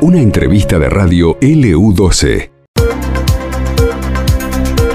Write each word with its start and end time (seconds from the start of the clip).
Una 0.00 0.18
entrevista 0.20 0.78
de 0.78 0.88
radio 0.88 1.38
LU12. 1.40 2.50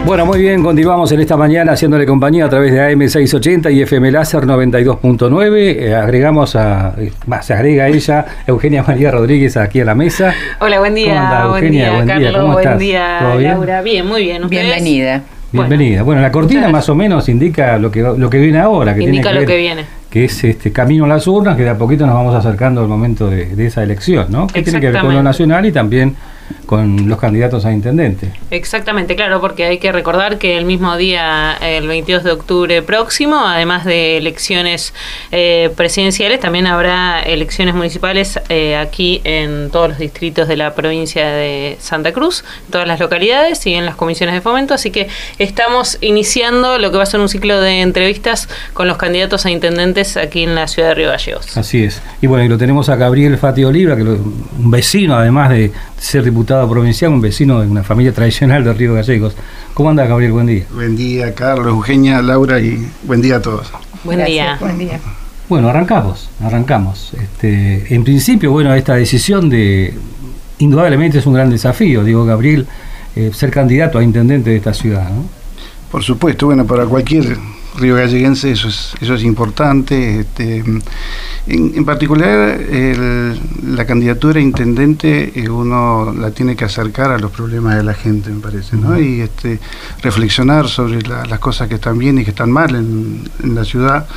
Bueno, 0.05 0.25
muy 0.25 0.39
bien, 0.39 0.63
continuamos 0.63 1.11
en 1.11 1.19
esta 1.19 1.35
mañana 1.35 1.73
haciéndole 1.73 2.05
compañía 2.05 2.45
a 2.45 2.49
través 2.49 2.71
de 2.71 2.79
AM680 2.79 3.73
y 3.73 3.81
FM 3.81 4.09
Láser 4.11 4.43
92.9. 4.43 5.53
Eh, 5.57 5.95
agregamos 5.95 6.55
a, 6.55 6.93
eh, 6.97 7.11
se 7.41 7.53
agrega 7.53 7.87
ella, 7.89 8.25
Eugenia 8.47 8.83
María 8.87 9.11
Rodríguez, 9.11 9.57
aquí 9.57 9.81
a 9.81 9.85
la 9.85 9.95
mesa. 9.95 10.33
Hola, 10.61 10.79
buen 10.79 10.95
día. 10.95 11.13
¿Cómo 11.13 11.19
anda, 11.25 11.43
Eugenia? 11.47 11.59
Buen 11.59 11.71
día, 11.71 11.91
Buen 11.93 12.05
día, 12.05 12.15
Carlos. 12.15 12.41
¿cómo 12.41 12.53
buen 12.53 12.65
estás? 12.65 12.79
día, 12.79 13.17
¿Todo 13.21 13.37
bien? 13.37 13.51
Laura. 13.51 13.81
Bien, 13.81 14.07
muy 14.07 14.23
bien. 14.23 14.43
¿Ustedes? 14.45 14.63
Bienvenida. 14.65 15.21
Bienvenida. 15.51 16.03
Bueno, 16.03 16.21
la 16.21 16.31
cortina 16.31 16.69
más 16.69 16.87
o 16.89 16.95
menos 16.95 17.27
indica 17.27 17.77
lo 17.77 17.91
que, 17.91 18.01
lo 18.01 18.29
que 18.29 18.37
viene 18.37 18.59
ahora. 18.59 18.93
Que 18.95 19.03
Indica 19.03 19.23
tiene 19.23 19.33
lo 19.33 19.39
ver- 19.41 19.47
que 19.47 19.57
viene. 19.57 19.85
Que 20.09 20.25
es 20.25 20.43
este 20.43 20.71
camino 20.71 21.05
a 21.05 21.07
las 21.07 21.27
urnas, 21.27 21.57
que 21.57 21.63
de 21.63 21.69
a 21.69 21.77
poquito 21.77 22.05
nos 22.05 22.15
vamos 22.15 22.33
acercando 22.33 22.81
al 22.81 22.87
momento 22.87 23.29
de, 23.29 23.55
de 23.55 23.65
esa 23.65 23.83
elección, 23.83 24.27
¿no? 24.29 24.47
Que 24.47 24.61
tiene 24.61 24.79
que 24.79 24.91
ver 24.91 25.01
con 25.01 25.13
lo 25.13 25.21
nacional 25.21 25.65
y 25.65 25.71
también 25.71 26.15
con 26.65 27.07
los 27.07 27.19
candidatos 27.19 27.65
a 27.65 27.71
intendente. 27.71 28.31
Exactamente, 28.51 29.15
claro, 29.15 29.39
porque 29.41 29.65
hay 29.65 29.77
que 29.77 29.91
recordar 29.91 30.37
que 30.37 30.57
el 30.57 30.65
mismo 30.65 30.97
día, 30.97 31.55
el 31.61 31.87
22 31.87 32.23
de 32.23 32.31
octubre 32.31 32.81
próximo, 32.81 33.37
además 33.45 33.85
de 33.85 34.17
elecciones 34.17 34.93
eh, 35.31 35.69
presidenciales, 35.75 36.39
también 36.39 36.67
habrá 36.67 37.21
elecciones 37.21 37.73
municipales 37.75 38.39
eh, 38.49 38.75
aquí 38.75 39.21
en 39.23 39.69
todos 39.71 39.89
los 39.89 39.97
distritos 39.97 40.47
de 40.47 40.57
la 40.57 40.75
provincia 40.75 41.27
de 41.27 41.77
Santa 41.79 42.11
Cruz, 42.11 42.43
en 42.65 42.71
todas 42.71 42.87
las 42.87 42.99
localidades 42.99 43.65
y 43.65 43.73
en 43.73 43.85
las 43.85 43.95
comisiones 43.95 44.35
de 44.35 44.41
fomento. 44.41 44.73
Así 44.73 44.91
que 44.91 45.07
estamos 45.39 45.97
iniciando 46.01 46.77
lo 46.79 46.91
que 46.91 46.97
va 46.97 47.03
a 47.03 47.07
ser 47.07 47.19
un 47.19 47.29
ciclo 47.29 47.59
de 47.61 47.81
entrevistas 47.81 48.49
con 48.73 48.87
los 48.87 48.97
candidatos 48.97 49.45
a 49.45 49.51
intendentes 49.51 50.17
aquí 50.17 50.43
en 50.43 50.55
la 50.55 50.67
ciudad 50.67 50.89
de 50.89 50.95
Río 50.95 51.09
Gallegos. 51.09 51.57
Así 51.57 51.83
es. 51.83 52.01
Y 52.21 52.27
bueno, 52.27 52.43
y 52.43 52.47
lo 52.49 52.57
tenemos 52.57 52.89
a 52.89 52.95
Gabriel 52.95 53.37
Fati 53.37 53.63
Oliva, 53.63 53.95
que 53.95 54.03
lo- 54.03 54.13
un 54.17 54.71
vecino, 54.71 55.15
además 55.15 55.49
de 55.49 55.71
ser 55.99 56.23
diputado 56.23 56.36
provincial, 56.45 57.11
un 57.11 57.21
vecino 57.21 57.61
de 57.61 57.67
una 57.67 57.83
familia 57.83 58.13
tradicional 58.13 58.63
de 58.63 58.73
Río 58.73 58.93
Gallegos. 58.93 59.35
¿Cómo 59.73 59.89
anda, 59.89 60.05
Gabriel? 60.05 60.31
Buen 60.31 60.47
día. 60.47 60.65
Buen 60.73 60.95
día, 60.95 61.33
Carlos, 61.33 61.67
Eugenia, 61.67 62.21
Laura 62.21 62.59
y 62.59 62.87
buen 63.03 63.21
día 63.21 63.37
a 63.37 63.41
todos. 63.41 63.71
Buen 64.03 64.19
Gracias, 64.19 64.35
día. 64.35 64.57
Buen 64.59 64.77
día. 64.77 64.99
Bueno, 65.49 65.69
arrancamos, 65.69 66.29
arrancamos. 66.43 67.13
Este, 67.13 67.93
en 67.93 68.03
principio, 68.03 68.51
bueno, 68.51 68.73
esta 68.73 68.95
decisión 68.95 69.49
de, 69.49 69.93
indudablemente 70.59 71.19
es 71.19 71.25
un 71.25 71.33
gran 71.33 71.49
desafío, 71.49 72.03
digo, 72.03 72.25
Gabriel, 72.25 72.67
eh, 73.15 73.31
ser 73.33 73.49
candidato 73.49 73.97
a 73.97 74.03
intendente 74.03 74.49
de 74.49 74.57
esta 74.57 74.73
ciudad, 74.73 75.09
¿no? 75.09 75.25
Por 75.91 76.03
supuesto, 76.03 76.47
bueno, 76.47 76.65
para 76.65 76.85
cualquier 76.85 77.37
río 77.77 77.95
galleguense 77.95 78.51
eso 78.51 78.67
es, 78.67 78.93
eso 78.99 79.13
es 79.13 79.23
importante. 79.23 80.19
Este, 80.21 80.57
en, 80.57 80.81
en 81.47 81.85
particular, 81.85 82.59
el- 82.59 83.39
la 83.75 83.85
candidatura 83.85 84.39
a 84.39 84.43
intendente 84.43 85.31
eh, 85.39 85.49
uno 85.49 86.13
la 86.17 86.31
tiene 86.31 86.55
que 86.55 86.65
acercar 86.65 87.11
a 87.11 87.17
los 87.19 87.31
problemas 87.31 87.75
de 87.77 87.83
la 87.83 87.93
gente, 87.93 88.29
me 88.31 88.41
parece, 88.41 88.75
¿no? 88.75 88.99
Y 88.99 89.21
este, 89.21 89.59
reflexionar 90.01 90.67
sobre 90.67 91.01
la- 91.03 91.25
las 91.25 91.39
cosas 91.39 91.67
que 91.69 91.75
están 91.75 91.97
bien 91.97 92.17
y 92.19 92.23
que 92.23 92.31
están 92.31 92.51
mal 92.51 92.75
en, 92.75 93.29
en 93.43 93.55
la 93.55 93.63
ciudad. 93.63 94.07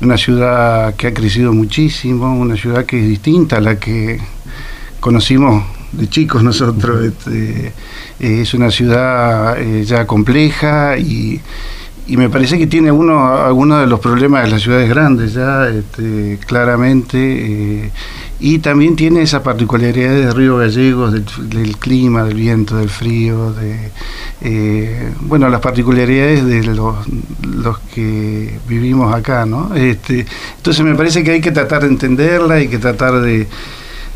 Una 0.00 0.16
ciudad 0.18 0.94
que 0.96 1.06
ha 1.06 1.14
crecido 1.14 1.52
muchísimo, 1.52 2.36
una 2.38 2.56
ciudad 2.56 2.84
que 2.84 3.00
es 3.00 3.08
distinta 3.08 3.56
a 3.58 3.60
la 3.60 3.76
que 3.78 4.18
conocimos 5.00 5.64
de 5.92 6.08
chicos 6.08 6.42
nosotros. 6.42 7.04
Este, 7.04 7.68
eh, 8.20 8.40
es 8.42 8.54
una 8.54 8.70
ciudad 8.70 9.56
eh, 9.60 9.84
ya 9.84 10.06
compleja 10.06 10.98
y, 10.98 11.40
y 12.06 12.16
me 12.16 12.28
parece 12.28 12.58
que 12.58 12.66
tiene 12.66 12.92
uno 12.92 13.34
algunos 13.34 13.80
de 13.80 13.86
los 13.86 13.98
problemas 14.00 14.44
de 14.44 14.50
las 14.50 14.62
ciudades 14.62 14.88
grandes 14.88 15.32
ya 15.32 15.68
este, 15.68 16.38
claramente 16.46 17.16
eh, 17.18 17.90
y 18.40 18.58
también 18.58 18.94
tiene 18.94 19.22
esas 19.22 19.40
particularidades 19.40 20.26
de 20.26 20.32
Río 20.32 20.58
Gallegos, 20.58 21.12
del, 21.12 21.24
del 21.48 21.76
clima, 21.78 22.24
del 22.24 22.34
viento, 22.34 22.76
del 22.76 22.90
frío, 22.90 23.52
de 23.52 23.90
eh, 24.42 25.12
bueno 25.20 25.48
las 25.48 25.60
particularidades 25.60 26.44
de 26.44 26.62
los, 26.64 26.96
los 27.42 27.78
que 27.94 28.58
vivimos 28.68 29.14
acá, 29.14 29.46
¿no? 29.46 29.74
Este, 29.74 30.26
entonces 30.56 30.84
me 30.84 30.94
parece 30.94 31.24
que 31.24 31.30
hay 31.30 31.40
que 31.40 31.52
tratar 31.52 31.82
de 31.82 31.88
entenderla, 31.88 32.56
hay 32.56 32.68
que 32.68 32.78
tratar 32.78 33.20
de 33.22 33.46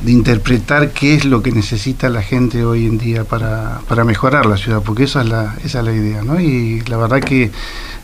de 0.00 0.12
interpretar 0.12 0.90
qué 0.92 1.14
es 1.14 1.24
lo 1.24 1.42
que 1.42 1.50
necesita 1.50 2.08
la 2.08 2.22
gente 2.22 2.64
hoy 2.64 2.86
en 2.86 2.98
día 2.98 3.24
para, 3.24 3.80
para 3.88 4.04
mejorar 4.04 4.46
la 4.46 4.56
ciudad, 4.56 4.80
porque 4.84 5.04
esa 5.04 5.22
es 5.22 5.28
la, 5.28 5.56
esa 5.64 5.80
es 5.80 5.84
la 5.84 5.92
idea, 5.92 6.22
¿no? 6.22 6.40
Y 6.40 6.80
la 6.82 6.96
verdad 6.96 7.20
que 7.20 7.50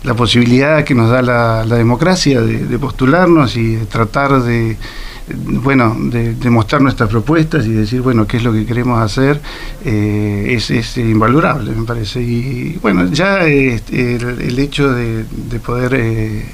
la 0.03 0.15
posibilidad 0.15 0.84
que 0.84 0.94
nos 0.94 1.10
da 1.10 1.22
la, 1.22 1.65
democracia 1.65 2.41
de, 2.41 2.78
postularnos 2.78 3.56
y 3.56 3.77
de 3.77 3.87
tratar 3.87 4.43
de, 4.43 4.77
bueno, 5.28 5.97
de, 5.99 6.50
mostrar 6.50 6.82
nuestras 6.82 7.09
propuestas 7.09 7.65
y 7.65 7.71
decir, 7.71 8.03
bueno, 8.03 8.26
qué 8.26 8.38
es 8.38 8.43
lo 8.43 8.53
que 8.53 8.66
queremos 8.66 9.00
hacer, 9.00 9.41
eh, 9.84 10.49
es, 10.50 10.71
es 10.71 10.99
invalorable, 10.99 11.71
me 11.71 11.84
parece. 11.84 12.21
Y 12.21 12.78
bueno, 12.82 13.06
ya 13.06 13.47
este, 13.47 14.16
el, 14.16 14.59
hecho 14.59 14.93
de, 14.93 15.25
de 15.25 15.61
poder, 15.61 15.94
eh, 15.94 16.44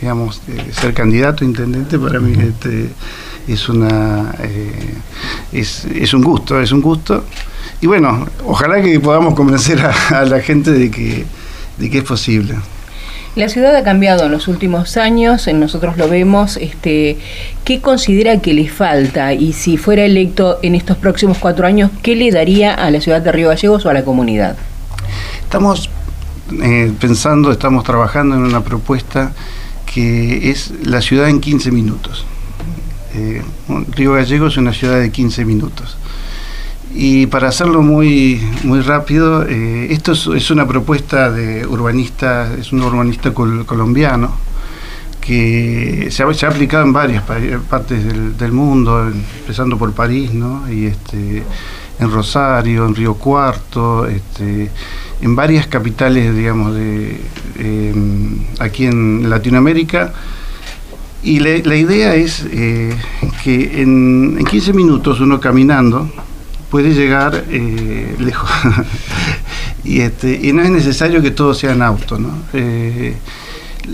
digamos, 0.00 0.42
eh, 0.48 0.72
ser 0.72 0.92
candidato 0.94 1.44
intendente 1.44 1.98
para 1.98 2.18
mí 2.18 2.32
este, 2.32 2.88
es 3.48 3.68
una 3.68 4.34
eh, 4.40 4.94
es, 5.52 5.84
es 5.84 6.14
un 6.14 6.22
gusto, 6.22 6.60
es 6.60 6.72
un 6.72 6.80
gusto. 6.80 7.24
Y 7.80 7.86
bueno, 7.86 8.26
ojalá 8.44 8.80
que 8.82 8.98
podamos 9.00 9.34
convencer 9.34 9.80
a, 9.80 10.20
a 10.20 10.24
la 10.24 10.40
gente 10.40 10.72
de 10.72 10.90
que, 10.90 11.24
de 11.78 11.90
que 11.90 11.98
es 11.98 12.04
posible. 12.04 12.54
La 13.36 13.50
ciudad 13.50 13.76
ha 13.76 13.84
cambiado 13.84 14.24
en 14.24 14.32
los 14.32 14.48
últimos 14.48 14.96
años, 14.96 15.46
eh, 15.46 15.52
nosotros 15.52 15.98
lo 15.98 16.08
vemos. 16.08 16.56
Este, 16.56 17.18
¿Qué 17.64 17.82
considera 17.82 18.40
que 18.40 18.54
le 18.54 18.66
falta? 18.66 19.34
Y 19.34 19.52
si 19.52 19.76
fuera 19.76 20.06
electo 20.06 20.58
en 20.62 20.74
estos 20.74 20.96
próximos 20.96 21.36
cuatro 21.36 21.66
años, 21.66 21.90
¿qué 22.02 22.16
le 22.16 22.30
daría 22.30 22.72
a 22.72 22.90
la 22.90 22.98
ciudad 23.02 23.20
de 23.20 23.30
Río 23.32 23.48
Gallegos 23.48 23.84
o 23.84 23.90
a 23.90 23.92
la 23.92 24.04
comunidad? 24.04 24.56
Estamos 25.42 25.90
eh, 26.62 26.90
pensando, 26.98 27.52
estamos 27.52 27.84
trabajando 27.84 28.36
en 28.36 28.40
una 28.40 28.64
propuesta 28.64 29.32
que 29.84 30.50
es 30.50 30.72
la 30.82 31.02
ciudad 31.02 31.28
en 31.28 31.40
15 31.40 31.70
minutos. 31.72 32.24
Eh, 33.16 33.42
Río 33.94 34.12
Gallegos 34.12 34.52
es 34.52 34.58
una 34.58 34.72
ciudad 34.72 35.00
de 35.00 35.10
15 35.10 35.44
minutos. 35.44 35.96
Y 36.94 37.26
para 37.26 37.48
hacerlo 37.48 37.82
muy, 37.82 38.40
muy 38.62 38.80
rápido, 38.80 39.44
eh, 39.48 39.88
esto 39.90 40.12
es, 40.12 40.50
una 40.50 40.66
propuesta 40.66 41.30
de 41.30 41.66
urbanista, 41.66 42.52
es 42.58 42.72
un 42.72 42.82
urbanista 42.82 43.32
col- 43.34 43.64
colombiano 43.66 44.32
que 45.20 46.08
se 46.10 46.22
ha, 46.22 46.26
aplicado 46.48 46.84
en 46.84 46.92
varias 46.92 47.22
pa- 47.24 47.36
partes 47.68 48.04
del, 48.04 48.36
del 48.36 48.52
mundo, 48.52 49.08
empezando 49.08 49.76
por 49.76 49.92
París, 49.92 50.32
¿no? 50.32 50.70
y 50.72 50.86
este, 50.86 51.42
en 51.98 52.10
Rosario, 52.10 52.86
en 52.86 52.94
Río 52.94 53.14
Cuarto, 53.14 54.06
este, 54.06 54.70
en 55.20 55.34
varias 55.34 55.66
capitales, 55.66 56.34
digamos, 56.36 56.74
de, 56.74 57.20
em, 57.58 58.38
aquí 58.60 58.86
en 58.86 59.28
Latinoamérica. 59.28 60.12
Y 61.26 61.40
la, 61.40 61.50
la 61.64 61.76
idea 61.76 62.14
es 62.14 62.44
eh, 62.52 62.94
que 63.42 63.82
en, 63.82 64.36
en 64.38 64.44
15 64.44 64.72
minutos 64.72 65.18
uno 65.20 65.40
caminando 65.40 66.08
puede 66.70 66.94
llegar 66.94 67.44
eh, 67.50 68.14
lejos. 68.18 68.48
y, 69.84 70.00
este, 70.00 70.38
y 70.40 70.52
no 70.52 70.62
es 70.62 70.70
necesario 70.70 71.20
que 71.22 71.32
todo 71.32 71.52
sea 71.52 71.72
en 71.72 71.82
auto. 71.82 72.16
¿no? 72.18 72.30
Eh, 72.52 73.16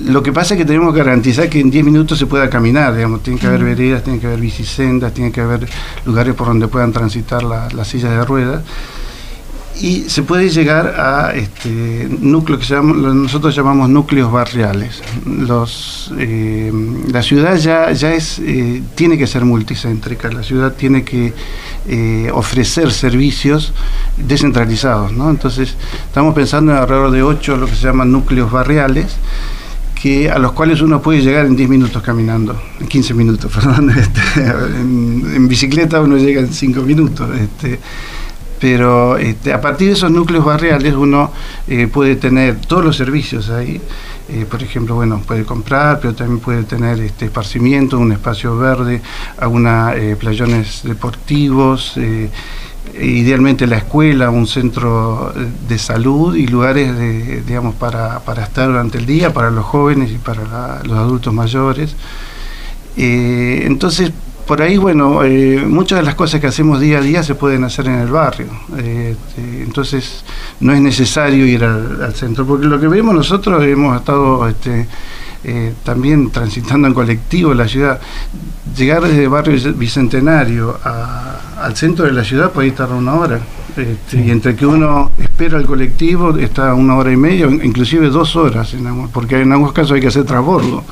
lo 0.05 0.23
que 0.23 0.31
pasa 0.33 0.55
es 0.55 0.59
que 0.59 0.65
tenemos 0.67 0.93
que 0.93 0.99
garantizar 0.99 1.49
que 1.49 1.61
en 1.61 1.71
10 1.71 1.85
minutos 1.87 2.19
se 2.19 2.27
pueda 2.27 2.51
caminar, 2.51 2.95
digamos, 2.95 3.23
tiene 3.23 3.39
que 3.39 3.47
haber 3.47 3.65
veredas, 3.65 4.03
tiene 4.05 4.19
que 4.19 4.27
haber 4.27 4.41
bicisendas, 4.41 5.15
tiene 5.15 5.33
que 5.33 5.41
haber 5.41 5.67
lugares 6.05 6.35
por 6.35 6.47
donde 6.49 6.69
puedan 6.69 6.93
transitar 6.93 7.43
la- 7.43 7.69
las 7.71 7.89
sillas 7.89 8.11
de 8.11 8.25
ruedas. 8.27 8.63
Y 9.81 10.05
se 10.09 10.23
puede 10.23 10.49
llegar 10.51 10.95
a 11.01 11.33
este, 11.35 12.07
núcleos 12.21 12.61
que 12.67 12.75
lo- 12.75 13.15
nosotros 13.15 13.55
llamamos 13.57 13.89
núcleos 13.89 14.31
barriales. 14.31 15.03
Los, 15.27 16.13
eh, 16.19 16.71
la 17.11 17.23
ciudad 17.23 17.57
ya, 17.57 17.91
ya 17.93 18.13
es, 18.13 18.39
eh, 18.39 18.83
tiene 18.95 19.17
que 19.19 19.27
ser 19.27 19.45
multicéntrica, 19.45 20.31
la 20.31 20.43
ciudad 20.43 20.75
tiene 20.75 21.05
que 21.05 21.33
eh, 21.89 22.31
ofrecer 22.33 22.93
servicios 22.93 23.73
descentralizados. 24.19 25.13
¿no? 25.13 25.31
Entonces, 25.31 25.75
estamos 26.07 26.35
pensando 26.35 26.73
en 26.73 26.79
alrededor 26.79 27.11
de 27.11 27.23
ocho 27.23 27.57
lo 27.57 27.67
que 27.67 27.75
se 27.75 27.83
llaman 27.87 28.13
núcleos 28.13 28.53
barriales, 28.53 29.17
que, 30.01 30.31
a 30.31 30.39
los 30.39 30.53
cuales 30.53 30.81
uno 30.83 31.01
puede 31.01 31.23
llegar 31.23 31.47
en 31.47 31.57
10 31.57 31.69
minutos 31.71 32.03
caminando, 32.03 32.61
en 32.81 32.89
15 32.89 33.15
minutos, 33.15 33.51
perdón. 33.55 33.91
este, 33.91 34.21
en, 34.43 35.33
en 35.35 35.49
bicicleta 35.49 36.01
uno 36.01 36.17
llega 36.19 36.41
en 36.41 36.53
5 36.53 36.83
minutos. 36.83 37.29
Este, 37.39 37.81
pero 38.63 39.17
este, 39.19 39.53
a 39.53 39.61
partir 39.61 39.89
de 39.89 39.95
esos 39.95 40.09
núcleos 40.13 40.45
barriales 40.45 40.95
uno 40.95 41.33
eh, 41.67 41.89
puede 41.89 42.15
tener 42.15 42.61
todos 42.61 42.85
los 42.85 42.97
servicios 42.97 43.51
ahí. 43.51 43.81
Eh, 44.29 44.47
por 44.49 44.63
ejemplo, 44.63 44.95
bueno, 44.95 45.21
puede 45.27 45.43
comprar, 45.45 45.99
pero 46.01 46.15
también 46.15 46.39
puede 46.39 46.63
tener 46.63 47.01
este 47.01 47.25
esparcimiento, 47.25 47.99
un 47.99 48.13
espacio 48.13 48.57
verde, 48.57 49.03
alguna 49.39 49.97
eh, 49.97 50.15
playones 50.15 50.83
deportivos, 50.85 51.99
idealmente 53.01 53.67
la 53.67 53.79
escuela, 53.79 54.31
un 54.31 54.47
centro 54.47 55.33
de 55.69 55.79
salud 55.79 56.37
y 56.37 56.47
lugares 56.47 56.97
de, 56.97 57.43
digamos, 57.43 57.75
para, 57.75 58.21
para 58.21 58.45
estar 58.45 58.69
durante 58.69 58.99
el 58.99 59.07
día, 59.07 59.33
para 59.33 59.51
los 59.51 59.65
jóvenes 59.65 60.13
y 60.13 60.19
para 60.19 60.45
la- 60.45 60.81
los 60.85 60.97
adultos 60.99 61.35
mayores. 61.35 61.97
Entonces, 62.97 64.13
por 64.47 64.63
ahí, 64.63 64.77
bueno, 64.77 65.23
eh, 65.25 65.65
muchas 65.67 65.99
de 65.99 66.05
las 66.05 66.15
cosas 66.15 66.41
que 66.41 66.47
hacemos 66.47 66.81
día 66.81 66.99
a 66.99 67.01
día 67.01 67.23
se 67.23 67.35
pueden 67.35 67.65
hacer 67.65 67.87
en 67.87 68.01
el 68.01 68.09
barrio. 68.09 68.47
Eh, 68.77 69.17
entonces, 69.63 70.25
no 70.61 70.73
es 70.73 70.81
necesario 70.81 71.47
ir 71.47 71.65
al, 71.65 72.15
centro, 72.15 72.47
porque 72.47 72.67
lo 72.67 72.79
que 72.81 72.89
vemos 72.89 73.15
nosotros 73.15 73.63
hemos 73.65 73.97
estado 73.97 74.49
este, 74.49 74.87
eh, 75.45 75.75
también 75.85 76.31
transitando 76.31 76.89
en 76.89 76.95
colectivo 76.95 77.55
la 77.55 77.69
ciudad. 77.69 78.01
Llegar 78.77 79.03
desde 79.03 79.25
el 79.25 79.29
barrio 79.29 79.75
Bicentenario 79.75 80.79
al 80.83 81.77
centro 81.77 82.05
de 82.05 82.13
la 82.13 82.25
ciudad 82.25 82.51
puede 82.51 82.69
estar 82.69 82.91
una 82.91 83.15
hora. 83.15 83.41
Este, 83.77 84.21
y 84.21 84.31
entre 84.31 84.55
que 84.55 84.67
uno 84.67 85.13
espera 85.19 85.59
el 85.59 85.67
colectivo 85.67 86.37
está 86.37 86.75
una 86.75 86.97
hora 86.97 87.11
y 87.11 87.17
media, 87.17 87.47
inclusive 87.47 88.09
dos 88.09 88.37
horas, 88.37 88.75
porque 89.13 89.41
en 89.41 89.53
algunos 89.53 89.73
casos 89.73 89.93
hay 89.93 90.01
que 90.01 90.09
hacer 90.09 90.25
transbordo. 90.25 90.85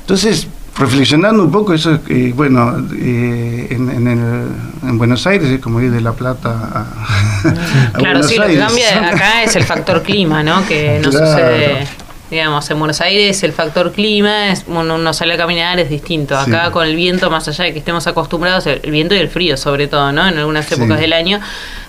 Entonces, 0.00 0.48
reflexionando 0.76 1.44
un 1.44 1.52
poco, 1.52 1.72
eso, 1.72 2.00
eh, 2.08 2.32
bueno, 2.34 2.84
eh, 2.96 3.68
en, 3.70 4.08
en, 4.08 4.98
Buenos 4.98 5.26
Aires 5.26 5.48
es 5.48 5.60
como 5.60 5.80
ir 5.80 5.90
de 5.90 6.00
La 6.00 6.12
Plata 6.12 6.50
a, 6.72 7.92
Claro, 7.98 8.22
sí, 8.22 8.36
lo 8.36 8.46
que 8.46 8.58
cambia 8.58 9.08
acá 9.08 9.42
es 9.42 9.56
el 9.56 9.64
factor 9.64 10.02
clima, 10.02 10.42
¿no? 10.42 10.66
Que 10.66 11.00
no 11.04 11.12
sucede, 11.12 11.86
digamos, 12.30 12.68
en 12.70 12.78
Buenos 12.78 13.00
Aires 13.00 13.42
el 13.44 13.52
factor 13.52 13.92
clima, 13.92 14.50
es, 14.50 14.64
uno, 14.66 15.12
sale 15.12 15.34
a 15.34 15.36
caminar, 15.36 15.78
es 15.78 15.88
distinto. 15.88 16.36
Acá 16.36 16.70
con 16.70 16.86
el 16.86 16.96
viento, 16.96 17.30
más 17.30 17.46
allá 17.46 17.64
de 17.64 17.72
que 17.72 17.78
estemos 17.78 18.06
acostumbrados, 18.06 18.66
el, 18.66 18.90
viento 18.90 19.14
y 19.14 19.18
el 19.18 19.28
frío 19.28 19.56
sobre 19.56 19.86
todo, 19.86 20.12
¿no? 20.12 20.26
En 20.26 20.38
algunas 20.38 20.70
épocas 20.70 20.98
del 20.98 21.12
año, 21.12 21.40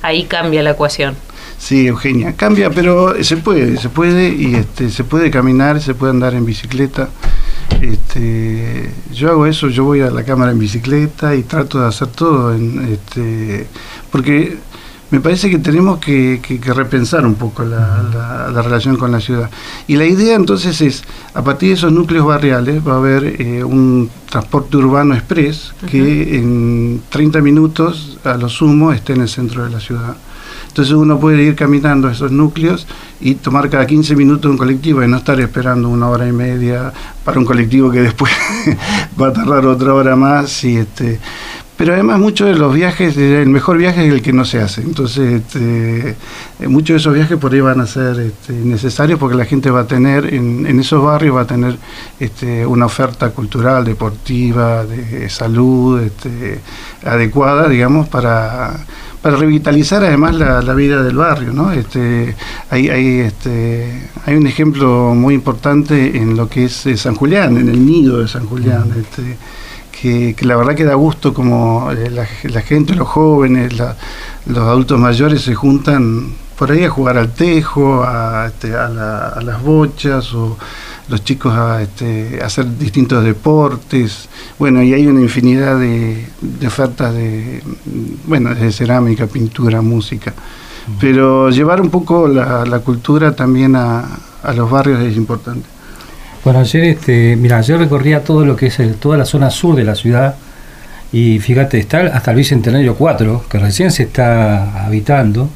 ahí 0.02 0.26
cambia 0.26 0.62
la 0.62 0.72
ecuación. 0.72 1.16
Sí, 1.58 1.88
Eugenia, 1.88 2.34
cambia, 2.36 2.70
pero 2.70 3.24
se 3.24 3.38
puede, 3.38 3.78
se 3.78 3.90
puede 3.90 4.30
y 4.30 4.56
este, 4.56 4.90
se 4.90 5.04
puede 5.04 5.32
caminar, 5.32 5.82
se 5.82 5.96
puede 5.96 6.12
andar 6.12 6.34
en 6.34 6.46
bicicleta. 6.46 7.10
Este, 7.82 8.92
yo 9.12 9.30
hago 9.30 9.46
eso, 9.46 9.68
yo 9.70 9.84
voy 9.84 10.02
a 10.02 10.10
la 10.10 10.24
cámara 10.24 10.52
en 10.52 10.60
bicicleta 10.60 11.36
y 11.36 11.44
trato 11.44 11.80
de 11.80 11.88
hacer 11.88 12.08
todo, 12.08 12.54
en, 12.54 12.94
este, 12.94 13.68
porque 14.12 14.58
me 15.12 15.22
parece 15.22 15.50
que 15.50 15.60
tenemos 15.60 16.00
que, 16.00 16.42
repensar 16.74 17.26
un 17.26 17.36
poco 17.36 17.64
la, 17.64 18.50
relación 18.62 18.98
con 18.98 19.12
la 19.12 19.20
ciudad. 19.20 19.50
Y 19.88 19.96
la 19.98 20.06
idea 20.06 20.36
entonces 20.36 20.82
es, 20.82 21.04
a 21.34 21.44
partir 21.44 21.70
de 21.70 21.76
esos 21.76 21.92
núcleos 21.92 22.26
barriales 22.26 22.86
va 22.86 22.94
a 22.94 22.98
haber 22.98 23.42
eh, 23.42 23.64
un 23.64 24.10
transporte 24.30 24.78
urbano 24.78 25.14
express 25.14 25.74
que 25.90 26.38
en 26.38 27.02
30 27.10 27.42
minutos 27.42 28.18
a 28.24 28.36
lo 28.36 28.50
sumo 28.50 28.92
esté 28.92 29.14
en 29.14 29.22
el 29.22 29.30
centro 29.30 29.64
de 29.64 29.70
la 29.70 29.80
ciudad. 29.80 30.18
Entonces 30.76 30.94
uno 30.94 31.18
puede 31.18 31.42
ir 31.42 31.56
caminando 31.56 32.10
a 32.10 32.12
esos 32.12 32.34
núcleos 32.34 32.86
y 33.22 33.36
tomar 33.36 33.70
cada 33.70 33.88
15 33.88 34.14
minutos 34.14 34.52
un 34.52 34.58
colectivo 34.58 35.02
y 35.02 35.08
no 35.08 35.16
estar 35.16 35.40
esperando 35.40 35.88
una 35.88 36.10
hora 36.10 36.28
y 36.28 36.34
media 36.34 36.92
para 37.24 37.40
un 37.40 37.46
colectivo 37.46 37.90
que 37.90 38.02
después 38.02 38.34
va 39.22 39.28
a 39.28 39.32
tardar 39.32 39.66
otra 39.68 39.94
hora 39.94 40.18
más. 40.18 40.66
Y 40.66 40.76
este, 40.76 41.18
pero 41.78 41.94
además 41.94 42.20
muchos 42.20 42.50
de 42.50 42.56
los 42.56 42.74
viajes, 42.74 43.16
el 43.16 43.48
mejor 43.48 43.78
viaje 43.78 44.06
es 44.06 44.12
el 44.12 44.22
que 44.22 44.34
no 44.34 44.44
se 44.44 44.60
hace. 44.60 44.82
Entonces, 44.82 45.44
este, 45.44 46.18
muchos 46.68 46.96
de 46.96 46.98
esos 46.98 47.14
viajes 47.14 47.38
por 47.38 47.54
ahí 47.54 47.62
van 47.62 47.80
a 47.80 47.88
ser 47.88 48.20
este, 48.20 48.52
necesarios 48.52 49.18
porque 49.18 49.38
la 49.38 49.46
gente 49.46 49.70
va 49.70 49.80
a 49.80 49.88
tener, 49.88 50.34
en, 50.34 50.66
en 50.68 50.78
esos 50.82 51.02
barrios 51.02 51.38
va 51.38 51.42
a 51.44 51.48
tener 51.48 51.78
este, 52.20 52.66
una 52.66 52.88
oferta 52.88 53.30
cultural, 53.30 53.86
deportiva, 53.86 54.84
de 54.84 55.30
salud, 55.30 56.02
este, 56.02 56.60
adecuada, 57.06 57.70
digamos, 57.70 58.10
para 58.10 58.78
para 59.26 59.38
revitalizar 59.38 60.04
además 60.04 60.36
la, 60.36 60.74
vida 60.76 61.02
del 61.02 61.16
barrio. 61.16 61.52
¿no? 61.52 61.72
Este, 61.72 62.36
hay, 62.70 62.90
hay, 62.90 63.22
este, 63.22 64.08
hay 64.24 64.36
un 64.36 64.46
ejemplo 64.46 65.16
muy 65.16 65.34
importante 65.34 66.16
en 66.16 66.38
lo 66.38 66.48
que 66.48 66.66
es 66.66 66.86
eh, 66.86 66.96
San 66.96 67.16
Julián, 67.16 67.58
en 67.58 67.70
el 67.70 67.84
nido 67.84 68.20
de 68.20 68.28
San 68.28 68.46
Julián. 68.46 68.94
Este, 68.96 69.36
que, 70.00 70.46
la 70.46 70.56
verdad 70.56 70.76
que 70.76 70.84
da 70.84 70.94
gusto 70.94 71.34
como 71.34 71.92
eh, 71.92 72.12
la, 72.12 72.62
gente, 72.62 72.94
los 72.94 73.08
jóvenes, 73.08 73.74
los 74.46 74.60
adultos 74.60 75.00
mayores 75.00 75.42
se 75.42 75.56
juntan 75.56 76.36
por 76.56 76.70
ahí 76.70 76.84
a 76.84 76.90
jugar 76.92 77.18
al 77.18 77.34
tejo, 77.34 78.04
a, 78.04 78.46
este, 78.46 78.76
a, 78.76 78.90
las 79.44 79.64
bochas 79.64 80.36
o 80.36 80.56
los 81.10 81.24
chicos 81.24 81.54
a 81.54 81.82
este, 81.82 82.40
hacer 82.44 82.78
distintos 82.78 83.24
deportes. 83.24 84.28
Bueno, 84.58 84.82
y 84.84 84.94
hay 84.94 85.08
una 85.08 85.22
infinidad 85.22 85.80
de, 85.80 86.26
ofertas 86.66 87.14
de, 87.14 87.62
bueno, 88.26 88.54
de 88.54 88.72
cerámica, 88.72 89.28
pintura, 89.28 89.82
música. 89.82 90.34
Pero 91.00 91.50
llevar 91.50 91.82
un 91.82 91.90
poco 91.90 92.28
la, 92.28 92.80
cultura 92.80 93.36
también 93.36 93.76
a, 93.76 94.20
los 94.56 94.70
barrios 94.70 95.02
es 95.02 95.16
importante. 95.18 95.68
Bueno, 96.44 96.60
ayer, 96.60 96.84
este, 96.84 97.36
mira, 97.36 97.58
ayer 97.58 97.80
recorría 97.80 98.24
todo 98.24 98.46
lo 98.46 98.56
que 98.56 98.68
es 98.68 99.00
toda 99.00 99.18
la 99.18 99.26
zona 99.26 99.50
sur 99.50 99.76
de 99.76 99.84
la 99.84 99.96
ciudad 99.96 100.36
y 101.12 101.40
fíjate, 101.40 101.80
está 101.80 102.02
hasta 102.08 102.32
el 102.32 102.38
Bicentenario 102.38 102.96
4, 102.96 103.46
que 103.50 103.58
recién 103.58 103.90
se 103.90 104.04
está 104.04 104.86
habitando, 104.86 105.50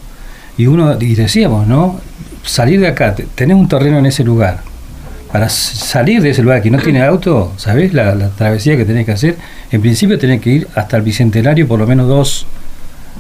y 0.58 0.68
uno, 0.68 0.98
y 1.00 1.16
decíamos, 1.16 1.68
¿no? 1.68 2.00
Salir 2.44 2.80
de 2.80 2.88
acá, 2.88 3.14
tenés 3.36 3.58
un 3.58 3.68
terreno 3.68 4.00
en 4.00 4.06
ese 4.06 4.24
lugar, 4.24 4.62
para 5.32 5.48
salir 5.50 6.22
de 6.22 6.32
ese 6.32 6.42
lugar 6.42 6.62
que 6.62 6.72
no 6.72 6.80
tiene 6.80 7.04
auto, 7.04 7.54
¿sabés? 7.58 7.94
La, 7.94 8.30
travesía 8.30 8.76
que 8.78 8.86
tenés 8.86 9.06
que 9.06 9.12
hacer, 9.12 9.38
en 9.72 9.82
principio 9.82 10.18
tenés 10.18 10.42
que 10.42 10.50
ir 10.50 10.68
hasta 10.74 10.98
el 10.98 11.04
Bicentenario 11.04 11.68
por 11.68 11.80
lo 11.80 11.86
menos 11.86 12.08
dos, 12.08 12.46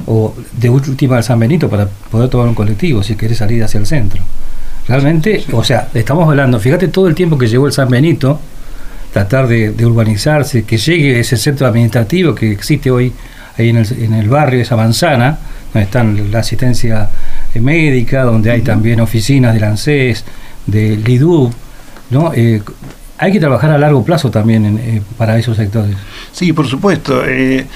o 0.08 0.34
de 0.54 0.70
última 0.70 1.18
al 1.18 1.24
San 1.24 1.40
Benito 1.40 1.70
para 1.70 1.88
poder 1.88 2.30
tomar 2.30 2.48
un 2.48 2.56
colectivo 2.56 3.04
si 3.04 3.16
querés 3.16 3.38
salir 3.38 3.64
hacia 3.64 3.80
el 3.80 3.86
centro. 3.86 4.22
Realmente, 4.88 5.44
o 5.52 5.64
sea, 5.64 5.90
estamos 5.94 6.28
hablando, 6.28 6.60
fíjate 6.60 6.88
todo 6.88 7.08
el 7.08 7.14
tiempo 7.14 7.38
que 7.38 7.48
llevó 7.48 7.68
el 7.68 7.74
San 7.74 7.90
Benito, 7.90 8.40
tratar 9.14 9.48
de, 9.48 9.74
urbanizarse, 9.86 10.64
que 10.64 10.78
llegue 10.78 11.20
ese 11.20 11.38
centro 11.38 11.68
administrativo 11.68 12.34
que 12.34 12.52
existe 12.52 12.90
hoy 12.90 13.14
ahí 13.58 13.70
en 13.70 13.78
el, 13.78 14.04
en 14.04 14.14
el 14.14 14.30
barrio, 14.30 14.62
esa 14.62 14.76
manzana, 14.76 15.38
donde 15.74 15.86
están 15.86 16.32
la 16.32 16.40
asistencia 16.40 17.10
médica, 17.56 18.24
donde 18.24 18.50
hay 18.50 18.62
también 18.62 19.00
oficinas 19.00 19.54
de 19.54 19.64
ANSES, 19.64 20.24
de 20.66 20.98
LIDUB, 20.98 21.54
¿no? 22.10 22.32
Eh, 22.34 22.62
hay 23.18 23.32
que 23.32 23.40
trabajar 23.40 23.72
a 23.72 23.78
largo 23.78 24.04
plazo 24.04 24.32
también 24.32 24.78
eh, 24.78 25.02
para 25.18 25.38
esos 25.38 25.58
sectores. 25.58 25.96
Sí, 26.32 26.54
por 26.54 26.68
supuesto. 26.68 27.24
Eh, 27.26 27.68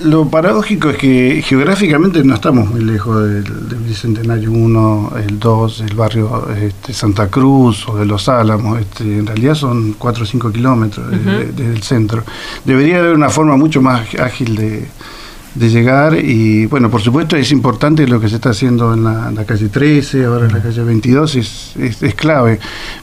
lo 0.00 0.28
paradójico 0.28 0.90
es 0.90 0.96
que 0.96 1.42
geográficamente 1.44 2.22
no 2.22 2.34
estamos 2.34 2.70
muy 2.70 2.82
lejos 2.82 3.22
del, 3.22 3.44
Bicentenario 3.86 4.52
1, 4.52 5.12
el 5.28 5.38
2, 5.38 5.80
el 5.80 5.94
barrio 5.96 6.48
este, 6.56 6.92
Santa 6.92 7.28
Cruz 7.28 7.86
o 7.88 7.96
de 7.96 8.06
Los 8.06 8.28
Álamos. 8.28 8.80
Este, 8.80 9.02
en 9.18 9.26
realidad 9.26 9.54
son 9.54 9.94
4 9.98 10.22
o 10.22 10.26
5 10.26 10.52
kilómetros 10.52 11.10
desde 11.10 11.66
el 11.66 11.82
centro. 11.82 12.24
Debería 12.64 13.00
haber 13.00 13.14
una 13.14 13.28
forma 13.28 13.56
mucho 13.56 13.82
más 13.82 14.14
ágil 14.14 14.56
de, 14.56 14.88
de 15.54 15.70
llegar 15.70 16.14
y 16.14 16.66
bueno, 16.66 16.90
por 16.90 17.00
supuesto 17.00 17.36
es 17.36 17.50
importante 17.52 18.06
lo 18.06 18.20
que 18.20 18.28
se 18.28 18.36
está 18.36 18.50
haciendo 18.50 18.94
en 18.94 19.04
la, 19.04 19.44
calle 19.46 19.68
13, 19.68 20.24
ahora 20.24 20.46
en 20.46 20.52
la 20.52 20.62
calle 20.62 20.82
22, 20.82 21.36
es, 21.36 21.76
es, 21.76 22.14
clave, 22.14 22.58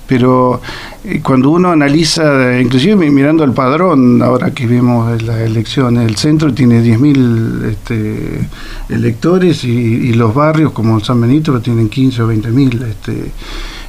pero 0.08 0.62
eh, 1.03 1.22
cuando 1.22 1.50
uno 1.50 1.72
analiza, 1.72 2.60
inclusive 2.60 2.96
mirando 3.10 3.43
el 3.43 3.51
padrón, 3.51 4.22
ahora 4.22 4.51
que 4.51 4.67
vemos 4.67 5.22
las 5.24 5.39
elecciones, 5.39 6.08
el 6.08 6.17
centro 6.17 6.53
tiene 6.53 6.81
10.000 6.84 7.65
este, 7.65 8.48
electores 8.89 9.63
y, 9.63 10.13
los 10.15 10.34
barrios 10.34 10.72
como 10.72 11.00
San 11.01 11.19
Benito 11.19 11.60
tienen 11.60 11.89
15 11.89 12.22
o 12.22 12.31
20.000. 12.31 12.84
Este, 12.88 13.31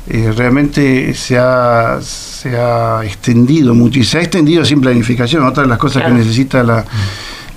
eh, 0.08 0.32
realmente 0.36 1.14
se 1.14 1.38
ha, 1.38 1.98
se 2.00 2.56
ha 2.56 3.04
extendido 3.04 3.74
mucho 3.74 4.00
y 4.00 4.04
se 4.04 4.18
ha 4.18 4.22
extendido 4.22 4.64
sin 4.64 4.80
planificación, 4.80 5.44
otra 5.44 5.64
de 5.64 5.68
las 5.68 5.78
cosas 5.78 6.04
que 6.04 6.10
necesita 6.10 6.62
la 6.62 6.84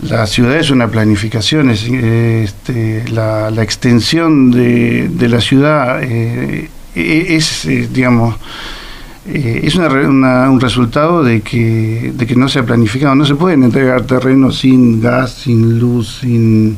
la 0.01 0.25
ciudad 0.27 0.55
es 0.55 0.69
una 0.69 0.87
planificación, 0.87 1.69
es, 1.69 1.83
este, 1.83 3.03
la, 3.09 3.49
extensión 3.61 4.49
de, 4.51 5.27
la 5.27 5.41
ciudad 5.41 6.01
eh, 6.01 6.69
e, 6.95 7.35
es, 7.35 7.65
eh, 7.65 7.89
digamos, 7.91 8.35
eh, 9.27 9.61
es 9.63 9.75
un 9.75 10.59
resultado 10.61 11.21
de 11.21 11.41
que, 11.41 12.13
de 12.15 12.25
que 12.25 12.35
no 12.35 12.47
se 12.47 12.59
ha 12.59 12.65
planificado. 12.65 13.13
No 13.13 13.25
se 13.25 13.35
pueden 13.35 13.63
entregar 13.63 14.03
terrenos 14.03 14.59
sin 14.59 15.01
gas, 15.01 15.31
sin 15.31 15.79
luz, 15.79 16.19
sin, 16.21 16.77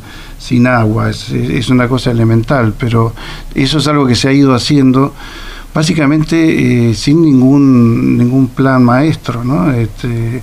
agua. 0.68 1.12
Es, 1.12 1.30
es, 1.30 1.70
una 1.70 1.88
cosa 1.88 2.10
elemental, 2.10 2.74
pero 2.78 3.14
eso 3.54 3.78
es 3.78 3.88
algo 3.88 4.08
que 4.08 4.16
se 4.16 4.30
ha 4.30 4.34
ido 4.34 4.56
haciendo 4.56 5.14
básicamente 5.74 6.94
sin 6.96 7.22
ningún, 7.22 8.18
ningún 8.18 8.48
plan 8.48 8.84
maestro. 8.84 9.44
¿no? 9.44 9.72
Este, 9.72 10.42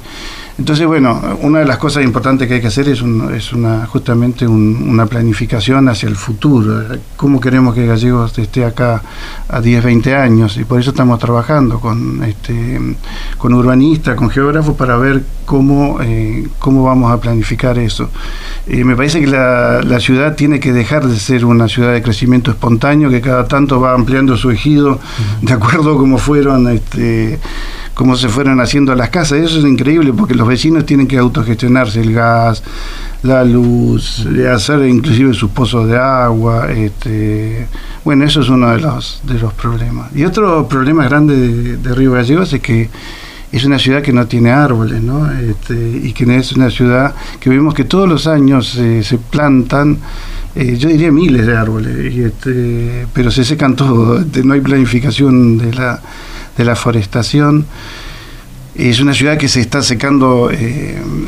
entonces, 0.58 0.86
bueno, 0.88 1.20
una 1.42 1.60
de 1.60 1.64
las 1.64 1.78
cosas 1.78 2.02
importantes 2.02 2.48
que 2.48 2.54
hay 2.54 2.60
que 2.60 2.66
hacer 2.66 2.88
es, 2.88 3.00
es 3.32 3.52
una, 3.52 3.86
justamente 3.86 4.44
una 4.46 5.06
planificación 5.06 5.88
hacia 5.88 6.08
el 6.08 6.16
futuro. 6.16 6.82
¿Cómo 7.16 7.40
queremos 7.40 7.76
que 7.76 7.86
Gallegos 7.86 8.36
esté 8.36 8.64
acá 8.64 9.00
a 9.48 9.60
10, 9.60 9.84
20 9.84 10.16
años? 10.16 10.56
Y 10.56 10.64
por 10.64 10.80
eso 10.80 10.90
estamos 10.90 11.20
trabajando 11.20 11.78
con, 11.78 12.24
este, 12.24 12.80
con 13.38 13.54
urbanistas, 13.54 14.16
con 14.16 14.30
geógrafos, 14.30 14.74
para 14.74 14.96
ver 14.96 15.22
cómo, 15.44 16.00
eh, 16.02 16.48
cómo 16.58 16.82
vamos 16.82 17.12
a 17.12 17.20
planificar 17.20 17.78
eso. 17.78 18.10
Eh, 18.66 18.82
me 18.82 18.96
parece 18.96 19.20
que 19.20 19.28
la, 19.28 19.80
la, 19.82 20.00
ciudad 20.00 20.34
tiene 20.34 20.58
que 20.58 20.72
dejar 20.72 21.06
de 21.06 21.20
ser 21.20 21.44
una 21.44 21.68
ciudad 21.68 21.92
de 21.92 22.02
crecimiento 22.02 22.50
espontáneo, 22.50 23.10
que 23.10 23.20
cada 23.20 23.46
tanto 23.46 23.80
va 23.80 23.94
ampliando 23.94 24.36
su 24.36 24.50
ejido 24.50 24.98
de 25.40 25.52
acuerdo 25.52 25.94
a 25.94 25.98
cómo 25.98 26.18
fueron... 26.18 26.66
Este, 26.68 27.38
cómo 27.98 28.14
se 28.14 28.28
fueron 28.28 28.60
haciendo 28.60 28.94
las 28.94 29.08
casas. 29.08 29.40
Eso 29.40 29.58
es 29.58 29.64
increíble 29.64 30.12
porque 30.12 30.36
los 30.36 30.46
vecinos 30.46 30.86
tienen 30.86 31.08
que 31.08 31.18
autogestionarse 31.18 32.00
el 32.00 32.12
gas, 32.12 32.62
la 33.24 33.42
luz, 33.42 34.24
hacer 34.54 34.86
inclusive 34.86 35.34
sus 35.34 35.50
pozos 35.50 35.88
de 35.88 35.98
agua. 35.98 36.70
Este, 36.70 37.66
bueno, 38.04 38.24
eso 38.24 38.40
es 38.40 38.50
uno 38.50 38.70
de 38.70 38.80
los, 38.80 39.20
de 39.24 39.40
los 39.40 39.52
problemas. 39.52 40.14
Y 40.14 40.24
otro 40.24 40.68
problema 40.68 41.08
grande 41.08 41.76
de, 41.76 41.94
Río 41.96 42.12
Gallegos 42.12 42.52
es 42.52 42.60
que 42.60 42.88
es 43.50 43.64
una 43.64 43.80
ciudad 43.80 44.00
que 44.00 44.12
no 44.12 44.28
tiene 44.28 44.52
árboles, 44.52 45.02
¿no? 45.02 45.28
Este, 45.32 45.74
y 45.74 46.12
que 46.12 46.36
es 46.36 46.52
una 46.52 46.70
ciudad 46.70 47.16
que 47.40 47.50
vemos 47.50 47.74
que 47.74 47.82
todos 47.82 48.08
los 48.08 48.28
años 48.28 48.68
se 48.68 49.18
plantan, 49.28 49.98
eh, 50.54 50.76
yo 50.76 50.88
diría 50.88 51.10
miles 51.10 51.48
de 51.48 51.56
árboles, 51.56 52.14
y 52.14 52.22
este, 52.22 53.08
pero 53.12 53.32
se 53.32 53.44
secan 53.44 53.72
este, 53.72 54.44
no 54.44 54.54
hay 54.54 54.60
planificación 54.60 55.58
de 55.58 55.74
la, 55.74 56.00
de 56.58 56.64
la 56.64 56.76
forestación. 56.76 57.64
Es 58.78 59.00
una 59.00 59.12
ciudad 59.12 59.36
que 59.36 59.48
se 59.48 59.60
está 59.60 59.82
secando, 59.82 60.52
eh, 60.52 60.56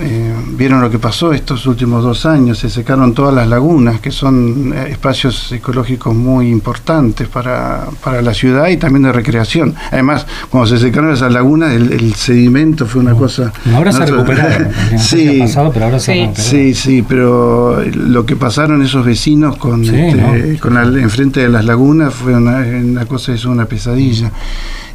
eh, 0.03 0.35
vieron 0.57 0.81
lo 0.81 0.89
que 0.89 1.01
pasó 1.01 1.33
estos 1.33 1.67
últimos 1.67 2.05
dos 2.05 2.25
años, 2.25 2.59
se 2.59 2.71
secaron 2.71 3.13
todas 3.13 3.35
las 3.35 3.49
lagunas, 3.49 3.99
que 3.99 4.13
son 4.13 4.73
eh, 4.73 4.91
espacios 4.91 5.51
ecológicos 5.51 6.15
muy 6.15 6.49
importantes 6.49 7.27
para, 7.27 7.89
para, 8.05 8.23
la 8.23 8.35
ciudad 8.35 8.69
y 8.69 8.77
también 8.77 9.03
de 9.03 9.13
recreación. 9.13 9.75
Además, 9.91 10.29
cuando 10.49 10.69
se 10.69 10.79
secaron 10.79 11.13
esas 11.13 11.33
lagunas, 11.33 11.73
el, 11.75 12.15
sedimento 12.15 12.87
fue 12.87 13.01
una 13.01 13.15
cosa... 13.15 13.53
Ahora 13.75 13.91
se 13.91 14.05
ha 14.05 14.07
recuperado, 14.07 14.71
sí, 14.99 15.39
pasado, 15.41 15.73
pero 15.73 15.87
ahora 15.87 15.99
se 15.99 16.31
sí. 16.37 16.43
sí, 16.43 16.75
sí, 16.75 17.03
pero 17.03 17.83
lo 17.83 18.25
que 18.27 18.37
pasaron 18.37 18.81
esos 18.83 19.05
vecinos 19.05 19.57
con, 19.57 19.85
sí, 19.85 19.97
este, 19.97 20.23
no. 20.23 20.61
con 20.61 20.75
la, 20.75 20.83
enfrente 20.83 21.41
de 21.41 21.49
las 21.49 21.65
lagunas 21.65 22.15
fue 22.15 22.37
una, 22.37 22.59
una 22.59 23.07
cosa, 23.07 23.33
es 23.33 23.45
una 23.45 23.65
pesadilla 23.65 24.31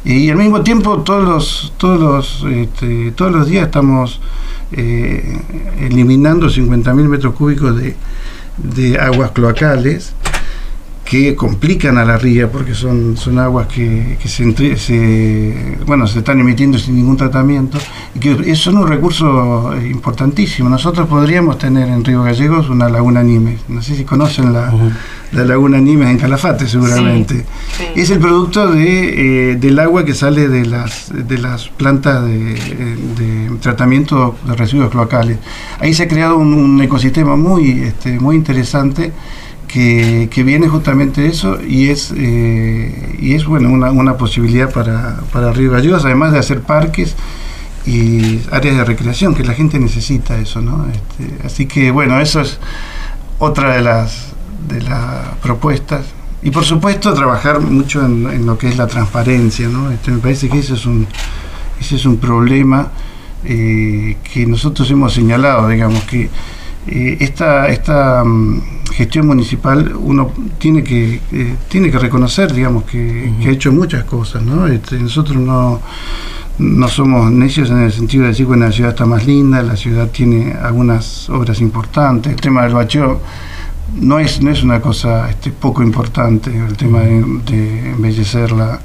y 0.06 0.30
al 0.30 0.36
mismo 0.36 0.62
tiempo 0.62 1.02
todos 1.02 1.24
los 1.24 1.72
todos 1.78 2.00
los 2.00 2.44
este, 2.48 3.10
todos 3.10 3.32
los 3.32 3.48
días 3.48 3.66
estamos 3.66 4.20
eh, 4.70 5.40
eliminando 5.80 6.46
50.000 6.46 6.94
metros 7.08 7.34
cúbicos 7.34 7.76
de, 7.76 7.96
de 8.56 9.00
aguas 9.00 9.32
cloacales 9.32 10.14
que 11.06 11.36
complican 11.36 11.98
a 11.98 12.04
la 12.04 12.18
ría 12.18 12.50
porque 12.50 12.74
son, 12.74 13.16
son 13.16 13.38
aguas 13.38 13.68
que, 13.68 14.18
que 14.20 14.28
se, 14.28 14.76
se, 14.76 15.78
bueno, 15.86 16.06
se 16.08 16.18
están 16.18 16.40
emitiendo 16.40 16.78
sin 16.78 16.96
ningún 16.96 17.16
tratamiento 17.16 17.78
y 18.12 18.18
que 18.18 18.56
son 18.56 18.78
un 18.78 18.88
recurso 18.88 19.72
importantísimo. 19.80 20.68
Nosotros 20.68 21.06
podríamos 21.06 21.58
tener 21.58 21.88
en 21.88 22.04
Río 22.04 22.24
Gallegos 22.24 22.68
una 22.68 22.88
laguna 22.88 23.22
Nimes. 23.22 23.60
No 23.68 23.82
sé 23.82 23.94
si 23.94 24.04
conocen 24.04 24.52
la, 24.52 24.74
uh 24.74 24.80
-huh. 24.80 24.92
la 25.32 25.44
laguna 25.44 25.78
Nimes 25.78 26.10
en 26.10 26.18
Calafate 26.18 26.66
seguramente. 26.66 27.34
Sí, 27.36 27.44
sí. 27.76 27.84
Es 27.94 28.10
el 28.10 28.18
producto 28.18 28.72
de, 28.72 29.52
eh, 29.52 29.56
del 29.56 29.78
agua 29.78 30.04
que 30.04 30.12
sale 30.12 30.48
de 30.48 30.66
las, 30.66 31.12
de 31.14 31.38
las 31.38 31.68
plantas 31.68 32.24
de, 32.24 32.54
de, 33.16 33.50
tratamiento 33.60 34.34
de 34.44 34.56
residuos 34.56 34.90
cloacales. 34.90 35.38
Ahí 35.78 35.94
se 35.94 36.02
ha 36.02 36.08
creado 36.08 36.36
un, 36.36 36.52
un 36.52 36.82
ecosistema 36.82 37.36
muy, 37.36 37.82
este, 37.82 38.18
muy 38.18 38.34
interesante 38.34 39.12
que, 39.76 40.42
viene 40.42 40.68
justamente 40.68 41.26
eso 41.26 41.58
y 41.62 41.90
es 41.90 42.12
eh, 42.16 43.16
y 43.18 43.34
es 43.34 43.44
bueno 43.44 43.70
una, 43.70 43.90
una 43.90 44.16
posibilidad 44.16 44.72
para, 44.72 45.20
para 45.32 45.52
Río 45.52 45.70
Gallegos, 45.70 46.04
además 46.06 46.32
de 46.32 46.38
hacer 46.38 46.62
parques 46.62 47.14
y 47.84 48.40
áreas 48.50 48.78
de 48.78 48.84
recreación, 48.84 49.34
que 49.34 49.44
la 49.44 49.52
gente 49.52 49.78
necesita 49.78 50.38
eso, 50.38 50.62
¿no? 50.62 50.86
Este, 50.86 51.46
así 51.46 51.66
que 51.66 51.90
bueno, 51.90 52.18
eso 52.20 52.40
es 52.40 52.58
otra 53.38 53.74
de 53.74 53.82
las 53.82 54.32
de 54.66 54.80
las 54.80 55.36
propuestas. 55.42 56.06
Y 56.42 56.50
por 56.50 56.64
supuesto 56.64 57.12
trabajar 57.12 57.60
mucho 57.60 58.04
en, 58.04 58.30
en 58.30 58.46
lo 58.46 58.56
que 58.56 58.68
es 58.68 58.78
la 58.78 58.86
transparencia, 58.86 59.68
¿no? 59.68 59.90
Este, 59.90 60.10
me 60.10 60.18
parece 60.18 60.48
que 60.48 60.58
ese 60.58 60.74
es 60.74 60.86
un, 60.86 61.06
ese 61.78 61.96
es 61.96 62.06
un 62.06 62.16
problema 62.16 62.92
eh, 63.44 64.16
que 64.32 64.46
nosotros 64.46 64.90
hemos 64.90 65.12
señalado, 65.12 65.68
digamos, 65.68 66.02
que 66.04 66.30
eh, 66.88 67.16
esta, 67.20 67.68
esta 67.68 68.22
um, 68.22 68.60
gestión 68.92 69.26
municipal 69.26 69.94
uno 69.98 70.32
tiene 70.58 70.82
que 70.82 71.20
eh, 71.32 71.54
tiene 71.68 71.90
que 71.90 71.98
reconocer 71.98 72.52
digamos 72.52 72.84
que, 72.84 72.98
uh 72.98 73.30
-huh. 73.30 73.42
que, 73.42 73.48
ha 73.48 73.52
hecho 73.52 73.72
muchas 73.72 74.04
cosas 74.04 74.42
¿no? 74.42 74.66
Este, 74.66 74.98
nosotros 74.98 75.36
no 75.36 75.80
no 76.58 76.88
somos 76.88 77.30
necios 77.30 77.68
en 77.70 77.82
el 77.82 77.92
sentido 77.92 78.22
de 78.22 78.30
decir 78.30 78.46
que 78.46 78.56
la 78.56 78.72
ciudad 78.72 78.92
está 78.92 79.04
más 79.04 79.26
linda 79.26 79.62
la 79.62 79.76
ciudad 79.76 80.08
tiene 80.10 80.54
algunas 80.62 81.28
obras 81.28 81.60
importantes 81.60 82.32
el 82.32 82.40
tema 82.40 82.62
del 82.62 82.74
bacheo 82.74 83.20
no 84.00 84.18
es 84.18 84.40
no 84.40 84.50
es 84.50 84.62
una 84.62 84.80
cosa 84.80 85.28
este, 85.28 85.50
poco 85.50 85.82
importante 85.82 86.50
el 86.56 86.76
tema 86.76 87.00
de, 87.00 87.24
de 87.50 87.90
embellecer 87.90 88.52
la, 88.52 88.80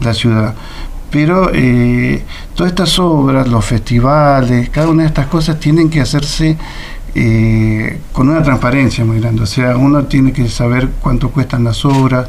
la 0.00 0.14
ciudad 0.14 0.54
pero 1.14 1.48
eh, 1.54 2.24
todas 2.56 2.72
estas 2.72 2.98
obras, 2.98 3.46
los 3.46 3.64
festivales, 3.64 4.68
cada 4.70 4.88
una 4.88 5.02
de 5.04 5.10
estas 5.10 5.28
cosas 5.28 5.60
tienen 5.60 5.88
que 5.88 6.00
hacerse 6.00 6.58
eh, 7.16 8.00
con 8.12 8.28
una 8.28 8.42
transparencia 8.42 9.04
muy 9.04 9.20
grande. 9.20 9.42
O 9.42 9.46
sea, 9.46 9.76
uno 9.76 10.04
tiene 10.04 10.32
que 10.32 10.48
saber 10.48 10.88
cuánto 11.00 11.30
cuestan 11.30 11.64
las 11.64 11.84
obras, 11.84 12.28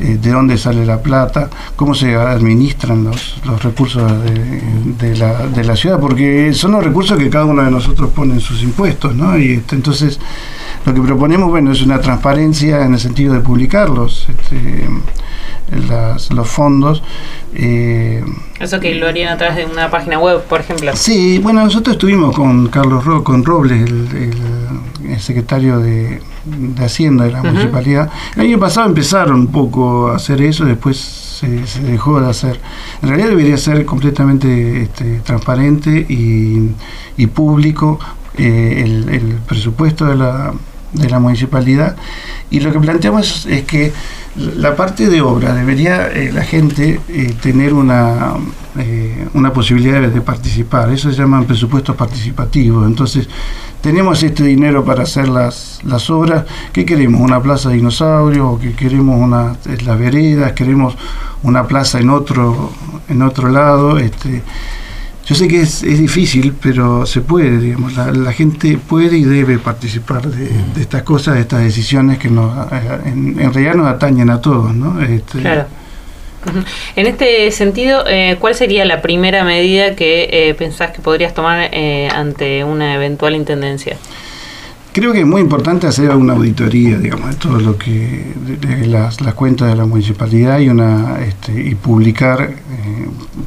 eh, 0.00 0.18
de 0.20 0.30
dónde 0.30 0.58
sale 0.58 0.84
la 0.84 1.00
plata, 1.02 1.48
cómo 1.76 1.94
se 1.94 2.14
administran 2.14 3.04
los, 3.04 3.40
los 3.44 3.62
recursos 3.62 4.02
de, 4.98 5.16
la, 5.16 5.46
de, 5.46 5.64
la, 5.64 5.76
ciudad, 5.76 5.98
porque 5.98 6.52
son 6.52 6.72
los 6.72 6.84
recursos 6.84 7.18
que 7.18 7.30
cada 7.30 7.46
uno 7.46 7.62
de 7.64 7.70
nosotros 7.70 8.10
pone 8.10 8.34
en 8.34 8.40
sus 8.40 8.62
impuestos, 8.62 9.14
¿no? 9.14 9.38
Y 9.38 9.52
este, 9.54 9.76
entonces 9.76 10.20
lo 10.88 10.94
que 10.94 11.02
proponemos, 11.02 11.50
bueno, 11.50 11.72
es 11.72 11.82
una 11.82 12.00
transparencia 12.00 12.84
en 12.84 12.94
el 12.94 13.00
sentido 13.00 13.34
de 13.34 13.40
publicarlos. 13.40 14.26
Este, 14.28 14.88
las, 15.88 16.30
los 16.32 16.48
fondos. 16.48 17.02
Eh, 17.54 18.24
Eso 18.58 18.80
que 18.80 18.94
lo 18.94 19.06
harían 19.06 19.32
a 19.32 19.36
través 19.36 19.56
de 19.56 19.66
una 19.66 19.90
página 19.90 20.18
web, 20.18 20.42
por 20.44 20.60
ejemplo. 20.60 20.92
Sí, 20.94 21.38
bueno, 21.38 21.64
nosotros 21.64 21.96
estuvimos 21.96 22.34
con 22.34 22.68
Carlos 22.68 23.04
Ro, 23.04 23.22
con 23.22 23.44
Robles, 23.44 23.82
el, 23.88 24.08
el, 25.04 25.10
el 25.12 25.20
secretario 25.20 25.78
de, 25.78 26.20
de, 26.44 26.84
Hacienda 26.84 27.24
de 27.24 27.32
la 27.32 27.40
uh 27.40 27.44
-huh. 27.44 27.48
municipalidad. 27.52 28.10
El 28.36 28.42
año 28.42 28.58
pasado 28.58 28.88
empezaron 28.88 29.40
un 29.40 29.46
poco 29.48 30.08
a 30.08 30.16
hacer 30.16 30.40
eso, 30.40 30.64
después 30.64 30.96
se, 30.96 31.66
se, 31.66 31.80
dejó 31.82 32.20
de 32.20 32.30
hacer. 32.30 32.60
En 33.02 33.08
realidad 33.10 33.28
debería 33.28 33.56
ser 33.56 33.84
completamente 33.84 34.82
este, 34.82 35.20
transparente 35.20 35.90
y, 36.08 36.70
y 37.16 37.26
público 37.26 37.98
eh, 38.36 38.82
el, 38.84 39.08
el, 39.08 39.34
presupuesto 39.46 40.06
de 40.06 40.16
la, 40.16 40.52
de 40.92 41.10
la 41.10 41.18
municipalidad. 41.18 41.96
Y 42.50 42.60
lo 42.60 42.72
que 42.72 42.80
planteamos 42.80 43.46
es 43.46 43.64
que 43.64 43.92
la 44.36 44.76
parte 44.76 45.08
de 45.08 45.20
obra 45.20 45.52
debería 45.52 46.08
eh, 46.08 46.30
la 46.32 46.42
gente 46.42 47.00
eh, 47.08 47.34
tener 47.40 47.74
una, 47.74 48.34
eh, 48.78 49.26
una 49.34 49.52
posibilidad 49.52 50.00
de, 50.00 50.20
participar. 50.20 50.90
Eso 50.90 51.10
se 51.10 51.18
llaman 51.18 51.44
presupuestos 51.44 51.96
participativos. 51.96 52.86
Entonces, 52.86 53.28
tenemos 53.80 54.22
este 54.22 54.44
dinero 54.44 54.84
para 54.84 55.02
hacer 55.02 55.28
las, 55.28 55.80
las 55.84 56.08
obras. 56.10 56.44
¿Qué 56.72 56.84
queremos? 56.84 57.20
¿Una 57.20 57.40
plaza 57.42 57.68
de 57.70 57.76
dinosaurio? 57.76 58.50
¿O 58.50 58.58
que 58.58 58.72
queremos 58.72 59.20
una, 59.20 59.56
las 59.84 59.98
veredas? 59.98 60.52
¿Queremos 60.52 60.96
una 61.42 61.66
plaza 61.66 61.98
en 61.98 62.10
otro, 62.10 62.72
en 63.08 63.22
otro 63.22 63.48
lado? 63.48 63.98
Este, 63.98 64.42
yo 65.28 65.34
sé 65.34 65.46
que 65.46 65.60
es, 65.60 65.82
es, 65.82 65.98
difícil, 65.98 66.54
pero 66.58 67.04
se 67.04 67.20
puede, 67.20 67.58
digamos, 67.58 67.94
la, 67.94 68.10
la 68.12 68.32
gente 68.32 68.78
puede 68.78 69.18
y 69.18 69.24
debe 69.24 69.58
participar 69.58 70.26
de, 70.26 70.48
de, 70.74 70.80
estas 70.80 71.02
cosas, 71.02 71.34
de 71.34 71.42
estas 71.42 71.62
decisiones 71.62 72.18
que 72.18 72.30
nos, 72.30 72.50
en, 73.04 73.38
en 73.38 73.52
realidad 73.52 73.74
nos 73.74 73.88
atañen 73.88 74.30
a 74.30 74.40
todos, 74.40 74.74
¿no? 74.74 75.02
Este, 75.02 75.40
claro. 75.40 75.66
En 76.96 77.06
este 77.06 77.50
sentido, 77.50 78.04
eh, 78.06 78.38
¿cuál 78.40 78.54
sería 78.54 78.86
la 78.86 79.02
primera 79.02 79.44
medida 79.44 79.94
que 79.94 80.30
eh, 80.32 80.54
pensás 80.54 80.92
que 80.92 81.02
podrías 81.02 81.34
tomar 81.34 81.68
eh, 81.72 82.08
ante 82.10 82.64
una 82.64 82.94
eventual 82.94 83.34
intendencia? 83.34 83.98
Creo 84.92 85.12
que 85.12 85.20
es 85.20 85.26
muy 85.26 85.42
importante 85.42 85.86
hacer 85.86 86.08
una 86.10 86.32
auditoría, 86.32 86.96
digamos, 86.96 87.28
de 87.28 87.36
todo 87.36 87.60
lo 87.60 87.76
que 87.76 88.32
de 88.46 88.86
las, 88.86 89.20
las 89.20 89.34
cuentas 89.34 89.68
de 89.68 89.76
la 89.76 89.84
municipalidad 89.84 90.58
y 90.58 90.70
una 90.70 91.18
este, 91.20 91.52
y 91.52 91.74
publicar 91.74 92.50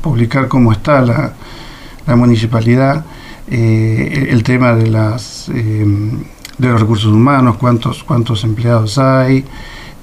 publicar 0.02 0.48
cómo 0.48 0.72
está 0.72 1.02
la, 1.02 1.34
la 2.08 2.16
municipalidad, 2.16 3.06
eh, 3.50 4.28
el 4.30 4.44
tema 4.44 4.76
de 4.76 4.90
las 4.90 5.50
eh, 5.54 5.86
de 6.58 6.68
los 6.68 6.80
recursos 6.80 7.12
humanos, 7.12 7.58
cuántos 7.58 8.04
cuántos 8.04 8.44
empleados 8.44 8.98
hay 8.98 9.46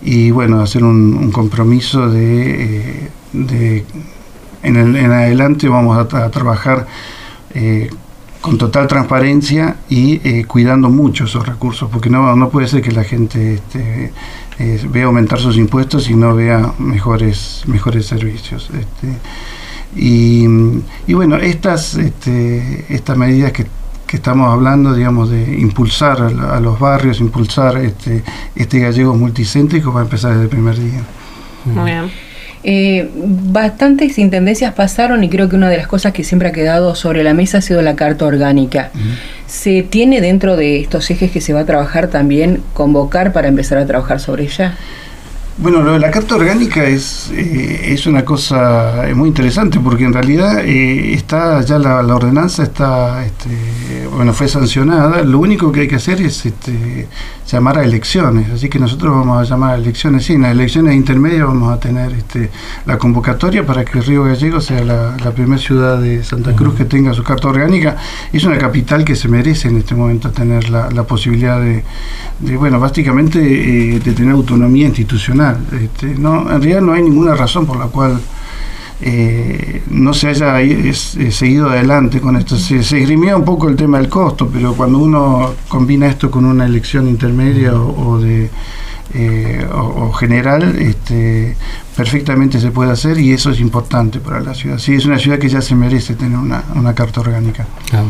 y 0.02 0.30
bueno 0.30 0.60
hacer 0.60 0.84
un, 0.84 1.30
compromiso 1.32 2.08
de, 2.08 2.64
eh, 2.64 3.10
de 3.32 3.84
en, 4.62 4.76
el, 4.76 4.96
en, 4.96 5.12
adelante 5.12 5.68
vamos 5.68 5.96
a, 5.96 6.24
a 6.24 6.30
trabajar 6.30 6.86
con 8.40 8.56
total 8.56 8.86
transparencia 8.86 9.76
y 9.88 10.44
cuidando 10.44 10.90
mucho 10.90 11.24
esos 11.24 11.46
recursos 11.46 11.88
porque 11.90 12.08
no, 12.08 12.36
no 12.36 12.50
puede 12.50 12.68
ser 12.68 12.82
que 12.82 12.92
la 12.92 13.02
gente 13.02 13.54
este, 13.54 14.12
vea 14.88 15.06
aumentar 15.06 15.40
sus 15.40 15.56
impuestos 15.56 16.08
y 16.10 16.14
no 16.14 16.34
vea 16.34 16.72
mejores 16.78 17.62
mejores 17.66 18.06
servicios 18.06 18.70
este, 18.72 19.08
y, 19.96 20.44
y, 21.06 21.14
bueno, 21.14 21.36
estas, 21.36 21.94
este, 21.94 22.84
estas 22.88 23.16
medidas 23.16 23.52
que, 23.52 23.66
que, 24.06 24.16
estamos 24.16 24.52
hablando, 24.52 24.94
digamos, 24.94 25.30
de 25.30 25.58
impulsar 25.58 26.20
a, 26.20 26.60
los 26.60 26.78
barrios, 26.78 27.20
impulsar 27.20 27.78
este, 27.78 28.22
este 28.54 28.80
gallego 28.80 29.14
multicéntrico 29.14 29.92
va 29.92 30.00
a 30.00 30.04
empezar 30.04 30.32
desde 30.32 30.44
el 30.44 30.50
primer 30.50 30.78
día. 30.78 31.02
Muy 31.64 31.84
bien. 31.84 32.10
Eh, 32.64 33.08
bastantes 33.14 34.18
intendencias 34.18 34.74
pasaron 34.74 35.22
y 35.22 35.28
creo 35.28 35.48
que 35.48 35.56
una 35.56 35.70
de 35.70 35.76
las 35.76 35.86
cosas 35.86 36.12
que 36.12 36.24
siempre 36.24 36.48
ha 36.48 36.52
quedado 36.52 36.94
sobre 36.96 37.22
la 37.22 37.32
mesa 37.32 37.58
ha 37.58 37.60
sido 37.62 37.82
la 37.82 37.94
carta 37.94 38.26
orgánica. 38.26 38.90
¿Se 39.46 39.82
tiene 39.82 40.20
dentro 40.20 40.56
de 40.56 40.80
estos 40.80 41.08
ejes 41.10 41.30
que 41.30 41.40
se 41.40 41.52
va 41.52 41.60
a 41.60 41.66
trabajar 41.66 42.08
también 42.08 42.62
convocar 42.74 43.32
para 43.32 43.48
empezar 43.48 43.78
a 43.78 43.86
trabajar 43.86 44.20
sobre 44.20 44.44
ella? 44.44 44.76
Bueno, 45.60 45.82
lo 45.82 45.94
de 45.94 45.98
la 45.98 46.12
carta 46.12 46.36
orgánica 46.36 46.84
es, 46.84 47.32
eh, 47.32 47.92
es 47.92 48.06
una 48.06 48.24
cosa 48.24 49.06
muy 49.16 49.26
interesante 49.26 49.80
porque 49.80 50.04
en 50.04 50.12
realidad 50.12 50.60
eh, 50.60 51.14
está 51.14 51.60
ya 51.62 51.80
la, 51.80 51.98
ordenanza 52.14 52.62
está, 52.62 53.24
este, 53.24 54.06
bueno, 54.14 54.32
fue 54.32 54.46
sancionada. 54.46 55.24
Lo 55.24 55.40
único 55.40 55.72
que 55.72 55.80
hay 55.80 55.88
que 55.88 55.96
hacer 55.96 56.22
es 56.22 56.46
este, 56.46 57.08
llamar 57.50 57.78
a 57.78 57.82
elecciones. 57.82 58.50
Así 58.52 58.68
que 58.68 58.78
nosotros 58.78 59.12
vamos 59.12 59.40
a 59.40 59.50
llamar 59.50 59.72
a 59.72 59.78
elecciones. 59.78 60.26
Sí, 60.26 60.34
en 60.34 60.42
las 60.42 60.52
elecciones 60.52 60.94
intermedias 60.94 61.44
vamos 61.44 61.72
a 61.72 61.80
tener 61.80 62.12
este, 62.12 62.50
la 62.86 62.96
convocatoria 62.96 63.66
para 63.66 63.84
que 63.84 64.00
Río 64.00 64.22
Gallego 64.22 64.60
sea 64.60 64.84
la, 64.84 65.32
primera 65.34 65.60
ciudad 65.60 66.00
de 66.00 66.22
Santa 66.22 66.54
Cruz 66.54 66.76
que 66.76 66.84
tenga 66.84 67.12
su 67.14 67.24
carta 67.24 67.48
orgánica. 67.48 67.96
Es 68.32 68.44
una 68.44 68.58
capital 68.58 69.04
que 69.04 69.16
se 69.16 69.26
merece 69.26 69.66
en 69.66 69.78
este 69.78 69.96
momento 69.96 70.30
tener 70.30 70.70
la, 70.70 70.88
posibilidad 71.02 71.60
de, 71.60 71.82
bueno, 72.56 72.78
básicamente 72.78 73.40
eh, 73.40 73.98
de 73.98 74.12
tener 74.12 74.32
autonomía 74.32 74.86
institucional 74.86 75.47
este, 75.80 76.06
no, 76.18 76.42
en 76.42 76.62
realidad 76.62 76.80
no 76.80 76.92
hay 76.92 77.02
ninguna 77.02 77.34
razón 77.34 77.66
por 77.66 77.78
la 77.78 77.86
cual 77.86 78.20
eh, 79.00 79.82
no 79.90 80.12
se 80.12 80.28
haya 80.28 80.60
eh, 80.60 80.92
seguido 80.92 81.70
adelante 81.70 82.20
con 82.20 82.36
esto. 82.36 82.56
Se, 82.56 82.82
se 82.82 83.00
esgrimía 83.00 83.36
un 83.36 83.44
poco 83.44 83.68
el 83.68 83.76
tema 83.76 83.98
del 83.98 84.08
costo, 84.08 84.48
pero 84.52 84.74
cuando 84.74 84.98
uno 84.98 85.54
combina 85.68 86.08
esto 86.08 86.30
con 86.30 86.44
una 86.44 86.66
elección 86.66 87.08
intermedia 87.08 87.74
o, 87.74 88.18
de 88.18 88.50
eh, 89.14 89.66
o, 89.72 90.12
general, 90.12 90.76
este, 90.80 91.56
perfectamente 91.96 92.60
se 92.60 92.72
puede 92.72 92.90
hacer 92.90 93.18
y 93.18 93.32
eso 93.32 93.50
es 93.50 93.60
importante 93.60 94.18
para 94.18 94.40
la 94.40 94.52
ciudad. 94.52 94.78
Sí, 94.78 94.94
es 94.94 95.06
una 95.06 95.18
ciudad 95.18 95.38
que 95.38 95.48
ya 95.48 95.62
se 95.62 95.76
merece 95.76 96.14
tener 96.14 96.36
una, 96.36 96.64
una 96.74 96.92
carta 96.92 97.20
orgánica. 97.20 97.66
Ah. 97.92 98.02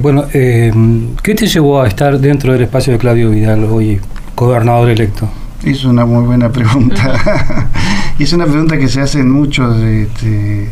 bueno, 0.00 0.26
¿qué 0.30 1.34
te 1.34 1.46
llevó 1.46 1.80
a 1.80 1.88
estar 1.88 2.20
dentro 2.20 2.52
del 2.52 2.62
espacio 2.62 2.92
de 2.92 2.98
Claudio 2.98 3.30
Vidal 3.30 3.64
hoy, 3.64 3.98
gobernador 4.36 4.90
electo? 4.90 5.28
Es 5.62 5.84
una 5.84 6.04
muy 6.04 6.24
buena 6.24 6.48
pregunta. 6.52 7.70
y 8.18 8.22
es 8.22 8.32
una 8.32 8.46
pregunta 8.46 8.78
que 8.78 8.88
se 8.88 9.00
hacen 9.00 9.30
muchos 9.30 9.76
este, 9.82 10.70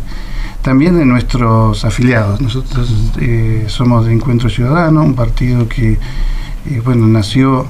también 0.62 0.96
de 0.96 1.04
nuestros 1.04 1.84
afiliados. 1.84 2.40
Nosotros 2.40 2.92
eh, 3.20 3.64
somos 3.68 4.06
de 4.06 4.12
Encuentro 4.12 4.48
Ciudadano, 4.48 5.02
un 5.02 5.14
partido 5.14 5.68
que 5.68 5.92
eh, 5.92 6.82
bueno 6.84 7.06
nació 7.06 7.66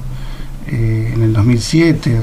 eh, 0.67 1.13
en 1.15 1.23
el 1.23 1.33
2007 1.33 2.19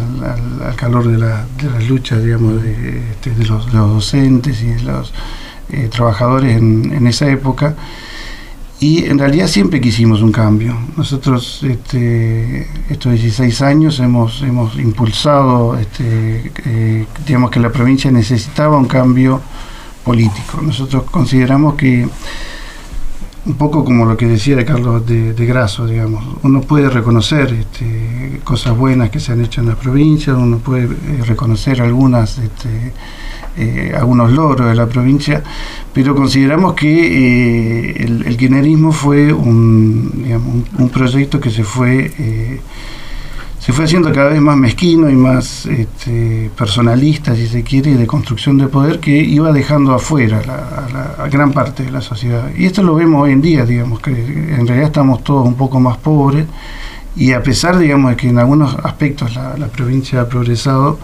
al, 0.65 0.75
calor 0.75 1.07
de, 1.07 1.17
la, 1.17 1.45
de, 1.62 1.69
las 1.69 1.88
luchas 1.88 2.23
digamos 2.23 2.62
de, 2.62 3.00
este, 3.12 3.31
los, 3.45 3.71
docentes 3.71 4.62
y 4.62 4.67
de 4.67 4.81
los 4.81 5.13
trabajadores 5.91 6.57
en, 6.57 6.91
en 6.93 7.07
esa 7.07 7.29
época 7.29 7.75
y 8.84 9.06
en 9.06 9.18
realidad 9.18 9.48
siempre 9.48 9.80
quisimos 9.80 10.22
un 10.22 10.34
cambio. 10.34 10.78
Nosotros 10.98 11.63
este, 11.63 12.68
estos 12.90 13.13
16 13.13 13.62
años 13.62 13.98
hemos, 14.02 14.42
hemos 14.42 14.78
impulsado, 14.78 15.80
este, 15.80 16.52
eh, 16.66 17.06
digamos 17.25 17.50
que 17.50 17.62
la 17.62 17.72
provincia 17.72 18.12
necesitaba 18.12 18.78
un 18.78 18.88
cambio 18.88 19.40
político. 20.04 20.62
Nosotros 20.62 21.04
consideramos 21.04 21.75
que, 21.75 22.10
un 23.45 23.55
poco 23.55 23.83
como 23.83 24.05
lo 24.05 24.15
que 24.15 24.25
decía 24.25 24.55
de 24.55 24.63
Carlos 24.63 25.05
de, 25.05 25.45
Graso, 25.45 25.85
digamos, 25.85 26.23
uno 26.43 26.62
puede 26.62 26.89
reconocer 26.89 27.53
este, 27.53 28.39
cosas 28.43 28.77
buenas 28.77 29.09
que 29.09 29.19
se 29.19 29.33
han 29.33 29.43
hecho 29.43 29.62
en 29.62 29.67
la 29.67 29.75
provincia, 29.75 30.33
uno 30.33 30.59
puede 30.59 30.85
eh, 30.85 31.23
reconocer 31.25 31.81
algunas... 31.81 32.38
Este, 32.38 32.93
eh, 33.55 33.93
algunos 33.95 34.31
logros 34.31 34.67
de 34.67 34.73
la 34.73 34.88
provincia, 34.88 35.43
pero 35.93 36.15
consideramos 36.15 36.73
que 36.73 36.88
eh, 36.89 38.03
el, 38.03 38.25
el 38.25 38.91
fue 38.91 39.31
un, 39.31 40.65
proyecto 40.91 41.39
que 41.39 41.51
se 41.51 41.63
fue, 41.63 42.59
se 43.63 43.72
fue 43.72 43.86
haciendo 43.86 44.12
cada 44.12 44.32
vez 44.32 44.41
más 44.41 44.58
mezquino 44.58 45.10
y 45.10 45.15
más 45.15 45.65
este, 45.67 46.52
personalista, 46.54 47.34
si 47.34 47.47
se 47.47 47.63
quiere, 47.63 47.95
de 47.95 48.06
construcción 48.06 48.58
de 48.58 48.67
poder, 48.67 48.99
que 48.99 49.12
iba 49.12 49.54
dejando 49.54 49.93
afuera 49.93 50.41
a, 51.17 51.30
gran 51.30 51.54
parte 51.54 51.84
de 51.84 51.91
la 51.91 52.02
sociedad. 52.02 52.49
Y 52.58 52.65
esto 52.65 52.84
lo 52.84 52.93
vemos 52.95 53.23
hoy 53.23 53.32
en 53.32 53.41
día, 53.41 53.65
digamos, 53.65 54.02
que 54.02 54.12
en 54.12 54.67
realidad 54.67 54.88
estamos 54.88 55.23
todos 55.23 55.47
un 55.47 55.54
poco 55.54 55.80
más 55.80 55.95
pobres 55.95 56.45
y 57.15 57.32
a 57.32 57.41
pesar, 57.41 57.78
digamos, 57.78 58.12
de 58.12 58.17
que 58.17 58.28
en 58.28 58.38
algunos 58.38 58.76
aspectos 58.84 59.34
la, 59.34 59.56
la 59.58 59.67
provincia 59.67 60.19
ha 60.19 60.28
progresado, 60.28 60.99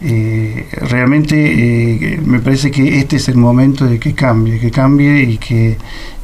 eh, 0.00 0.68
realmente 0.88 2.14
eh, 2.14 2.20
me 2.24 2.38
parece 2.38 2.70
que 2.70 2.98
este 2.98 3.16
es 3.16 3.28
el 3.28 3.36
momento 3.36 3.84
de 3.84 3.98
que 3.98 4.14
cambie, 4.14 4.60
que 4.60 4.70
cambie 4.70 5.22
y 5.22 5.38
que, 5.38 5.76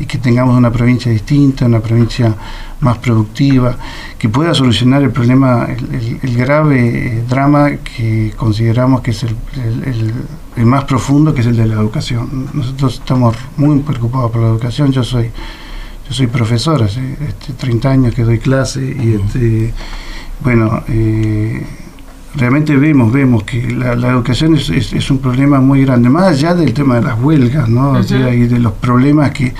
que 0.06 0.18
tengamos 0.18 0.56
una 0.56 0.70
provincia 0.70 1.10
distinta, 1.10 1.66
una 1.66 1.80
provincia 1.80 2.37
más 2.80 2.98
productiva, 2.98 3.76
que 4.16 4.28
pueda 4.28 4.54
solucionar 4.54 5.02
el 5.02 5.10
problema, 5.10 5.66
el, 5.66 6.37
grave 6.37 7.24
drama 7.28 7.76
que 7.78 8.32
consideramos 8.37 9.00
que 9.00 9.10
es 9.10 9.24
el, 9.24 10.64
más 10.64 10.84
profundo, 10.84 11.34
que 11.34 11.40
es 11.40 11.46
el 11.48 11.56
de 11.56 11.66
la 11.66 11.74
educación. 11.74 12.48
Nosotros 12.52 12.94
estamos 12.94 13.34
muy 13.56 13.80
preocupados 13.80 14.30
por 14.30 14.42
la 14.42 14.48
educación, 14.48 14.92
yo 14.92 15.02
soy 15.02 15.30
yo 16.06 16.12
soy 16.12 16.26
profesor, 16.26 16.82
hace 16.82 17.00
este, 17.26 17.54
30 17.54 17.90
años 17.90 18.14
que 18.14 18.24
doy 18.24 18.38
clase 18.38 18.84
y 18.84 19.14
este, 19.14 19.72
bueno, 20.42 20.84
eh, 20.88 21.66
realmente 22.36 22.76
vemos, 22.76 23.12
vemos 23.12 23.44
que 23.44 23.70
la, 23.70 23.92
educación 24.10 24.56
es, 24.56 24.70
es, 24.70 25.10
un 25.10 25.18
problema 25.18 25.60
muy 25.60 25.84
grande, 25.84 26.08
más 26.08 26.24
allá 26.24 26.54
del 26.54 26.72
tema 26.72 26.96
de 26.96 27.02
las 27.02 27.20
huelgas, 27.20 27.68
¿no? 27.68 28.00
y 28.00 28.46
de 28.46 28.58
los 28.58 28.72
problemas 28.72 29.30
que, 29.30 29.54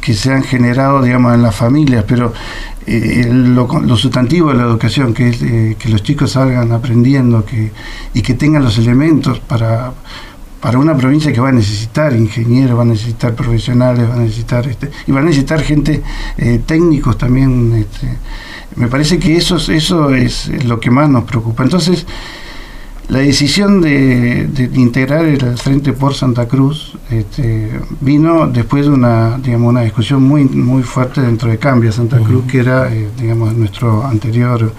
que 0.00 0.14
se 0.14 0.32
han 0.32 0.42
generado, 0.42 1.02
digamos, 1.02 1.34
en 1.34 1.42
las 1.42 1.54
familias, 1.54 2.04
pero 2.06 2.32
eh, 2.86 3.28
lo, 3.28 3.96
sustantivo 3.96 4.50
de 4.50 4.58
la 4.58 4.62
educación, 4.62 5.12
que 5.12 5.30
es 5.30 5.42
eh, 5.42 5.76
que 5.78 5.88
los 5.88 6.02
chicos 6.02 6.32
salgan 6.32 6.70
aprendiendo 6.72 7.44
que, 7.44 7.72
y 8.14 8.22
que 8.22 8.34
tengan 8.34 8.62
los 8.62 8.78
elementos 8.78 9.40
para, 9.40 9.92
para 10.60 10.78
una 10.78 10.96
provincia 10.96 11.32
que 11.32 11.40
va 11.40 11.48
a 11.48 11.52
necesitar 11.52 12.14
ingenieros, 12.14 12.78
va 12.78 12.82
a 12.82 12.86
necesitar 12.86 13.34
profesionales, 13.34 14.08
va 14.08 14.14
a 14.14 14.18
necesitar 14.18 14.68
este, 14.68 14.90
y 15.06 15.12
va 15.12 15.20
a 15.20 15.24
necesitar 15.24 15.60
gente 15.60 16.02
eh, 16.38 16.60
técnicos 16.64 17.18
también 17.18 17.72
este, 17.74 18.08
me 18.76 18.88
parece 18.88 19.18
que 19.18 19.36
eso, 19.36 19.56
eso 19.56 20.14
es 20.14 20.64
lo 20.64 20.78
que 20.80 20.90
más 20.90 21.08
nos 21.08 21.24
preocupa. 21.24 21.64
Entonces, 21.64 22.06
la 23.08 23.20
decisión 23.20 23.80
de, 23.80 24.48
integrar 24.74 25.24
el 25.24 25.56
Frente 25.56 25.92
por 25.92 26.14
Santa 26.14 26.48
Cruz 26.48 26.98
este, 27.08 27.70
vino 28.00 28.48
después 28.48 28.86
de 28.86 28.92
una, 28.92 29.38
digamos, 29.38 29.70
una 29.70 29.82
discusión 29.82 30.22
muy, 30.24 30.44
muy 30.44 30.82
fuerte 30.82 31.20
dentro 31.20 31.50
de 31.50 31.58
Cambia 31.58 31.92
Santa 31.92 32.18
Cruz, 32.18 32.44
que 32.46 32.58
era 32.58 32.92
eh, 32.92 33.08
digamos, 33.16 33.54
nuestro 33.54 34.04
anterior 34.04 34.72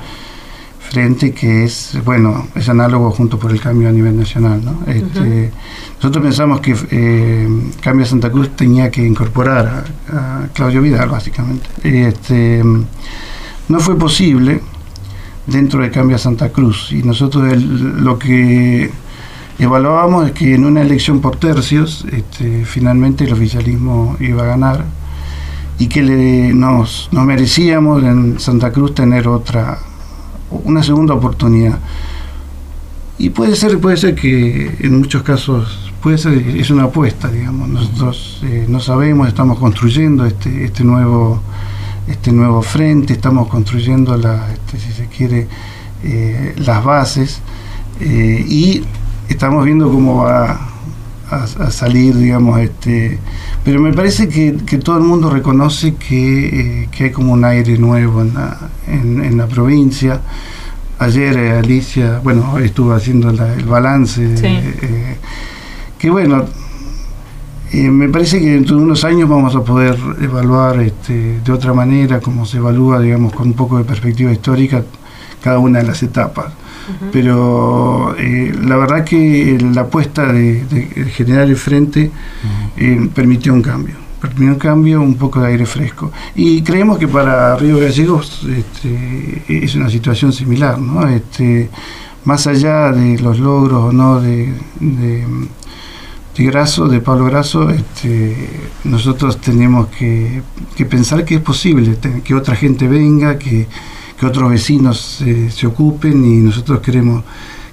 frente, 0.80 1.34
que 1.34 1.66
es, 1.66 1.98
bueno, 2.04 2.48
es 2.56 2.68
análogo 2.68 3.12
junto 3.12 3.40
por 3.40 3.52
el 3.52 3.62
cambio 3.62 3.88
a 3.88 3.92
nivel 3.92 4.18
nacional. 4.18 4.62
Este, 4.88 5.52
nosotros 5.96 6.24
pensamos 6.24 6.60
que 6.60 6.76
eh, 6.92 7.48
Cambia 7.82 8.06
Santa 8.06 8.30
Cruz 8.30 8.56
tenía 8.58 8.92
que 8.92 9.06
incorporar 9.06 9.86
a, 10.12 10.44
a 10.44 10.48
Claudio 10.54 10.82
Vidal, 10.82 11.10
básicamente. 11.10 11.68
Este, 11.84 12.62
no 13.68 13.80
fue 13.80 13.98
posible 13.98 14.62
dentro 15.46 15.82
de 15.82 15.92
Cambia 15.92 16.18
Santa 16.18 16.50
Cruz. 16.50 16.92
Y 16.92 17.04
nosotros 17.04 17.62
lo 17.62 18.20
que 18.20 18.92
evaluábamos 19.60 20.28
es 20.28 20.32
que 20.34 20.54
en 20.54 20.66
una 20.66 20.82
elección 20.82 21.20
por 21.22 21.38
tercios 21.38 22.06
este, 22.12 22.66
finalmente 22.66 23.24
el 23.24 23.34
oficialismo 23.34 24.16
iba 24.20 24.44
a 24.44 24.46
ganar 24.46 24.86
y 25.80 25.88
que 25.88 26.04
le, 26.04 26.54
nos, 26.54 27.10
merecíamos 27.12 28.04
en 28.04 28.40
Santa 28.40 28.72
Cruz 28.72 28.94
tener 28.94 29.28
otra 29.28 29.80
una 30.64 30.82
segunda 30.82 31.14
oportunidad. 31.14 31.80
Y 33.18 33.32
puede 33.32 33.56
ser 33.56 33.80
puede 33.80 33.98
ser 33.98 34.16
que 34.16 34.76
en 34.80 35.00
muchos 35.00 35.24
casos 35.24 35.92
puede 36.02 36.18
ser 36.18 36.34
es 36.34 36.70
una 36.70 36.84
apuesta 36.84 37.30
digamos. 37.30 37.68
Nosotros 37.68 38.42
eh, 38.44 38.66
no 38.68 38.80
sabemos 38.80 39.28
estamos 39.28 39.60
construyendo 39.60 40.26
este 40.26 40.66
este 40.66 40.84
nuevo 40.84 41.42
este 42.08 42.32
nuevo 42.32 42.62
frente, 42.62 43.14
estamos 43.14 43.48
construyendo, 43.48 44.18
la, 44.18 44.52
este, 44.52 44.80
si 44.80 44.92
se 44.92 45.08
quiere, 45.08 45.48
eh, 46.04 46.54
las 46.58 46.84
bases 46.84 47.42
eh, 48.00 48.46
y 48.48 48.84
estamos 49.28 49.66
viendo 49.66 49.92
cómo 49.92 50.24
va 50.24 50.60
a, 51.30 51.72
salir, 51.72 52.16
digamos, 52.16 52.60
este, 52.62 53.20
pero 53.66 53.82
me 53.82 53.92
parece 53.92 54.30
que, 54.30 54.52
todo 54.78 54.98
el 54.98 55.04
mundo 55.04 55.30
reconoce 55.30 55.96
eh, 56.10 56.88
que, 56.90 57.04
hay 57.04 57.12
como 57.12 57.34
un 57.34 57.44
aire 57.44 57.78
nuevo 57.78 58.22
en 58.22 58.34
la, 58.34 58.58
en, 58.88 59.38
la 59.38 59.48
provincia. 59.48 60.22
Ayer 61.00 61.38
Alicia, 61.38 62.22
bueno, 62.24 62.58
estuvo 62.60 62.94
haciendo 62.94 63.30
el 63.30 63.66
balance, 63.66 64.36
que 66.00 66.10
bueno, 66.10 66.46
me 67.74 68.10
parece 68.10 68.40
que 68.40 68.52
dentro 68.52 68.78
de 68.78 68.84
unos 68.84 69.04
años 69.04 69.28
vamos 69.28 69.56
a 69.56 69.64
poder 69.64 69.98
evaluar 70.22 70.80
este, 70.80 71.40
de 71.40 71.52
otra 71.52 71.74
manera, 71.74 72.20
como 72.20 72.46
se 72.46 72.58
evalúa, 72.58 73.00
digamos, 73.00 73.34
con 73.34 73.48
un 73.48 73.54
poco 73.54 73.78
de 73.78 73.84
perspectiva 73.84 74.32
histórica, 74.32 74.84
cada 75.42 75.60
una 75.60 75.80
de 75.80 75.86
las 75.86 76.02
etapas. 76.04 76.54
Pero 77.12 78.16
eh, 78.18 78.54
la 78.64 78.78
verdad 78.78 79.04
que 79.04 79.58
la 79.74 79.82
apuesta 79.82 80.32
de, 80.32 80.64
generar 81.12 81.50
el 81.50 81.58
frente 81.58 82.10
eh, 82.78 83.10
permitió 83.14 83.54
un 83.54 83.62
cambio 83.62 84.08
permitió 84.22 84.48
un 84.48 84.56
cambio, 84.56 85.02
un 85.02 85.16
poco 85.16 85.42
de 85.42 85.48
aire 85.48 85.66
fresco. 85.66 86.12
Y 86.36 86.62
creemos 86.64 86.98
que 86.98 87.08
para 87.08 87.56
Río 87.56 87.80
Gallegos 87.80 88.46
este, 88.50 89.44
es 89.48 89.76
una 89.76 89.90
situación 89.90 90.34
similar, 90.34 90.80
¿no? 90.80 91.08
Este, 91.08 91.70
más 92.26 92.48
allá 92.48 92.92
de 92.92 93.20
los 93.20 93.40
logros 93.40 93.86
o 93.86 93.92
no 93.92 94.20
de, 94.20 94.54
de, 94.80 95.26
Graso, 96.46 96.88
de 96.88 97.00
Pablo 97.00 97.26
Graso, 97.26 97.70
este, 97.70 98.50
nosotros 98.84 99.40
tenemos 99.42 99.88
que, 99.88 100.42
pensar 100.90 101.26
que 101.26 101.36
es 101.36 101.42
posible, 101.42 101.98
que 102.24 102.34
otra 102.34 102.56
gente 102.56 102.88
venga, 102.88 103.38
que, 103.38 103.68
otros 104.22 104.50
vecinos 104.50 105.24
se 105.50 105.68
ocupen 105.68 106.26
y 106.26 106.38
nosotros 106.38 106.80
queremos, 106.80 107.24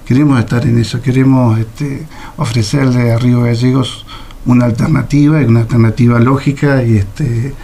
queremos 0.05 0.39
estar 0.39 0.63
en 0.67 0.77
eso, 0.77 1.01
queremos 1.01 1.57
este, 1.57 2.05
ofrecerle 2.37 3.11
a 3.11 3.17
Río 3.17 3.41
Gallegos 3.41 4.05
una 4.45 4.65
alternativa, 4.65 5.39
una 5.39 5.61
alternativa 5.61 6.19
lógica 6.19 6.83
este 6.83 7.55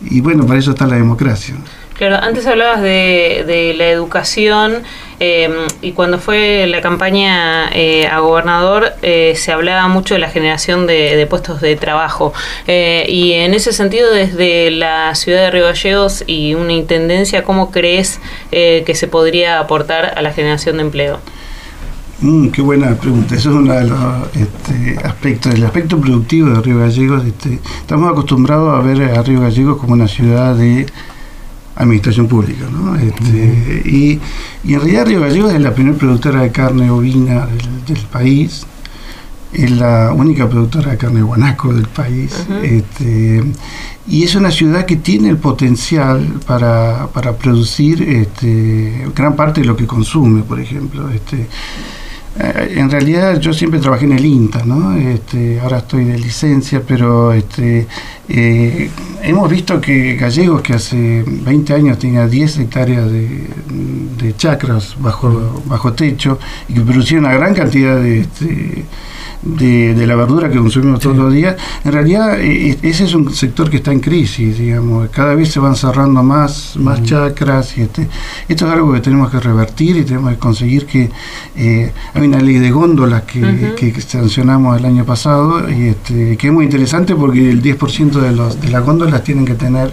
y 0.00 0.20
bueno, 0.20 0.46
para 0.46 0.58
eso 0.58 0.70
está 0.72 0.86
la 0.86 0.96
democracia. 0.96 1.54
Claro, 1.94 2.16
antes 2.16 2.46
hablabas 2.46 2.80
de, 2.80 3.44
de 3.46 3.74
la 3.74 3.88
educación 3.90 4.82
em, 5.20 5.52
y 5.82 5.92
cuando 5.92 6.18
fue 6.18 6.66
la 6.66 6.80
campaña 6.80 7.70
eh, 7.72 8.06
a 8.06 8.20
gobernador 8.20 8.92
eh, 9.02 9.34
se 9.36 9.52
hablaba 9.52 9.88
mucho 9.88 10.14
de 10.14 10.20
la 10.20 10.28
generación 10.28 10.86
de, 10.86 11.26
puestos 11.28 11.60
de 11.60 11.76
trabajo 11.76 12.32
eh, 12.66 13.04
y 13.08 13.32
en 13.32 13.54
ese 13.54 13.72
sentido 13.72 14.10
desde 14.12 14.70
la 14.70 15.14
ciudad 15.14 15.42
de 15.42 15.50
Río 15.50 15.64
Gallegos 15.64 16.24
y 16.26 16.54
una 16.54 16.72
intendencia, 16.72 17.44
¿cómo 17.44 17.70
crees 17.70 18.20
que 18.50 18.94
se 18.94 19.06
podría 19.06 19.60
aportar 19.60 20.14
a 20.16 20.22
la 20.22 20.32
generación 20.32 20.78
de 20.78 20.82
empleo? 20.82 21.20
Mm, 22.20 22.48
qué 22.48 22.62
buena 22.62 22.94
pregunta. 22.94 23.34
Eso 23.34 23.50
es 23.50 23.56
uno 23.56 23.74
de 23.74 23.84
los 23.84 23.98
este, 24.34 24.96
aspectos. 25.04 25.54
El 25.54 25.64
aspecto 25.64 25.98
productivo 25.98 26.50
de 26.50 26.60
Río 26.60 26.78
Gallegos. 26.78 27.24
Este, 27.24 27.58
estamos 27.80 28.12
acostumbrados 28.12 28.78
a 28.78 28.80
ver 28.80 29.02
a 29.18 29.22
Río 29.22 29.40
Gallegos 29.40 29.78
como 29.78 29.94
una 29.94 30.06
ciudad 30.06 30.54
de 30.54 30.86
administración 31.76 32.28
pública. 32.28 32.66
¿no? 32.70 32.96
Este, 32.96 33.82
y, 33.84 34.20
en 34.64 34.80
realidad 34.80 35.06
Río 35.06 35.20
Gallegos 35.20 35.52
es 35.54 35.60
la 35.60 35.74
primera 35.74 35.96
productora 35.96 36.42
de 36.42 36.52
carne 36.52 36.90
ovina 36.90 37.46
del, 37.86 37.98
país. 38.10 38.66
Es 39.52 39.70
la 39.70 40.12
única 40.14 40.48
productora 40.48 40.92
de 40.92 40.96
carne 40.96 41.22
guanaco 41.22 41.74
del 41.74 41.88
país. 41.88 42.32
este, 42.62 43.42
y 44.06 44.24
es 44.24 44.34
una 44.34 44.50
ciudad 44.50 44.86
que 44.86 44.96
tiene 44.96 45.28
el 45.28 45.36
potencial 45.36 46.40
para, 46.46 47.08
para 47.12 47.36
producir 47.36 48.02
este, 48.02 49.06
gran 49.14 49.36
parte 49.36 49.60
de 49.60 49.66
lo 49.66 49.76
que 49.76 49.86
consume, 49.86 50.42
por 50.42 50.58
ejemplo. 50.58 51.08
Este, 51.10 51.46
en 52.38 52.90
realidad 52.90 53.38
yo 53.38 53.52
siempre 53.52 53.78
trabajé 53.78 54.06
en 54.06 54.12
el 54.12 54.24
INTA, 54.24 54.64
¿no? 54.64 54.96
Este, 54.96 55.60
ahora 55.60 55.78
estoy 55.78 56.04
de 56.04 56.18
licencia, 56.18 56.82
pero 56.86 57.32
este, 57.32 57.86
eh, 58.28 58.90
hemos 59.22 59.50
visto 59.50 59.80
que 59.80 60.16
Gallegos, 60.16 60.62
que 60.62 60.74
hace 60.74 61.24
20 61.26 61.74
años 61.74 61.98
tenía 61.98 62.26
10 62.26 62.58
hectáreas 62.60 63.10
de, 63.10 64.34
chacras 64.36 64.96
bajo, 64.98 65.62
bajo 65.66 65.92
techo 65.92 66.38
y 66.68 66.74
que 66.74 66.80
producía 66.80 67.18
una 67.18 67.34
gran 67.34 67.54
cantidad 67.54 67.96
de... 67.96 68.20
Este, 68.20 68.84
de, 69.42 70.06
la 70.06 70.14
verdura 70.14 70.48
que 70.48 70.58
consumimos 70.58 71.00
todos 71.00 71.16
los 71.16 71.32
días, 71.32 71.56
en 71.84 71.92
realidad 71.92 72.40
eh, 72.40 72.78
ese 72.82 73.04
es 73.04 73.14
un 73.14 73.32
sector 73.32 73.68
que 73.68 73.76
está 73.78 73.92
en 73.92 74.00
crisis, 74.00 74.58
digamos, 74.58 75.08
cada 75.10 75.34
vez 75.34 75.50
se 75.50 75.60
van 75.60 75.76
cerrando 75.76 76.22
más, 76.22 76.76
más 76.76 77.02
chacras 77.02 77.76
y 77.76 77.82
este, 77.82 78.08
esto 78.48 78.66
es 78.66 78.72
algo 78.72 78.92
que 78.92 79.00
tenemos 79.00 79.30
que 79.30 79.40
revertir 79.40 79.96
y 79.96 80.04
tenemos 80.04 80.32
que 80.32 80.38
conseguir 80.38 80.86
que 80.86 81.10
eh, 81.56 81.92
hay 82.14 82.26
una 82.26 82.40
ley 82.40 82.58
de 82.58 82.70
góndolas 82.70 83.22
que, 83.22 83.74
que, 83.76 84.00
sancionamos 84.00 84.78
el 84.78 84.84
año 84.84 85.04
pasado 85.04 85.68
y 85.70 85.88
este, 85.88 86.36
que 86.36 86.46
es 86.46 86.52
muy 86.52 86.64
interesante 86.64 87.14
porque 87.14 87.50
el 87.50 87.62
10% 87.62 88.10
de, 88.12 88.32
los, 88.32 88.60
de 88.60 88.68
las 88.68 88.84
góndolas 88.84 89.22
tienen 89.24 89.44
que 89.44 89.54
tener 89.54 89.92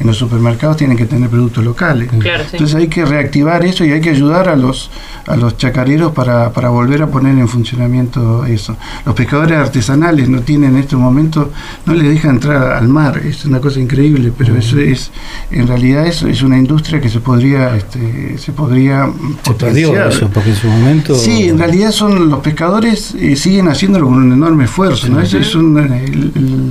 en 0.00 0.06
los 0.06 0.16
supermercados 0.16 0.78
tienen 0.78 0.96
que 0.96 1.06
tener 1.06 1.28
productos 1.28 1.64
locales. 1.64 2.08
Entonces 2.12 2.74
hay 2.74 2.88
que 2.88 3.04
reactivar 3.04 3.64
eso 3.64 3.84
y 3.84 3.92
hay 3.92 4.00
que 4.00 4.10
ayudar 4.10 4.48
a 4.48 4.56
los 4.56 4.90
a 5.26 5.36
los 5.36 5.56
chacareros 5.56 6.12
para, 6.12 6.52
para 6.52 6.70
volver 6.70 7.02
a 7.02 7.06
poner 7.06 7.38
en 7.38 7.48
funcionamiento 7.48 8.44
eso. 8.46 8.76
Los 9.06 9.14
pescadores 9.14 9.56
artesanales 9.58 10.28
no 10.28 10.40
tienen 10.40 10.74
en 10.74 10.80
estos 10.80 10.98
momentos, 10.98 11.48
no 11.86 11.94
les 11.94 12.08
deja 12.08 12.30
entrar 12.30 12.72
al 12.72 12.88
mar, 12.88 13.18
es 13.18 13.44
una 13.44 13.60
cosa 13.60 13.80
increíble, 13.80 14.32
pero 14.36 14.56
eso 14.56 14.78
es, 14.78 15.10
en 15.50 15.66
realidad 15.66 16.06
eso 16.06 16.26
es 16.26 16.42
una 16.42 16.58
industria 16.58 17.00
que 17.00 17.08
se 17.08 17.20
podría, 17.20 17.76
este, 17.76 18.38
se 18.38 18.52
podría 18.52 19.08
se 19.44 19.54
perdió 19.54 20.04
eso, 20.04 20.28
porque 20.28 20.50
en 20.50 20.56
su 20.56 20.66
momento 20.66 21.14
sí, 21.14 21.48
en 21.48 21.58
realidad 21.58 21.92
son 21.92 22.28
los 22.28 22.40
pescadores 22.40 23.14
eh, 23.14 23.36
siguen 23.36 23.68
haciéndolo 23.68 24.06
con 24.06 24.14
un 24.14 24.32
enorme 24.32 24.64
esfuerzo, 24.64 25.08
¿no? 25.08 25.20
es, 25.20 25.54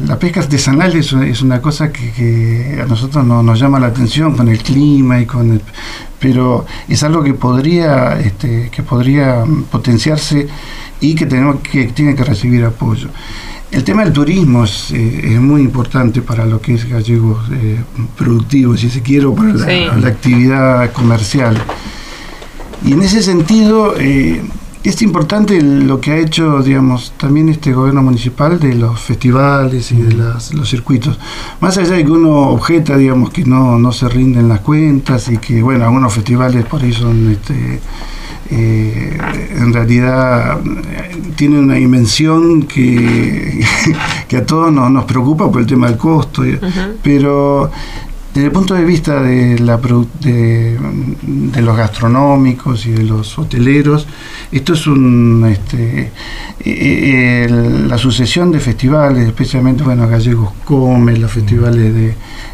la 0.07 0.19
pesca 0.19 0.41
artesanal 0.41 0.95
es, 0.95 1.13
es 1.13 1.41
una 1.41 1.61
cosa 1.61 1.91
que, 1.91 2.11
que, 2.11 2.79
a 2.81 2.85
nosotros 2.85 3.18
no, 3.23 3.43
nos 3.43 3.60
llama 3.60 3.79
la 3.79 3.88
atención 3.88 4.36
con 4.36 4.47
el 4.47 4.60
clima 4.60 5.19
y 5.19 5.25
con 5.25 5.51
el, 5.51 5.62
pero 6.19 6.65
es 6.88 7.01
algo 7.03 7.23
que 7.23 7.34
podría 7.34 8.19
este, 8.19 8.69
que 8.69 8.84
podría 8.84 9.43
potenciarse 9.71 10.47
y 11.01 11.15
que 11.15 11.25
tenemos 11.25 11.58
que 11.62 11.88
tiene 11.88 12.15
que 12.15 12.23
recibir 12.23 12.63
apoyo. 12.65 13.10
El 13.71 13.84
tema 13.84 14.03
del 14.03 14.13
turismo 14.13 14.63
es, 14.63 14.91
eh, 14.91 15.38
muy 15.39 15.62
importante 15.62 16.21
para 16.21 16.45
lo 16.45 16.60
que 16.60 16.73
es 16.73 16.89
gallego 16.89 17.39
eh, 17.51 17.77
productivo 18.17 18.75
si 18.75 18.89
se 18.89 19.01
quiere 19.01 19.27
para 19.29 19.53
la, 19.53 20.08
actividad 20.08 20.91
comercial. 20.91 21.55
Y 22.84 22.93
en 22.93 23.03
ese 23.03 23.21
sentido 23.21 23.93
eh, 23.99 24.41
es 24.83 25.01
importante 25.01 25.61
lo 25.61 25.99
que 25.99 26.11
ha 26.11 26.17
hecho, 26.17 26.63
digamos, 26.63 27.13
también 27.17 27.49
este 27.49 27.73
gobierno 27.73 28.01
municipal 28.01 28.59
de 28.59 28.75
los 28.75 28.99
festivales 28.99 29.91
y 29.91 29.97
de 29.97 30.13
los 30.13 30.69
circuitos. 30.69 31.19
Más 31.59 31.77
allá 31.77 31.95
de 31.95 32.05
que 32.05 32.11
uno 32.11 32.49
objeta, 32.49 32.95
digamos, 32.95 33.31
que 33.31 33.43
no, 33.43 33.77
no 33.77 33.91
se 33.91 34.07
rinden 34.07 34.47
las 34.47 34.61
cuentas 34.61 35.27
y 35.29 35.37
que, 35.37 35.61
bueno, 35.61 35.83
algunos 35.83 36.13
festivales 36.13 36.65
por 36.65 36.81
ahí 36.81 36.93
son, 36.93 37.29
este, 37.29 37.81
eh, 38.51 39.17
en 39.57 39.73
realidad, 39.73 40.59
tienen 41.35 41.59
una 41.59 41.75
dimensión 41.75 42.63
que, 42.63 43.63
que 44.29 44.37
a 44.37 44.45
todos 44.45 44.71
nos, 44.71 44.89
nos 44.89 45.03
preocupa 45.03 45.51
por 45.51 45.61
el 45.61 45.67
tema 45.67 45.87
del 45.87 45.97
costo, 45.97 46.43
pero 47.03 47.69
desde 48.39 48.47
el 48.47 48.54
punto 48.54 48.73
de 48.73 48.86
vista 48.86 49.21
de, 49.21 49.60
la, 49.60 49.78
de, 50.21 50.80
de, 51.23 51.62
los 51.62 51.75
gastronómicos 51.75 52.86
y 52.86 52.91
de 52.91 53.04
los 53.04 53.38
hoteleros, 53.38 54.08
esto 54.49 54.73
es 54.75 54.88
un, 54.88 55.45
este, 55.45 56.10
eh, 56.62 57.47
la 57.86 57.97
sucesión 57.97 58.49
de 58.49 58.62
festivales, 58.62 59.28
especialmente, 59.28 59.84
bueno, 59.84 60.08
Gallegos 60.08 60.54
Come, 60.63 61.17
los 61.17 61.30
festivales 61.30 61.93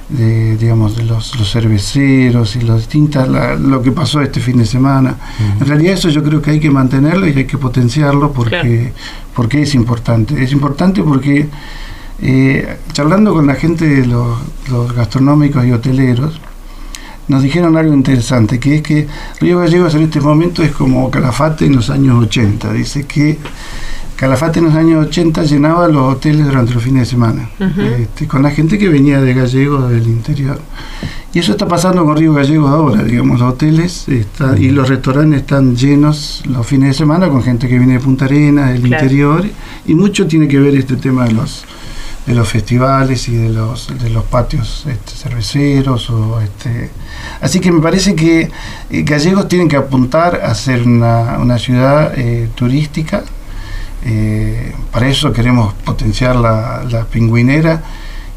de, 0.09 0.57
digamos, 0.57 0.97
de 0.97 1.03
los, 1.03 1.31
cerveceros 1.51 2.55
y 2.55 2.61
los 2.61 2.79
distintas, 2.79 3.29
lo 3.59 3.83
que 3.83 3.91
pasó 3.91 4.21
este 4.21 4.39
fin 4.39 4.57
de 4.57 4.65
semana. 4.65 5.15
En 5.59 5.67
realidad 5.67 5.93
eso 5.93 6.09
yo 6.09 6.23
creo 6.23 6.41
que 6.41 6.49
hay 6.49 6.59
que 6.59 6.71
mantenerlo 6.71 7.27
y 7.27 7.33
hay 7.33 7.45
que 7.45 7.59
potenciarlo 7.59 8.31
porque, 8.31 8.91
porque 9.35 9.61
es 9.61 9.75
importante. 9.75 10.43
Es 10.43 10.51
importante 10.51 11.03
porque 11.03 11.47
eh, 12.21 12.77
charlando 12.93 13.33
con 13.33 13.47
la 13.47 13.55
gente 13.55 13.87
de 13.87 14.05
los, 14.05 14.95
gastronómicos 14.95 15.65
y 15.65 15.71
hoteleros, 15.71 16.39
nos 17.27 17.41
dijeron 17.41 17.75
algo 17.75 17.93
interesante, 17.93 18.59
que 18.59 18.75
es 18.75 18.81
que 18.81 19.07
Río 19.41 19.59
Gallegos 19.59 19.95
en 19.95 20.03
este 20.03 20.21
momento 20.21 20.63
es 20.63 20.71
como 20.71 21.09
Calafate 21.09 21.65
en 21.65 21.75
los 21.75 21.89
años 21.89 22.23
80. 22.23 22.71
Dice 22.73 23.05
que 23.05 23.39
Calafate 24.15 24.59
en 24.59 24.65
los 24.65 24.75
años 24.75 25.07
80 25.07 25.43
llenaba 25.43 25.87
los 25.87 26.15
hoteles 26.15 26.45
durante 26.45 26.73
los 26.73 26.83
fines 26.83 27.01
de 27.01 27.05
semana, 27.05 27.49
este, 27.99 28.27
con 28.27 28.43
la 28.43 28.51
gente 28.51 28.77
que 28.77 28.87
venía 28.87 29.19
de 29.21 29.33
Gallegos 29.33 29.89
del 29.89 30.07
interior. 30.07 30.59
Y 31.33 31.39
eso 31.39 31.51
está 31.51 31.67
pasando 31.67 32.05
con 32.05 32.15
Río 32.15 32.33
Gallegos 32.33 32.71
ahora, 32.71 33.03
digamos, 33.03 33.41
los 33.41 33.53
hoteles 33.53 34.07
y 34.07 34.69
los 34.69 34.87
restaurantes 34.87 35.41
están 35.41 35.75
llenos 35.75 36.43
los 36.45 36.65
fines 36.65 36.89
de 36.89 36.93
semana 36.93 37.27
con 37.27 37.43
gente 37.43 37.67
que 37.67 37.77
viene 37.77 37.93
de 37.93 37.99
Punta 37.99 38.23
Arenas, 38.23 38.71
del 38.71 38.87
interior, 38.87 39.43
y 39.85 39.95
mucho 39.95 40.27
tiene 40.27 40.47
que 40.47 40.59
ver 40.59 40.75
este 40.75 40.95
tema 40.95 41.25
de 41.25 41.33
los 41.33 41.65
de 42.25 42.33
los 42.33 42.47
festivales 42.47 43.27
y 43.29 43.35
de 43.35 43.49
los, 43.49 43.87
de 43.99 44.09
los 44.09 44.23
patios 44.23 44.85
este, 44.87 45.11
cerveceros. 45.11 46.09
O, 46.09 46.41
este. 46.41 46.89
Así 47.41 47.59
que 47.59 47.71
me 47.71 47.81
parece 47.81 48.15
que 48.15 48.49
eh, 48.89 49.03
Gallegos 49.03 49.47
tienen 49.47 49.67
que 49.67 49.75
apuntar 49.75 50.41
a 50.43 50.53
ser 50.55 50.83
una, 50.83 51.37
una 51.39 51.59
ciudad 51.59 52.17
eh, 52.17 52.49
turística. 52.55 53.23
Eh, 54.03 54.73
para 54.91 55.07
eso 55.07 55.33
queremos 55.33 55.73
potenciar 55.73 56.35
la, 56.35 56.83
la, 56.89 57.05
pingüinera 57.05 57.83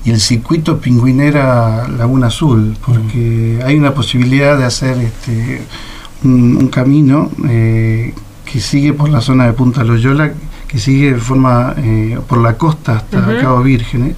y 0.03 0.11
el 0.11 0.21
circuito 0.21 0.81
pingüinera 0.81 1.87
Laguna 1.89 2.29
Azul, 2.29 2.77
porque 2.85 3.61
hay 3.65 3.77
una 3.77 3.93
posibilidad 3.93 4.57
de 4.57 4.65
hacer 4.65 4.97
este, 4.99 5.61
un, 6.25 6.69
camino 6.69 7.31
que 7.43 8.61
sigue 8.61 8.95
por 8.95 9.11
la 9.11 9.21
zona 9.21 9.47
de 9.47 9.53
Punta 9.53 9.85
Loyola 9.85 10.33
que 10.69 10.79
sigue 10.79 11.15
de 11.15 11.21
forma 11.21 11.75
eh, 11.79 12.19
por 12.29 12.39
la 12.39 12.57
costa 12.57 12.99
hasta 12.99 13.41
Cabo 13.41 13.63
Vírgenes 13.63 14.15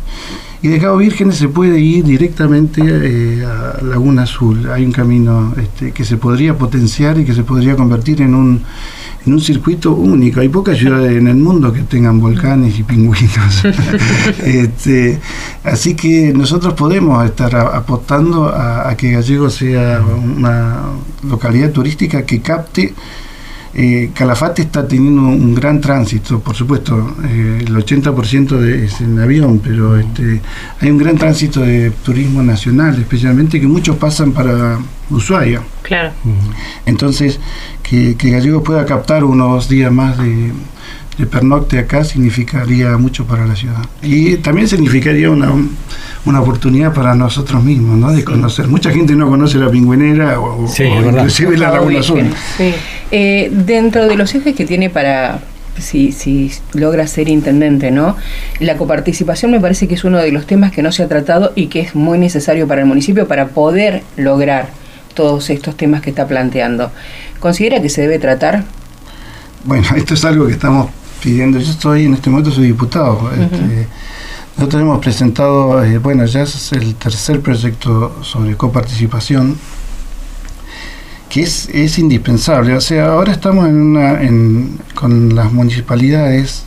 Y 0.60 0.68
de 0.68 0.78
Cabo 0.78 0.98
Vírgenes 0.98 1.36
se 1.36 1.48
puede 1.48 1.78
ir 1.78 2.04
directamente 2.04 2.82
eh, 2.84 3.46
a 3.46 3.82
Laguna 3.82 4.24
Azul. 4.24 4.68
Hay 4.70 4.84
un 4.84 4.92
camino 4.92 5.54
este, 5.56 5.92
que 5.92 6.04
se 6.04 6.16
podría 6.16 6.58
potenciar 6.58 7.18
y 7.18 7.24
que 7.24 7.32
se 7.32 7.44
podría 7.44 7.76
convertir 7.76 8.20
en 8.20 8.34
un, 8.34 8.62
en 9.24 9.32
un 9.32 9.40
circuito 9.40 9.92
único. 9.92 10.40
Hay 10.40 10.48
pocas 10.48 10.76
ciudades 10.76 11.16
en 11.16 11.28
el 11.28 11.36
mundo 11.36 11.72
que 11.72 11.82
tengan 11.82 12.20
volcanes 12.20 12.78
y 12.78 12.82
pingüinos. 12.82 13.64
este, 14.44 15.20
así 15.64 15.94
que 15.94 16.32
nosotros 16.34 16.74
podemos 16.74 17.24
estar 17.24 17.54
apostando 17.54 18.48
a, 18.48 18.94
que 18.96 19.12
Gallego 19.12 19.48
sea 19.48 20.02
una 20.02 20.80
localidad 21.28 21.70
turística 21.70 22.26
que 22.26 22.40
capte 22.40 22.92
eh, 23.72 24.10
Calafate 24.14 24.62
está 24.62 24.86
teniendo 24.86 25.22
un 25.22 25.54
gran 25.54 25.80
tránsito, 25.80 26.40
por 26.40 26.56
supuesto, 26.56 27.16
eh, 27.24 27.64
el 27.66 27.74
80% 27.74 28.58
de, 28.58 28.84
es 28.84 29.00
en 29.00 29.18
avión, 29.18 29.60
pero 29.62 29.96
este, 29.96 30.40
hay 30.80 30.90
un 30.90 30.98
gran 30.98 31.16
tránsito 31.16 31.60
de 31.60 31.90
turismo 31.90 32.42
nacional, 32.42 32.98
especialmente 32.98 33.60
que 33.60 33.68
muchos 33.68 33.96
pasan 33.96 34.32
para 34.32 34.78
Ushuaia. 35.08 35.62
Claro. 35.82 36.12
Entonces, 36.84 37.38
que, 37.82 38.16
que 38.16 38.30
Gallegos 38.30 38.62
pueda 38.64 38.84
captar 38.84 39.22
unos 39.22 39.68
días 39.68 39.92
más 39.92 40.18
de, 40.18 40.52
de 41.20 41.26
pernocte 41.26 41.78
acá 41.78 42.02
significaría 42.02 42.96
mucho 42.96 43.26
para 43.26 43.46
la 43.46 43.54
ciudad. 43.54 43.80
Y 44.02 44.36
también 44.36 44.66
significaría 44.66 45.30
una, 45.30 45.52
una 46.24 46.40
oportunidad 46.40 46.92
para 46.92 47.14
nosotros 47.14 47.62
mismos, 47.62 47.98
¿no? 47.98 48.10
De 48.12 48.24
conocer. 48.24 48.66
Mucha 48.68 48.90
gente 48.90 49.14
no 49.14 49.28
conoce 49.28 49.58
la 49.58 49.70
pingüinera 49.70 50.40
o, 50.40 50.66
inclusive 50.66 51.56
la 51.56 51.70
Laguna 51.70 52.00
Azul. 52.00 52.24
Eh, 53.10 53.50
dentro 53.52 54.06
de 54.06 54.16
los 54.16 54.34
ejes 54.34 54.54
que 54.54 54.64
tiene 54.64 54.88
para 54.88 55.40
si, 55.78 56.12
si 56.12 56.52
logra 56.74 57.06
ser 57.06 57.28
intendente, 57.28 57.90
¿no? 57.90 58.16
La 58.58 58.76
coparticipación 58.76 59.50
me 59.50 59.60
parece 59.60 59.88
que 59.88 59.94
es 59.94 60.04
uno 60.04 60.18
de 60.18 60.32
los 60.32 60.46
temas 60.46 60.72
que 60.72 60.82
no 60.82 60.92
se 60.92 61.02
ha 61.02 61.08
tratado 61.08 61.52
y 61.54 61.66
que 61.66 61.80
es 61.80 61.94
muy 61.94 62.18
necesario 62.18 62.66
para 62.66 62.80
el 62.80 62.86
municipio 62.86 63.28
para 63.28 63.48
poder 63.48 64.02
lograr 64.16 64.68
todos 65.14 65.50
estos 65.50 65.76
temas 65.76 66.00
que 66.00 66.10
está 66.10 66.26
planteando. 66.26 66.90
¿Considera 67.40 67.82
que 67.82 67.88
se 67.88 68.02
debe 68.02 68.18
tratar? 68.18 68.64
Bueno, 69.64 69.86
esto 69.96 70.14
es 70.14 70.24
algo 70.24 70.46
que 70.46 70.52
estamos 70.54 70.90
pidiendo. 71.20 71.58
Yo 71.58 71.70
estoy 71.70 72.06
en 72.06 72.14
este 72.14 72.30
momento 72.30 72.50
soy 72.50 72.68
diputado. 72.68 73.30
Este, 73.32 73.86
nosotros 74.56 74.82
hemos 74.82 74.98
presentado, 74.98 75.82
eh, 75.82 75.98
bueno, 75.98 76.26
ya 76.26 76.42
es 76.42 76.72
el 76.72 76.94
tercer 76.94 77.40
proyecto 77.40 78.22
sobre 78.22 78.56
coparticipación 78.56 79.56
que 81.28 81.42
es, 81.42 81.68
es 81.72 81.98
indispensable. 81.98 82.74
O 82.74 82.80
sea, 82.80 83.12
ahora 83.12 83.32
estamos 83.32 83.68
en 83.68 83.80
una, 83.80 84.20
en, 84.20 84.78
con 84.94 85.34
las 85.34 85.52
municipalidades 85.52 86.64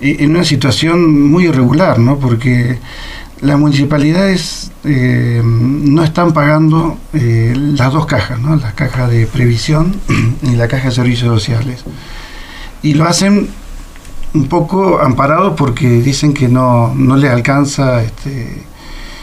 eh, 0.00 0.16
en 0.20 0.32
una 0.32 0.44
situación 0.44 1.30
muy 1.30 1.44
irregular, 1.44 1.98
¿no? 1.98 2.18
Porque 2.18 2.78
las 3.40 3.58
municipalidades 3.58 4.72
eh, 4.84 5.40
no 5.44 6.04
están 6.04 6.32
pagando 6.34 6.98
las 7.12 7.92
dos 7.92 8.04
cajas, 8.04 8.38
¿no? 8.40 8.56
La 8.56 8.72
caja 8.72 9.08
de 9.08 9.26
previsión 9.26 9.96
y 10.42 10.56
la 10.56 10.68
caja 10.68 10.88
de 10.88 10.94
servicios 10.94 11.28
sociales. 11.28 11.84
Y 12.82 12.94
lo 12.94 13.04
hacen 13.04 13.48
un 14.34 14.48
poco 14.48 15.00
amparados 15.00 15.54
porque 15.56 15.88
dicen 15.88 16.34
que 16.34 16.48
no, 16.48 16.92
no 16.94 17.16
les 17.16 17.30
alcanza. 17.30 18.02
Este, 18.02 18.62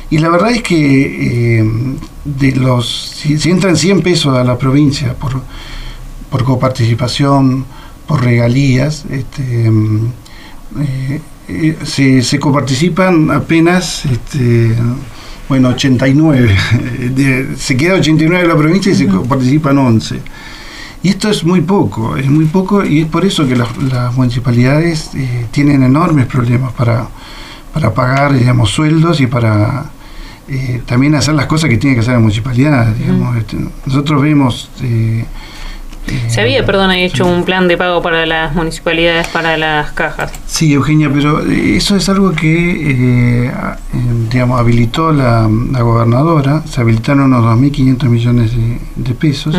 y 0.09 0.17
la 0.17 0.29
verdad 0.29 0.51
es 0.51 0.63
que 0.63 1.59
eh, 1.59 1.71
de 2.25 2.51
los 2.53 2.87
si, 2.87 3.37
entran 3.49 3.75
100 3.77 4.01
pesos 4.01 4.35
a 4.35 4.43
la 4.43 4.57
provincia 4.57 5.13
por, 5.13 5.41
por 6.29 6.43
coparticipación, 6.43 7.65
por 8.07 8.23
regalías, 8.23 9.05
este, 9.09 9.67
eh, 9.67 11.21
eh, 11.47 11.77
se, 11.83 12.21
se, 12.21 12.39
coparticipan 12.39 13.31
apenas 13.31 14.05
este, 14.05 14.73
bueno 15.49 15.69
89 15.69 16.55
se 17.57 17.75
queda 17.75 17.95
89 17.95 18.43
de 18.43 18.47
la 18.47 18.57
provincia 18.57 18.91
y 18.91 18.95
se 18.95 19.07
coparticipan 19.07 19.77
11 19.77 20.21
y 21.03 21.09
esto 21.09 21.29
es 21.29 21.43
muy 21.43 21.61
poco, 21.61 22.15
es 22.15 22.29
muy 22.29 22.45
poco 22.45 22.85
y 22.85 23.01
es 23.01 23.07
por 23.07 23.25
eso 23.25 23.47
que 23.47 23.55
las, 23.55 23.69
municipalidades 24.15 25.11
eh, 25.15 25.47
tienen 25.51 25.83
enormes 25.83 26.27
problemas 26.27 26.73
para, 26.73 27.07
para 27.73 27.93
pagar 27.93 28.33
digamos, 28.33 28.69
sueldos 28.69 29.19
y 29.19 29.27
para 29.27 29.85
eh, 30.47 30.81
también 30.85 31.15
hacer 31.15 31.33
las 31.33 31.45
cosas 31.45 31.69
que 31.69 31.77
tiene 31.77 31.95
que 31.95 32.01
hacer 32.01 32.13
la 32.13 32.19
municipalidad. 32.19 32.93
Digamos. 32.93 33.37
Este, 33.37 33.57
nosotros 33.85 34.21
vemos 34.21 34.69
eh, 34.81 35.25
se 36.27 36.41
había, 36.41 36.65
perdón, 36.65 36.91
hecho 36.91 37.25
un 37.25 37.43
plan 37.43 37.67
de 37.67 37.77
pago 37.77 38.01
para 38.01 38.25
las 38.25 38.55
municipalidades, 38.55 39.27
para 39.27 39.57
las 39.57 39.91
cajas. 39.91 40.31
Sí, 40.47 40.73
Eugenia, 40.73 41.09
pero 41.13 41.41
eso 41.41 41.95
es 41.95 42.09
algo 42.09 42.31
que, 42.31 43.45
eh, 43.45 43.51
digamos, 44.29 44.59
habilitó 44.59 45.11
la, 45.11 45.47
gobernadora, 45.47 46.63
se 46.65 46.81
habilitaron 46.81 47.33
unos 47.33 47.43
2.500 47.43 48.03
millones 48.09 48.51
de, 48.95 49.11
pesos 49.13 49.55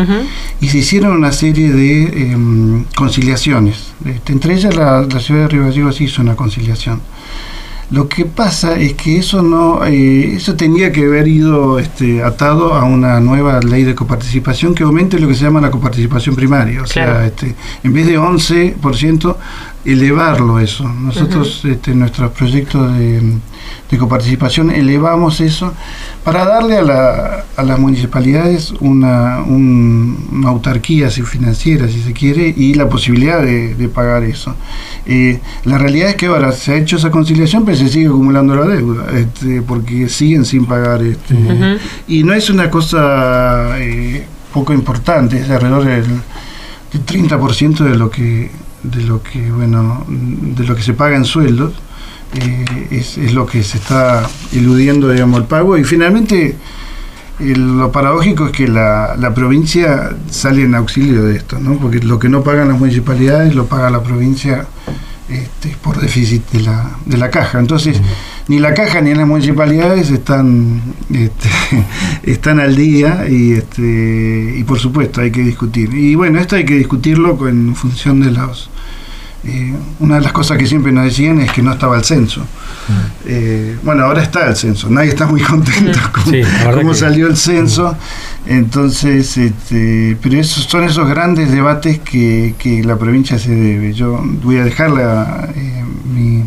y 0.59 0.67
se 0.67 0.79
hicieron 0.79 1.15
una 1.15 1.31
serie 1.31 1.71
de 1.71 2.31
em, 2.31 2.85
conciliaciones. 2.95 3.93
Este, 4.03 4.33
entre 4.33 4.55
ellas 4.55 4.75
la, 4.75 5.07
ciudad 5.19 5.43
de 5.43 5.47
Río 5.47 5.63
Gallegos 5.65 6.01
hizo 6.01 6.21
una 6.21 6.35
conciliación. 6.35 7.01
Lo 7.91 8.07
que 8.07 8.25
pasa 8.25 8.79
es 8.79 8.93
que 8.93 9.17
eso 9.17 9.41
no, 9.41 9.85
eh, 9.85 10.35
eso 10.35 10.55
tenía 10.55 10.91
que 10.91 11.05
haber 11.05 11.27
ido 11.27 11.79
este, 11.79 12.23
atado 12.23 12.73
a 12.73 12.83
una 12.85 13.19
nueva 13.19 13.59
ley 13.59 13.83
de 13.83 13.93
coparticipación 13.93 14.73
que 14.73 14.83
aumente 14.83 15.19
lo 15.19 15.27
que 15.27 15.35
se 15.35 15.43
llama 15.43 15.61
la 15.61 15.71
coparticipación 15.71 16.35
primaria. 16.35 16.81
O 16.81 16.87
sea, 16.87 17.25
este, 17.25 17.55
en 17.83 17.93
vez 17.93 18.07
de 18.07 18.19
11%, 18.19 19.35
elevarlo 19.85 20.59
eso. 20.59 20.87
Nosotros, 20.87 21.63
este, 21.65 21.93
nuestros 21.93 22.31
proyectos 22.31 22.97
de, 22.97 23.21
de, 23.91 23.97
coparticipación, 23.97 24.71
elevamos 24.71 25.41
eso 25.41 25.73
para 26.23 26.45
darle 26.45 26.77
a, 26.77 26.81
la, 26.81 27.45
a 27.57 27.63
las 27.63 27.79
municipalidades 27.79 28.71
una, 28.79 29.41
una 29.41 30.49
autarquía 30.49 31.09
financiera, 31.09 31.87
si 31.87 32.01
se 32.01 32.13
quiere, 32.13 32.53
y 32.55 32.73
la 32.75 32.87
posibilidad 32.87 33.41
de, 33.41 33.89
pagar 33.93 34.23
eso. 34.23 34.55
Eh, 35.05 35.39
la 35.65 35.77
realidad 35.77 36.09
es 36.09 36.15
que 36.15 36.27
ahora 36.27 36.51
se 36.53 36.71
ha 36.71 36.75
hecho 36.77 36.95
esa 36.95 37.11
conciliación, 37.11 37.65
pero 37.65 37.72
se 37.75 37.89
sigue 37.89 38.07
acumulando 38.07 38.55
la 38.55 38.65
deuda, 38.65 39.05
este, 39.17 39.61
porque 39.61 40.09
siguen 40.09 40.45
sin 40.45 40.65
pagar. 40.65 41.01
Este, 41.03 41.35
Y 42.07 42.23
no 42.23 42.33
es 42.33 42.49
una 42.49 42.69
cosa 42.69 43.79
eh, 43.79 44.25
poco 44.53 44.73
importante, 44.73 45.39
es 45.39 45.49
alrededor 45.49 45.85
del, 45.85 46.05
del 46.91 47.05
30% 47.05 47.77
de 47.79 47.95
lo 47.95 48.09
que 48.09 48.51
de 48.83 49.01
lo 49.01 49.23
que 49.23 49.49
bueno 49.49 50.05
de 50.07 50.63
lo 50.65 50.75
que 50.75 50.81
se 50.81 50.93
paga 50.93 51.15
en 51.15 51.23
sueldos 51.23 51.73
eh, 52.35 52.87
es, 52.91 53.17
es, 53.17 53.33
lo 53.33 53.45
que 53.45 53.63
se 53.63 53.77
está 53.77 54.27
eludiendo 54.51 55.09
digamos 55.09 55.39
el 55.39 55.45
pago 55.45 55.77
y 55.77 55.83
finalmente 55.85 56.57
lo 57.39 57.91
paradójico 57.91 58.47
es 58.47 58.51
que 58.51 58.67
la, 58.67 59.15
la, 59.17 59.33
provincia 59.33 60.11
sale 60.29 60.63
en 60.63 60.75
auxilio 60.75 61.23
de 61.23 61.37
esto 61.37 61.59
¿no? 61.59 61.77
porque 61.77 61.99
lo 61.99 62.19
que 62.19 62.29
no 62.29 62.43
pagan 62.43 62.69
las 62.69 62.79
municipalidades 62.79 63.55
lo 63.55 63.65
paga 63.65 63.89
la 63.89 64.03
provincia 64.03 64.67
este, 65.29 65.69
por 65.81 65.99
déficit 65.99 66.49
de 66.51 66.61
la, 66.61 66.91
de 67.05 67.17
la 67.17 67.29
caja. 67.29 67.59
Entonces 67.59 67.99
ni 68.47 68.59
la 68.59 68.73
caja 68.73 69.01
ni 69.01 69.13
las 69.13 69.27
municipalidades 69.27 70.09
están 70.11 70.81
este, 71.13 71.49
están 72.23 72.59
al 72.59 72.75
día 72.75 73.25
y 73.29 73.53
este 73.53 74.55
y 74.57 74.63
por 74.63 74.79
supuesto 74.79 75.21
hay 75.21 75.31
que 75.31 75.41
discutir. 75.41 75.93
Y 75.93 76.15
bueno 76.15 76.39
esto 76.39 76.55
hay 76.55 76.65
que 76.65 76.75
discutirlo 76.75 77.47
en 77.47 77.75
función 77.75 78.19
de 78.19 78.31
los 78.31 78.69
eh, 79.45 79.73
una 79.99 80.15
de 80.15 80.21
las 80.21 80.31
cosas 80.31 80.57
que 80.57 80.65
siempre 80.65 80.93
nos 80.93 81.03
decían 81.03 81.41
es 81.41 81.51
que 81.51 81.61
no 81.61 81.73
estaba 81.73 81.97
el 81.97 82.05
censo. 82.05 82.41
Mm. 82.41 82.93
Eh, 83.25 83.77
bueno, 83.83 84.05
ahora 84.05 84.23
está 84.23 84.47
el 84.47 84.55
censo, 84.55 84.89
nadie 84.89 85.09
está 85.09 85.25
muy 85.25 85.41
contento 85.41 85.99
con 86.13 86.33
cómo 86.73 86.93
salió 86.93 87.27
el 87.27 87.35
censo, 87.35 87.95
entonces, 88.45 89.37
este, 89.37 90.17
pero 90.21 90.37
esos 90.37 90.65
son 90.65 90.83
esos 90.83 91.07
grandes 91.07 91.51
debates 91.51 91.99
que, 91.99 92.55
que 92.57 92.83
la 92.83 92.97
provincia 92.97 93.39
se 93.39 93.51
debe. 93.55 93.93
Yo 93.93 94.21
voy 94.43 94.57
a 94.57 94.65
dejarla 94.65 95.49
eh, 95.55 96.43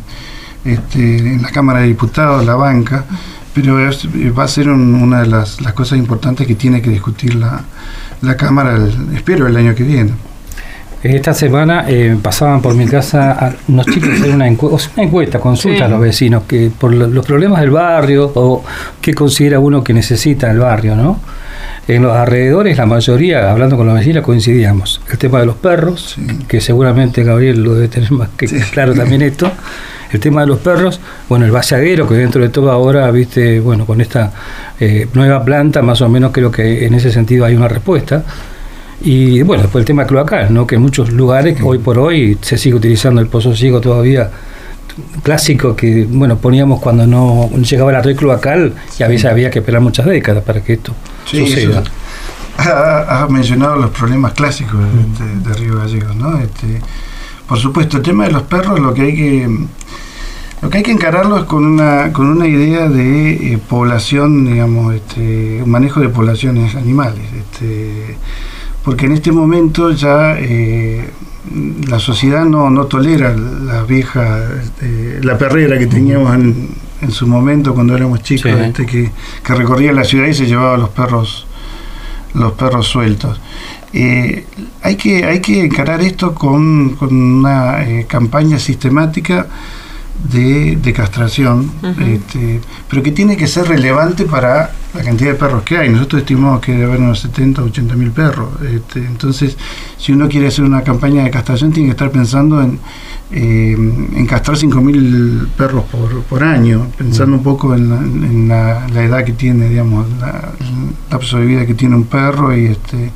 este, 0.64 1.18
en 1.18 1.42
la 1.42 1.50
Cámara 1.50 1.80
de 1.80 1.86
Diputados, 1.86 2.44
la 2.44 2.54
banca, 2.54 3.04
pero 3.54 3.76
va 4.36 4.44
a 4.44 4.48
ser 4.48 4.68
una 4.68 5.22
de 5.22 5.28
las, 5.28 5.60
las, 5.62 5.72
cosas 5.72 5.98
importantes 5.98 6.46
que 6.46 6.54
tiene 6.54 6.82
que 6.82 6.90
discutir 6.90 7.34
la, 7.34 7.64
la 8.20 8.36
Cámara, 8.36 8.78
espero, 9.14 9.46
el 9.46 9.56
año 9.56 9.74
que 9.74 9.84
viene. 9.84 10.12
Esta 11.02 11.34
semana 11.34 11.84
eh, 11.88 12.16
pasaban 12.20 12.60
por 12.60 12.74
mi 12.74 12.86
casa 12.86 13.32
a 13.32 13.54
unos 13.68 13.86
chicos 13.86 14.10
hacer 14.10 14.34
una, 14.34 14.48
encuesta, 14.48 14.90
una 14.96 15.04
encuesta, 15.04 15.38
consulta 15.38 15.84
a 15.84 15.88
los 15.88 16.00
vecinos 16.00 16.44
que 16.48 16.70
por 16.76 16.92
los 16.92 17.24
problemas 17.24 17.60
del 17.60 17.70
barrio 17.70 18.32
o 18.34 18.64
qué 19.00 19.14
considera 19.14 19.60
uno 19.60 19.84
que 19.84 19.94
necesita 19.94 20.50
el 20.50 20.58
barrio, 20.58 20.96
¿no? 20.96 21.20
En 21.88 22.02
los 22.02 22.16
alrededores, 22.16 22.76
la 22.78 22.86
mayoría, 22.86 23.50
hablando 23.50 23.76
con 23.76 23.86
los 23.86 23.94
vecinos, 23.94 24.24
coincidíamos. 24.24 25.00
El 25.08 25.18
tema 25.18 25.38
de 25.38 25.46
los 25.46 25.56
perros, 25.56 26.16
que 26.48 26.60
seguramente 26.60 27.22
Gabriel 27.22 27.62
lo 27.62 27.74
debe 27.74 27.88
tener 27.88 28.10
más 28.10 28.30
que 28.36 28.46
claro 28.46 28.92
también 28.92 29.22
esto. 29.22 29.50
El 30.10 30.20
tema 30.20 30.40
de 30.40 30.48
los 30.48 30.58
perros, 30.58 31.00
bueno, 31.28 31.44
el 31.44 31.52
vaciaguero, 31.52 32.08
que 32.08 32.14
dentro 32.14 32.42
de 32.42 32.48
todo 32.48 32.70
ahora, 32.72 33.10
viste, 33.10 33.60
bueno, 33.60 33.86
con 33.86 34.00
esta 34.00 34.32
eh, 34.80 35.08
nueva 35.14 35.44
planta, 35.44 35.82
más 35.82 36.00
o 36.00 36.08
menos 36.08 36.32
creo 36.32 36.50
que 36.50 36.86
en 36.86 36.94
ese 36.94 37.12
sentido 37.12 37.44
hay 37.44 37.54
una 37.54 37.68
respuesta 37.68 38.24
y 39.00 39.42
bueno, 39.42 39.64
después 39.64 39.82
el 39.82 39.86
tema 39.86 40.06
cloacal, 40.06 40.52
¿no? 40.52 40.66
que 40.66 40.76
en 40.76 40.82
muchos 40.82 41.12
lugares, 41.12 41.58
hoy 41.62 41.78
por 41.78 41.98
hoy, 41.98 42.38
se 42.40 42.56
sigue 42.56 42.76
utilizando 42.76 43.20
el 43.20 43.28
pozo 43.28 43.54
ciego 43.54 43.80
todavía 43.80 44.30
clásico 45.22 45.76
que 45.76 46.06
bueno 46.08 46.38
poníamos 46.38 46.80
cuando 46.80 47.06
no 47.06 47.50
llegaba 47.50 47.92
la 47.92 48.00
red 48.00 48.16
cloacal 48.16 48.72
y 48.98 49.02
a 49.02 49.08
veces 49.08 49.26
había 49.30 49.50
que 49.50 49.58
esperar 49.58 49.82
muchas 49.82 50.06
décadas 50.06 50.42
para 50.42 50.62
que 50.62 50.72
esto 50.72 50.94
suceda. 51.26 51.82
Ha, 52.58 53.26
mencionado 53.28 53.76
los 53.76 53.90
problemas 53.90 54.32
clásicos 54.32 54.80
de, 55.44 55.54
Río 55.54 55.76
Gallegos, 55.76 56.16
¿no? 56.16 56.38
Este, 56.38 56.80
por 57.46 57.58
supuesto, 57.58 57.98
el 57.98 58.02
tema 58.02 58.24
de 58.24 58.32
los 58.32 58.42
perros, 58.44 58.80
lo 58.80 58.94
que 58.94 59.02
hay 59.02 59.14
que 59.14 59.66
lo 60.62 60.70
que 60.70 60.78
hay 60.78 60.82
que 60.82 60.90
encararlo 60.90 61.36
es 61.36 61.44
con 61.44 61.66
una 61.66 62.12
con 62.14 62.28
una 62.28 62.46
idea 62.46 62.88
de 62.88 63.52
eh, 63.52 63.58
población, 63.58 64.46
digamos, 64.46 64.94
este, 64.94 65.62
un 65.62 65.70
manejo 65.70 66.00
de 66.00 66.08
poblaciones 66.08 66.74
animales, 66.74 67.24
este, 67.34 68.16
porque 68.82 69.04
en 69.04 69.12
este 69.12 69.32
momento 69.32 69.90
ya 69.90 70.36
eh, 70.38 71.10
la 71.88 71.98
sociedad 71.98 72.44
no, 72.44 72.70
no 72.70 72.86
tolera 72.86 73.36
la 73.36 73.82
vieja, 73.82 74.40
este, 74.62 75.20
la 75.22 75.36
perrera 75.36 75.78
que 75.78 75.86
teníamos 75.86 76.34
en, 76.34 76.68
en, 77.00 77.10
su 77.10 77.26
momento 77.26 77.74
cuando 77.74 77.96
éramos 77.96 78.22
chicos, 78.22 78.52
este, 78.52 78.86
que, 78.86 79.10
que, 79.42 79.54
recorría 79.54 79.92
la 79.92 80.04
ciudad 80.04 80.26
y 80.26 80.34
se 80.34 80.46
llevaba 80.46 80.76
los 80.76 80.90
perros, 80.90 81.46
los 82.34 82.52
perros 82.52 82.86
sueltos. 82.86 83.40
Eh, 83.92 84.44
hay, 84.82 84.96
que, 84.96 85.24
hay 85.24 85.40
que 85.40 85.64
encarar 85.64 86.00
esto 86.02 86.34
con, 86.34 86.96
con 86.96 87.14
una 87.14 87.84
eh, 87.84 88.06
campaña 88.06 88.58
sistemática 88.58 89.46
de, 90.24 90.92
castración, 90.94 91.70
este, 92.00 92.60
pero 92.88 93.02
que 93.02 93.12
tiene 93.12 93.36
que 93.36 93.46
ser 93.46 93.68
relevante 93.68 94.24
para 94.24 94.70
la 94.94 95.02
cantidad 95.02 95.32
de 95.32 95.36
perros 95.36 95.62
que 95.62 95.76
hay. 95.76 95.88
Nosotros 95.90 96.22
estimamos 96.22 96.60
que 96.60 96.72
debe 96.72 96.84
haber 96.84 97.00
unos 97.00 97.20
70 97.20 97.62
o 97.62 97.66
80 97.66 97.94
mil 97.96 98.10
perros. 98.10 98.48
Este, 98.62 99.00
entonces, 99.00 99.56
si 99.98 100.12
uno 100.12 100.28
quiere 100.28 100.48
hacer 100.48 100.64
una 100.64 100.82
campaña 100.82 101.24
de 101.24 101.30
castración, 101.30 101.72
tiene 101.72 101.88
que 101.88 101.92
estar 101.92 102.10
pensando 102.10 102.60
en, 102.62 102.78
eh, 103.30 103.72
en 103.72 104.26
castrar 104.26 104.56
5 104.56 104.80
mil 104.80 105.48
perros 105.56 105.84
por, 105.84 106.22
por, 106.22 106.42
año, 106.42 106.86
pensando 106.96 107.36
un 107.36 107.42
poco 107.42 107.74
en, 107.74 108.48
la, 108.48 108.86
edad 108.86 109.24
que 109.24 109.32
tiene, 109.32 109.68
digamos, 109.68 110.06
la, 110.18 110.52
lapso 111.10 111.38
de 111.38 111.46
vida 111.46 111.66
que 111.66 111.74
tiene 111.74 111.94
un 111.94 112.04
perro 112.04 112.56
y 112.56 112.66
este. 112.66 113.12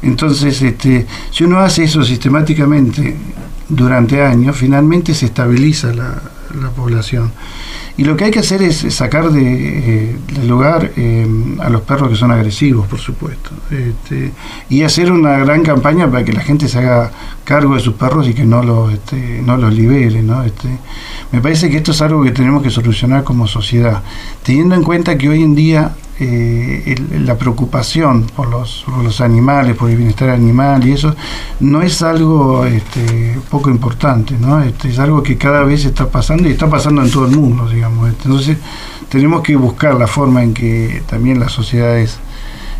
Entonces, 0.00 0.62
este, 0.62 1.06
si 1.32 1.42
uno 1.42 1.58
hace 1.58 1.84
eso 1.84 2.04
sistemáticamente 2.04 3.16
durante 3.68 4.22
años, 4.22 4.56
finalmente 4.56 5.14
se 5.14 5.26
estabiliza 5.26 5.92
la, 5.92 6.22
población. 6.74 7.30
Y 7.98 8.04
lo 8.04 8.16
que 8.16 8.24
hay 8.24 8.30
que 8.30 8.38
hacer 8.38 8.62
es 8.62 8.78
sacar 8.94 9.30
de, 9.30 9.42
eh, 9.42 10.16
del 10.32 10.48
lugar 10.48 10.92
eh, 10.96 11.26
a 11.60 11.68
los 11.68 11.82
perros 11.82 12.08
que 12.08 12.16
son 12.16 12.30
agresivos, 12.30 12.86
por 12.86 12.98
supuesto. 12.98 13.50
Este, 13.70 14.32
y 14.70 14.82
hacer 14.82 15.12
una 15.12 15.38
gran 15.38 15.62
campaña 15.62 16.10
para 16.10 16.24
que 16.24 16.32
la 16.32 16.40
gente 16.40 16.68
se 16.68 16.78
haga 16.78 17.10
cargo 17.44 17.74
de 17.74 17.80
sus 17.80 17.94
perros 17.94 18.26
y 18.28 18.34
que 18.34 18.44
no 18.44 18.62
los, 18.62 18.92
este, 18.92 19.42
no 19.44 19.56
los 19.56 19.74
libere. 19.74 20.22
¿no? 20.22 20.42
Este, 20.42 20.68
me 21.32 21.40
parece 21.42 21.68
que 21.68 21.78
esto 21.78 21.90
es 21.90 22.00
algo 22.00 22.22
que 22.22 22.30
tenemos 22.30 22.62
que 22.62 22.70
solucionar 22.70 23.24
como 23.24 23.46
sociedad, 23.46 24.02
teniendo 24.42 24.74
en 24.74 24.84
cuenta 24.84 25.18
que 25.18 25.28
hoy 25.28 25.42
en 25.42 25.54
día 25.54 25.92
eh, 26.20 26.96
la 27.24 27.36
preocupación 27.36 28.24
por 28.24 28.48
los, 28.48 28.84
los, 29.02 29.20
animales, 29.20 29.76
por 29.76 29.88
el 29.88 29.96
bienestar 29.96 30.30
animal 30.30 30.86
y 30.86 30.92
eso, 30.92 31.14
no 31.60 31.80
es 31.82 32.02
algo 32.02 32.64
este, 32.66 33.38
poco 33.48 33.70
importante, 33.70 34.34
¿no? 34.38 34.60
Este, 34.60 34.88
es 34.88 34.98
algo 34.98 35.22
que 35.22 35.36
cada 35.36 35.62
vez 35.62 35.84
está 35.84 36.08
pasando 36.08 36.48
y 36.48 36.52
está 36.52 36.68
pasando 36.68 37.02
en 37.02 37.10
todo 37.10 37.26
el 37.26 37.36
mundo, 37.36 37.68
digamos. 37.68 38.08
Este, 38.08 38.24
entonces, 38.24 38.58
tenemos 39.08 39.42
que 39.42 39.54
buscar 39.56 39.94
la 39.94 40.06
forma 40.06 40.42
en 40.42 40.54
que 40.54 41.02
también 41.06 41.38
las 41.38 41.52
sociedades 41.52 42.18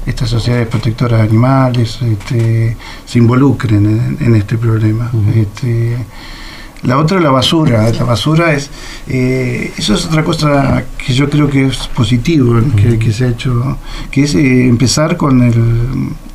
estas 0.07 0.31
sociedades 0.31 0.66
protectoras 0.68 1.20
de 1.20 1.29
animales 1.29 2.01
este, 2.01 2.77
se 3.05 3.18
involucren 3.18 4.16
en, 4.18 4.35
este 4.35 4.57
problema. 4.57 5.11
este, 5.35 5.98
la 6.83 6.97
otra 6.99 7.19
es 7.19 7.25
la 7.25 7.31
basura. 7.31 7.91
La 7.91 8.05
basura 8.05 8.55
es. 8.55 8.71
Eh, 9.09 9.73
eso 9.77 9.95
es 9.95 10.07
otra 10.07 10.23
cosa 10.23 10.85
que 10.97 11.12
yo 11.12 11.29
creo 11.29 11.49
que 11.51 11.67
es 11.67 11.88
positivo 11.88 12.61
que, 12.77 13.12
se 13.12 13.25
ha 13.25 13.29
hecho, 13.29 13.79
que 14.11 14.23
es 14.25 14.35
eh, 14.35 14.69
empezar 14.69 15.17
con 15.17 15.43
el, 15.43 15.55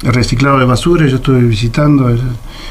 reciclado 0.01 0.60
de 0.60 0.65
basura. 0.65 1.08
Yo 1.08 1.17
estuve 1.17 1.41
visitando, 1.41 2.13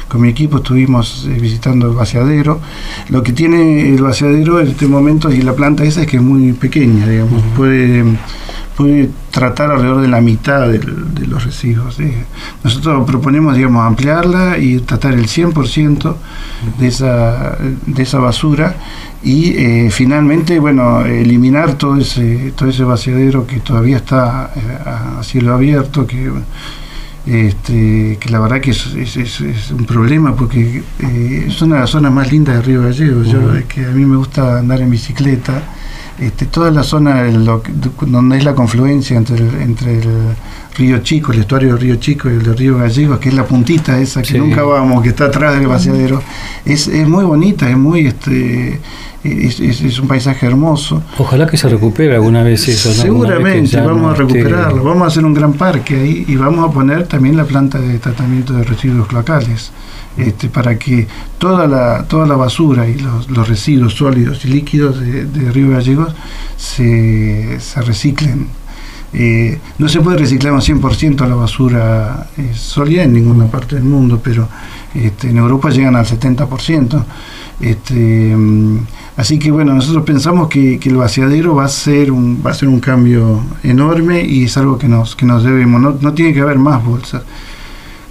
con 0.07 0.21
mi 0.21 0.29
equipo 0.29 0.57
estuvimos 0.57 1.27
eh, 1.27 1.37
visitando 1.39 1.87
el 1.87 1.95
vaciadero. 1.95 2.61
Lo 3.09 3.23
que 3.23 3.33
tiene 3.33 3.89
el 3.89 4.03
vaciadero 4.03 4.59
en 4.59 4.67
este 4.67 4.87
momento 4.87 5.31
y 5.31 5.41
la 5.41 5.53
planta 5.53 5.83
esa 5.83 6.01
es 6.01 6.07
que 6.07 6.17
es 6.17 6.23
muy 6.23 6.53
pequeña, 6.53 7.07
digamos. 7.07 7.43
Puede 7.55 8.03
puede 8.75 9.09
tratar 9.31 9.71
alrededor 9.71 10.01
de 10.01 10.07
la 10.07 10.21
mitad 10.21 10.67
de, 10.67 10.79
los 11.27 11.43
residuos. 11.43 11.97
Nosotros 12.63 13.05
proponemos, 13.05 13.55
digamos, 13.55 13.85
ampliarla 13.85 14.57
y 14.57 14.79
tratar 14.79 15.13
el 15.13 15.27
100% 15.27 16.15
de 16.79 16.87
esa, 16.87 17.57
de 17.85 18.03
esa 18.03 18.19
basura 18.19 18.75
y 19.23 19.55
eh, 19.55 19.89
finalmente, 19.89 20.59
bueno, 20.59 21.05
eliminar 21.05 21.75
todo 21.77 21.97
ese, 21.97 22.51
todo 22.55 22.69
ese 22.69 22.83
vaciadero 22.83 23.47
que 23.47 23.59
todavía 23.61 23.97
está 23.97 24.51
eh, 24.55 24.89
a 25.19 25.23
cielo 25.23 25.53
abierto, 25.53 26.05
que, 26.05 26.29
este, 27.25 28.17
que 28.19 28.29
la 28.29 28.39
verdad 28.39 28.59
que 28.59 28.71
es, 28.71 28.85
es, 28.95 29.71
un 29.71 29.85
problema 29.85 30.35
porque 30.35 30.83
eh, 30.99 31.45
es 31.47 31.61
una 31.61 31.75
de 31.75 31.81
las 31.81 31.89
zonas 31.89 32.11
más 32.11 32.29
lindas 32.31 32.57
de 32.57 32.61
Río 32.63 32.81
Gallegos. 32.83 33.27
Yo, 33.27 33.39
que 33.67 33.85
a 33.85 33.91
mí 33.91 34.05
me 34.05 34.17
gusta 34.17 34.59
andar 34.59 34.81
en 34.81 34.89
bicicleta 34.89 35.63
este, 36.25 36.45
toda 36.45 36.71
la 36.71 36.83
zona 36.83 37.23
donde 38.01 38.37
es 38.37 38.43
la 38.43 38.55
confluencia 38.55 39.17
entre 39.17 39.37
el, 39.37 39.61
entre 39.61 39.99
el 39.99 40.35
río 40.77 40.99
Chico, 40.99 41.31
el 41.31 41.39
estuario 41.39 41.69
del 41.69 41.79
río 41.79 41.95
Chico 41.97 42.29
y 42.29 42.33
el 42.33 42.43
del 42.43 42.57
río 42.57 42.77
Gallegos, 42.77 43.19
que 43.19 43.29
es 43.29 43.35
la 43.35 43.45
puntita 43.45 43.99
esa 43.99 44.21
que 44.21 44.37
nunca 44.37 44.63
vamos, 44.63 45.03
que 45.03 45.09
está 45.09 45.25
atrás 45.25 45.57
del 45.57 45.67
vaciadero, 45.67 46.21
es, 46.65 46.87
es 46.87 47.07
muy 47.07 47.25
bonita, 47.25 47.69
es 47.69 47.77
muy 47.77 48.07
este 48.07 48.79
es, 49.23 49.99
un 49.99 50.07
paisaje 50.07 50.45
hermoso. 50.45 51.01
Ojalá 51.17 51.47
que 51.47 51.57
se 51.57 51.69
recupere 51.69 52.13
alguna 52.15 52.43
vez 52.43 52.67
eso. 52.67 52.93
Seguramente 52.93 53.79
vamos 53.79 54.13
a 54.13 54.15
recuperarlo, 54.15 54.83
vamos 54.83 55.03
a 55.03 55.07
hacer 55.07 55.25
un 55.25 55.33
gran 55.33 55.53
parque 55.53 55.95
ahí 55.95 56.25
y 56.27 56.35
vamos 56.35 56.69
a 56.69 56.73
poner 56.73 57.07
también 57.07 57.37
la 57.37 57.45
planta 57.45 57.79
de 57.79 57.99
tratamiento 57.99 58.53
de 58.53 58.63
residuos 58.63 59.07
cloacales. 59.07 59.71
Este, 60.15 60.47
para 60.47 60.77
que 60.77 61.07
toda 61.39 61.65
la, 61.65 62.05
toda 62.07 62.27
la 62.27 62.35
basura 62.35 62.87
y 62.87 62.99
los, 62.99 63.47
residuos 63.47 63.95
sólidos 63.95 64.45
y 64.45 64.49
líquidos 64.49 64.99
de, 64.99 65.51
Río 65.51 65.71
Gallegos 65.71 66.13
se, 66.55 67.59
se 67.59 67.81
reciclen. 67.81 68.47
Eh, 69.11 69.59
no 69.77 69.89
se 69.89 70.01
puede 70.01 70.17
reciclar 70.17 70.53
un 70.53 70.61
100% 70.61 71.27
la 71.27 71.35
basura 71.35 72.27
eh, 72.37 72.51
sólida 72.53 73.03
en 73.03 73.13
ninguna 73.13 73.45
parte 73.45 73.75
del 73.75 73.83
mundo, 73.83 74.19
pero 74.23 74.47
este, 74.93 75.29
en 75.29 75.37
Europa 75.37 75.69
llegan 75.69 75.95
al 75.95 76.05
70%. 76.05 77.03
Este, 77.59 78.35
mm, 78.35 78.79
así 79.17 79.39
que 79.39 79.49
bueno, 79.49 79.73
nosotros 79.73 80.03
pensamos 80.03 80.47
que, 80.47 80.79
el 80.83 80.95
vaciadero 80.95 81.55
va 81.55 81.65
a 81.65 81.69
ser 81.69 82.11
un, 82.11 82.41
va 82.45 82.51
a 82.51 82.53
ser 82.55 82.69
un 82.69 82.79
cambio 82.79 83.41
enorme 83.63 84.23
y 84.23 84.45
es 84.45 84.57
algo 84.57 84.77
que 84.77 84.87
nos, 84.87 85.15
que 85.15 85.25
nos 85.25 85.43
debemos. 85.43 85.81
No, 85.81 85.95
no 85.99 86.13
tiene 86.13 86.33
que 86.33 86.41
haber 86.41 86.59
más 86.59 86.83
bolsas 86.83 87.23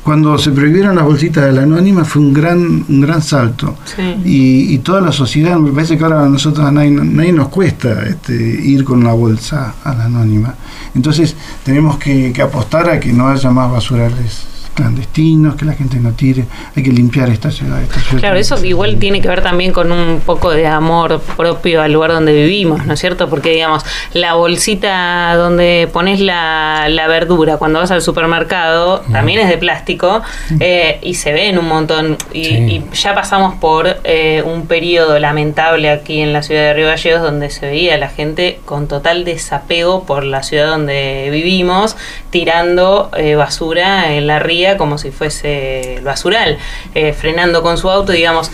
cuando 0.02 0.36
se 0.36 0.50
prohibieron 0.50 0.96
las 0.96 1.04
bolsitas 1.04 1.44
de 1.44 1.52
la 1.52 1.62
anónima 1.62 2.04
fue 2.04 2.22
un 2.22 2.32
gran 2.32 2.84
un 2.88 3.00
gran 3.00 3.22
salto. 3.22 3.76
Y, 4.24 4.78
toda 4.78 5.00
la 5.00 5.12
sociedad 5.12 5.56
me 5.58 5.70
parece 5.70 5.96
que 5.96 6.04
ahora 6.04 6.24
a 6.24 6.28
nosotros 6.28 6.66
a 6.66 6.72
nadie, 6.72 7.32
nos 7.32 7.48
cuesta 7.48 8.04
este, 8.04 8.34
ir 8.34 8.84
con 8.84 8.98
una 8.98 9.12
bolsa 9.12 9.74
a 9.84 9.94
la 9.94 10.06
anónima. 10.06 10.54
Entonces 10.94 11.36
tenemos 11.64 11.98
que, 11.98 12.32
que 12.32 12.42
apostar 12.42 12.90
a 12.90 12.98
que 12.98 13.12
no 13.12 13.28
haya 13.28 13.50
más 13.50 13.70
basurales 13.70 14.51
clandestinos, 14.74 15.56
que 15.56 15.64
la 15.64 15.74
gente 15.74 15.98
no 15.98 16.12
tire, 16.12 16.46
hay 16.74 16.82
que 16.82 16.90
limpiar 16.90 17.28
esta 17.28 17.50
ciudad. 17.50 17.80
claro, 18.18 18.37
eso 18.37 18.62
igual 18.64 18.96
tiene 18.98 19.20
que 19.20 19.28
ver 19.28 19.42
también 19.42 19.72
con 19.72 19.92
un 19.92 20.20
poco 20.20 20.50
de 20.50 20.66
amor 20.66 21.20
propio 21.37 21.82
al 21.82 21.92
lugar 21.92 22.12
donde 22.12 22.32
vivimos, 22.32 22.87
¿no 22.87 22.94
es 22.94 23.00
cierto? 23.00 23.28
Porque 23.28 23.50
digamos, 23.50 23.85
la 24.12 24.35
bolsita 24.35 25.35
donde 25.37 25.88
pones 25.92 26.20
la, 26.20 26.87
la 26.88 27.06
verdura 27.06 27.56
cuando 27.56 27.78
vas 27.78 27.90
al 27.90 28.02
supermercado 28.02 29.00
también 29.12 29.40
es 29.40 29.48
de 29.48 29.58
plástico 29.58 30.22
eh, 30.61 30.98
y 31.02 31.14
se 31.14 31.32
ven 31.32 31.58
un 31.58 31.68
montón. 31.68 32.16
Y, 32.32 32.82
ya 32.92 33.14
pasamos 33.14 33.54
por 33.56 33.98
eh, 34.04 34.42
un 34.44 34.66
periodo 34.66 35.18
lamentable 35.18 35.90
aquí 35.90 36.20
en 36.20 36.32
la 36.32 36.42
ciudad 36.42 36.62
de 36.62 36.74
Río 36.74 36.87
Gallegos 36.87 37.22
donde 37.22 37.50
se 37.50 37.66
veía 37.66 37.94
a 37.94 37.98
la 37.98 38.08
gente 38.08 38.61
con 38.64 38.88
total 38.88 39.24
desapego 39.24 40.04
por 40.04 40.24
la 40.24 40.42
ciudad 40.42 40.68
donde 40.68 41.28
vivimos, 41.30 41.96
tirando 42.30 43.11
eh, 43.16 43.35
basura 43.35 44.14
en 44.14 44.26
la 44.26 44.38
ría 44.38 44.62
como 44.77 44.98
si 44.98 45.11
fuese 45.11 46.01
basural, 46.03 46.59
eh, 46.94 47.12
frenando 47.12 47.62
con 47.62 47.79
su 47.79 47.90
auto, 47.90 48.12
digamos. 48.12 48.51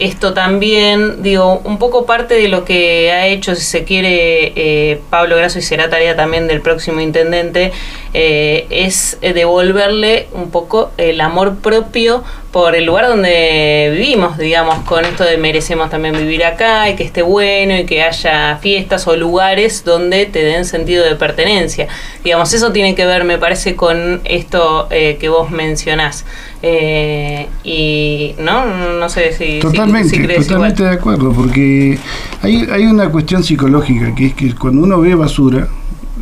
Esto 0.00 0.32
también, 0.32 1.22
digo, 1.22 1.60
un 1.64 1.78
poco 1.78 2.06
parte 2.06 2.34
de 2.34 2.48
lo 2.48 2.64
que 2.64 3.12
ha 3.12 3.26
hecho, 3.26 3.54
si 3.54 3.62
se 3.62 3.84
quiere, 3.84 4.52
eh, 4.56 5.00
Pablo 5.10 5.36
Grasso 5.36 5.58
y 5.58 5.62
será 5.62 5.88
tarea 5.90 6.16
también 6.16 6.48
del 6.48 6.60
próximo 6.60 7.00
intendente, 7.00 7.72
eh, 8.14 8.66
es 8.70 9.18
devolverle 9.20 10.26
un 10.32 10.50
poco 10.50 10.90
el 10.96 11.20
amor 11.20 11.58
propio 11.58 12.24
por 12.52 12.74
el 12.74 12.84
lugar 12.84 13.06
donde 13.06 13.90
vivimos, 13.92 14.36
digamos, 14.36 14.80
con 14.84 15.04
esto 15.04 15.22
de 15.22 15.36
merecemos 15.36 15.88
también 15.90 16.16
vivir 16.16 16.44
acá 16.44 16.88
y 16.88 16.96
que 16.96 17.04
esté 17.04 17.22
bueno 17.22 17.76
y 17.76 17.86
que 17.86 18.02
haya 18.02 18.58
fiestas 18.60 19.06
o 19.06 19.14
lugares 19.16 19.84
donde 19.84 20.26
te 20.26 20.42
den 20.42 20.64
sentido 20.64 21.04
de 21.04 21.14
pertenencia. 21.14 21.86
Digamos, 22.24 22.52
eso 22.52 22.72
tiene 22.72 22.94
que 22.94 23.06
ver, 23.06 23.22
me 23.24 23.38
parece, 23.38 23.76
con 23.76 24.20
esto 24.24 24.88
eh, 24.90 25.16
que 25.20 25.28
vos 25.28 25.50
mencionás. 25.50 26.24
Eh, 26.62 27.48
y 27.64 28.34
no, 28.38 28.98
no 28.98 29.08
sé 29.08 29.32
si... 29.32 29.60
Totalmente, 29.60 30.16
si, 30.16 30.46
totalmente 30.46 30.82
de 30.82 30.90
acuerdo, 30.90 31.32
porque 31.32 31.98
hay, 32.42 32.68
hay 32.70 32.84
una 32.84 33.08
cuestión 33.08 33.42
psicológica, 33.42 34.14
que 34.14 34.26
es 34.26 34.34
que 34.34 34.54
cuando 34.54 34.82
uno 34.82 35.00
ve 35.00 35.14
basura, 35.14 35.68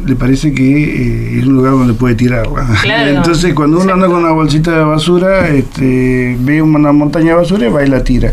le 0.07 0.17
parece 0.17 0.53
que 0.53 0.65
eh, 0.65 1.39
es 1.39 1.47
un 1.47 1.55
lugar 1.55 1.73
donde 1.73 1.95
puede 1.95 2.15
tirarla. 2.15 2.67
Entonces, 3.09 3.55
cuando 3.55 3.81
uno 3.81 3.93
anda 3.93 4.07
con 4.07 4.17
una 4.17 4.33
bolsita 4.33 4.77
de 4.77 4.85
basura, 4.85 5.49
este, 5.49 6.37
ve 6.41 6.63
una 6.63 6.93
montaña 6.93 7.29
de 7.29 7.35
basura 7.35 7.67
y 7.67 7.71
va 7.71 7.85
y 7.85 7.89
la 7.89 8.03
tira. 8.03 8.33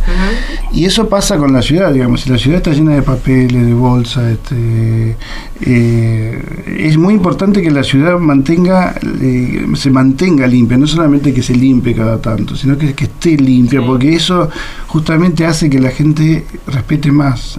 Y 0.71 0.85
eso 0.85 1.07
pasa 1.07 1.37
con 1.37 1.53
la 1.53 1.61
ciudad, 1.61 1.93
digamos. 1.93 2.21
Si 2.21 2.29
la 2.29 2.37
ciudad 2.37 2.57
está 2.57 2.71
llena 2.71 2.95
de 2.95 3.01
papeles, 3.01 3.65
de 3.65 3.73
bolsas, 3.73 4.31
este, 4.31 5.15
eh, 5.61 6.43
es 6.79 6.97
muy 6.97 7.13
importante 7.13 7.61
que 7.61 7.71
la 7.71 7.83
ciudad 7.83 8.17
mantenga, 8.19 8.95
eh, 9.21 9.65
se 9.75 9.89
mantenga 9.89 10.47
limpia, 10.47 10.77
no 10.77 10.87
solamente 10.87 11.33
que 11.33 11.43
se 11.43 11.55
limpie 11.55 11.95
cada 11.95 12.21
tanto, 12.21 12.55
sino 12.55 12.77
que, 12.77 12.93
que 12.93 13.05
esté 13.05 13.37
limpia, 13.37 13.85
porque 13.85 14.15
eso 14.15 14.49
justamente 14.87 15.45
hace 15.45 15.69
que 15.69 15.79
la 15.79 15.89
gente 15.89 16.45
respete 16.67 17.11
más 17.11 17.57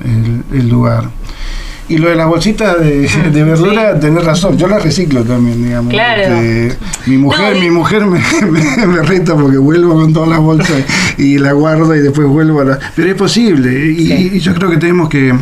el 0.53 0.69
lugar. 0.69 1.11
Y 1.89 1.99
lo 1.99 2.09
de 2.09 2.17
las 2.17 2.27
bolsitas 2.27 2.81
de, 2.81 3.09
de 3.09 3.45
verdura, 3.45 3.99
tenés 4.01 4.25
razón, 4.25 4.59
yo 4.59 4.67
las 4.67 4.83
reciclo 4.83 5.23
también, 5.23 5.63
digamos. 5.63 5.93
Claro. 5.93 6.23
Este, 6.23 6.77
mi 7.07 7.17
mujer, 7.17 7.55
mi 7.57 7.71
mujer 7.71 8.05
me, 8.07 8.21
me, 8.87 9.03
reta 9.03 9.37
porque 9.37 9.57
vuelvo 9.57 9.95
con 9.95 10.13
todas 10.13 10.29
las 10.29 10.41
bolsas 10.41 10.83
y 11.17 11.39
la 11.39 11.53
guardo 11.53 11.95
y 11.95 12.01
después 12.01 12.27
vuelvo 12.27 12.63
a 12.63 12.65
la... 12.65 12.79
Pero 12.97 13.11
es 13.11 13.15
posible 13.15 13.71
y, 13.73 14.41
yo 14.41 14.53
creo 14.55 14.69
que 14.69 14.79
tenemos 14.79 15.09
que 15.09 15.33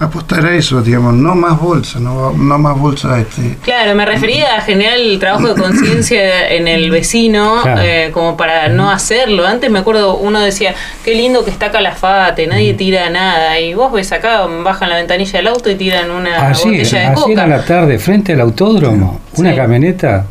apostar 0.00 0.44
a 0.44 0.54
eso, 0.56 0.82
digamos, 0.82 1.14
no 1.14 1.36
más 1.36 1.60
bolsas, 1.60 2.02
no, 2.02 2.32
no 2.32 2.58
más 2.58 2.76
bolsas. 2.76 3.20
Este. 3.20 3.58
Claro, 3.62 3.94
me 3.94 4.04
refería 4.04 4.56
a 4.56 4.60
generar 4.60 4.98
el 4.98 5.20
trabajo 5.20 5.54
de 5.54 5.60
conciencia 5.60 6.48
en 6.50 6.66
el 6.66 6.90
vecino 6.90 7.62
eh, 7.78 8.10
como 8.12 8.36
para 8.36 8.68
no 8.68 8.90
hacerlo. 8.90 9.46
Antes 9.46 9.70
me 9.70 9.78
acuerdo, 9.78 10.16
uno 10.16 10.40
decía, 10.40 10.74
qué 11.04 11.14
lindo 11.14 11.44
que 11.44 11.50
está 11.50 11.70
Calafate, 11.70 12.48
nadie 12.48 12.74
tira 12.74 13.08
nada. 13.08 13.60
Y 13.60 13.74
vos 13.74 13.92
ves 13.92 14.10
acá, 14.10 14.46
bajan 14.46 14.88
la 14.88 14.96
ventanilla 14.96 15.38
del 15.38 15.46
auto 15.46 15.70
y 15.70 15.76
tiran 15.76 15.91
en 15.92 16.10
una 16.10 16.52
botella 16.52 17.10
de 17.10 17.14
coca. 17.14 17.42
a 17.42 17.46
la 17.46 17.64
tarde, 17.64 17.98
frente 17.98 18.32
al 18.32 18.40
autódromo, 18.40 19.20
una 19.36 19.54
camioneta 19.54 20.26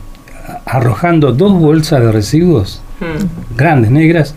arrojando 0.66 1.32
dos 1.32 1.54
bolsas 1.54 2.02
de 2.02 2.12
residuos 2.12 2.82
hmm. 3.00 3.56
grandes, 3.58 3.92
negras, 3.92 4.36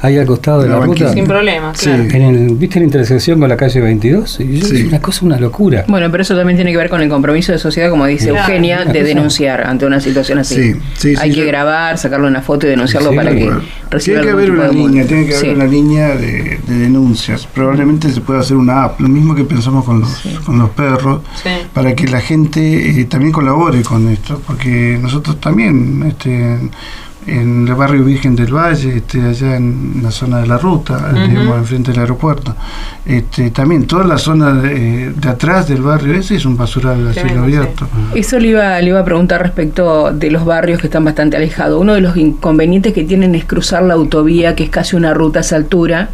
ahí 0.00 0.18
al 0.18 0.26
costado 0.26 0.62
de 0.62 0.68
la, 0.68 0.80
ruta. 0.80 1.12
Sin 1.12 1.26
problema, 1.26 1.72
En 1.84 2.22
el, 2.22 2.54
¿Viste 2.54 2.78
la 2.78 2.84
intersección 2.84 3.40
con 3.40 3.48
la 3.48 3.56
calle 3.56 3.80
22? 3.80 4.40
Y 4.40 4.58
Es 4.58 4.84
una 4.84 5.00
cosa, 5.00 5.24
una 5.24 5.38
locura. 5.38 5.84
Bueno, 5.88 6.10
pero 6.10 6.22
eso 6.22 6.36
también 6.36 6.56
tiene 6.56 6.70
que 6.70 6.76
ver 6.76 6.88
con 6.88 7.00
el 7.00 7.08
compromiso 7.08 7.52
de 7.52 7.58
sociedad, 7.58 7.90
como 7.90 8.06
dice 8.06 8.30
Eugenia, 8.30 8.84
de 8.84 9.02
denunciar 9.02 9.66
ante 9.66 9.86
una 9.86 10.00
situación 10.00 10.38
así. 10.38 10.74
Hay 11.18 11.32
que 11.32 11.44
grabar, 11.44 11.98
sacarle 11.98 12.26
una 12.26 12.42
foto 12.42 12.66
y 12.66 12.70
denunciarlo 12.70 13.14
para 13.14 13.30
que 13.30 13.50
reciba 13.90 14.20
Tiene 14.20 14.22
que 14.22 14.30
haber 14.30 14.50
una 14.50 14.68
línea, 14.68 15.06
tiene 15.06 15.26
que 15.26 15.36
haber 15.36 15.54
una 15.54 15.66
línea 15.66 16.16
de, 16.16 16.58
denuncias. 16.66 17.46
Probablemente 17.46 18.10
se 18.10 18.20
pueda 18.20 18.40
hacer 18.40 18.56
una 18.56 18.84
app, 18.84 19.00
lo 19.00 19.08
mismo 19.08 19.34
que 19.34 19.44
pensamos 19.44 19.84
con 19.84 20.00
los, 20.00 20.22
con 20.44 20.58
los 20.58 20.70
perros, 20.70 21.22
para 21.72 21.94
que 21.94 22.06
la 22.06 22.20
gente 22.20 23.00
eh, 23.00 23.04
también 23.06 23.32
colabore 23.32 23.82
con 23.82 24.08
esto, 24.08 24.40
porque 24.46 24.98
nosotros 25.00 25.40
también... 25.40 26.04
este 26.06 26.58
en 27.26 27.66
el 27.66 27.74
barrio 27.74 28.04
Virgen 28.04 28.36
del 28.36 28.54
Valle, 28.54 28.98
este, 28.98 29.20
allá 29.20 29.56
en 29.56 30.00
la 30.02 30.10
zona 30.10 30.40
de 30.40 30.46
la 30.46 30.58
ruta, 30.58 31.12
digamos, 31.12 31.58
enfrente 31.58 31.90
del 31.90 32.00
aeropuerto. 32.00 32.54
Este, 33.04 33.50
también 33.50 33.86
toda 33.86 34.04
la 34.04 34.18
zona 34.18 34.52
de, 34.52 35.12
atrás 35.26 35.68
del 35.68 35.82
barrio 35.82 36.14
ese 36.14 36.36
es 36.36 36.44
un 36.44 36.56
basural 36.56 37.08
a 37.08 37.12
cielo 37.12 37.42
abierto. 37.42 37.88
Eso 38.14 38.38
le 38.38 38.48
iba, 38.48 38.80
le 38.80 38.88
iba 38.88 39.00
a 39.00 39.04
preguntar 39.04 39.42
respecto 39.42 40.12
de 40.12 40.30
los 40.30 40.44
barrios 40.44 40.80
que 40.80 40.86
están 40.86 41.04
bastante 41.04 41.36
alejados. 41.36 41.80
Uno 41.80 41.94
de 41.94 42.00
los 42.00 42.16
inconvenientes 42.16 42.92
que 42.92 43.04
tienen 43.04 43.34
es 43.34 43.44
cruzar 43.44 43.82
la 43.82 43.94
autovía, 43.94 44.54
que 44.54 44.64
es 44.64 44.70
casi 44.70 44.96
una 44.96 45.12
ruta 45.12 45.40
a 45.40 45.42
esa 45.42 45.56
altura, 45.56 46.10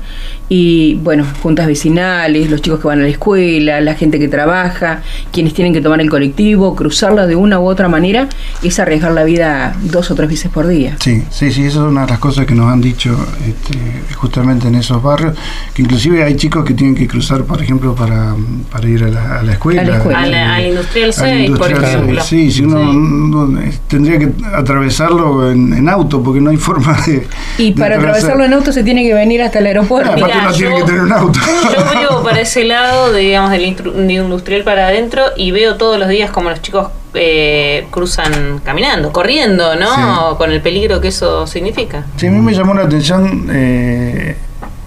y 0.49 0.97
bueno, 0.97 1.25
juntas 1.43 1.67
vecinales, 1.67 2.51
los 2.51 2.61
chicos 2.61 2.81
que 2.81 2.87
van 2.87 3.01
a 3.01 3.03
la 3.05 3.09
escuela, 3.09 3.81
la 3.81 3.95
gente 3.95 4.19
que 4.19 4.29
trabaja, 4.29 5.01
quienes 5.33 5.55
tienen 5.55 5.73
que 5.73 5.81
tomar 5.81 6.01
el 6.01 6.11
colectivo, 6.11 6.75
cruzarla 6.75 7.27
de 7.27 7.37
una 7.37 7.59
u 7.59 7.67
otra 7.67 7.89
manera, 7.89 8.29
es 8.63 8.79
arriesgar 8.79 9.13
la 9.13 9.25
vida 9.25 9.75
dos 9.83 10.11
o 10.11 10.15
tres 10.15 10.29
veces 10.29 10.51
por 10.51 10.67
día. 10.67 10.97
Sí, 11.03 11.21
sí, 11.31 11.51
sí, 11.51 11.65
esa 11.65 11.81
es 11.81 11.85
una 11.85 12.03
de 12.03 12.11
las 12.11 12.21
cosas 12.21 12.47
que 12.47 12.55
nos 12.55 12.73
han 12.73 12.81
dicho 12.81 13.11
este, 13.45 14.15
justamente 14.15 14.69
en 14.69 14.77
esos 14.77 15.03
barrios, 15.03 15.35
que 15.75 15.83
inclusive 15.83 16.23
hay 16.23 16.37
chicos 16.37 16.65
que 16.65 16.75
tienen 16.75 16.95
que 16.95 17.09
cruzar, 17.09 17.43
por 17.43 17.61
ejemplo, 17.61 17.93
para, 17.93 18.37
para 18.71 18.89
ir 18.89 19.03
a 19.03 19.09
la, 19.09 19.41
a 19.41 19.43
la 19.43 19.55
escuela. 19.55 19.83
A 19.83 20.55
al 20.55 20.67
Industrial 20.67 21.13
6, 21.13 21.51
por 21.59 21.73
ejemplo. 21.73 22.23
Sí, 22.23 22.53
si 22.53 22.63
uno, 22.63 23.59
tendría 23.89 24.17
que 24.17 24.31
atravesarlo 24.55 25.51
en, 25.51 25.89
auto, 25.89 26.23
porque 26.23 26.41
no 26.41 26.51
hay 26.51 26.57
forma 26.57 26.97
de... 27.05 27.27
Y 27.59 27.73
para 27.73 27.97
atravesarlo 27.97 28.45
en 28.45 28.53
auto 28.53 28.73
se 28.73 28.85
tiene 28.85 29.03
que 29.03 29.13
venir 29.13 29.43
hasta 29.43 29.59
el 29.59 29.67
aeropuerto. 29.67 30.13
aparte 30.13 30.39
uno 30.39 30.53
tiene 30.53 30.77
que 30.77 30.85
tener 30.85 31.01
un 31.01 31.13
auto. 31.13 31.41
Yo 31.65 32.01
vivo 32.01 32.23
para 32.23 32.43
ese 32.43 32.63
lado, 32.63 33.13
digamos, 33.13 33.51
del 33.51 33.65
Industrial 33.65 34.63
para 34.63 34.87
adentro, 34.87 35.25
y 35.37 35.51
veo 35.51 35.75
todos 35.75 35.99
los 35.99 36.09
días 36.09 36.31
como 36.31 36.49
los 36.49 36.63
chicos 36.63 36.91
eh, 37.15 37.87
cruzan 37.91 38.61
caminando, 38.65 39.13
corriendo, 39.13 39.77
¿no? 39.77 40.37
Con 40.39 40.51
el 40.51 40.61
peligro 40.61 41.01
que 41.01 41.09
eso 41.09 41.47
significa. 41.47 42.07
Sí, 42.17 42.27
a 42.27 42.31
mí 42.31 42.41
me 42.41 42.55
llamó 42.55 42.75
la 42.75 42.83
atención 42.83 43.49
eh, 43.53 44.37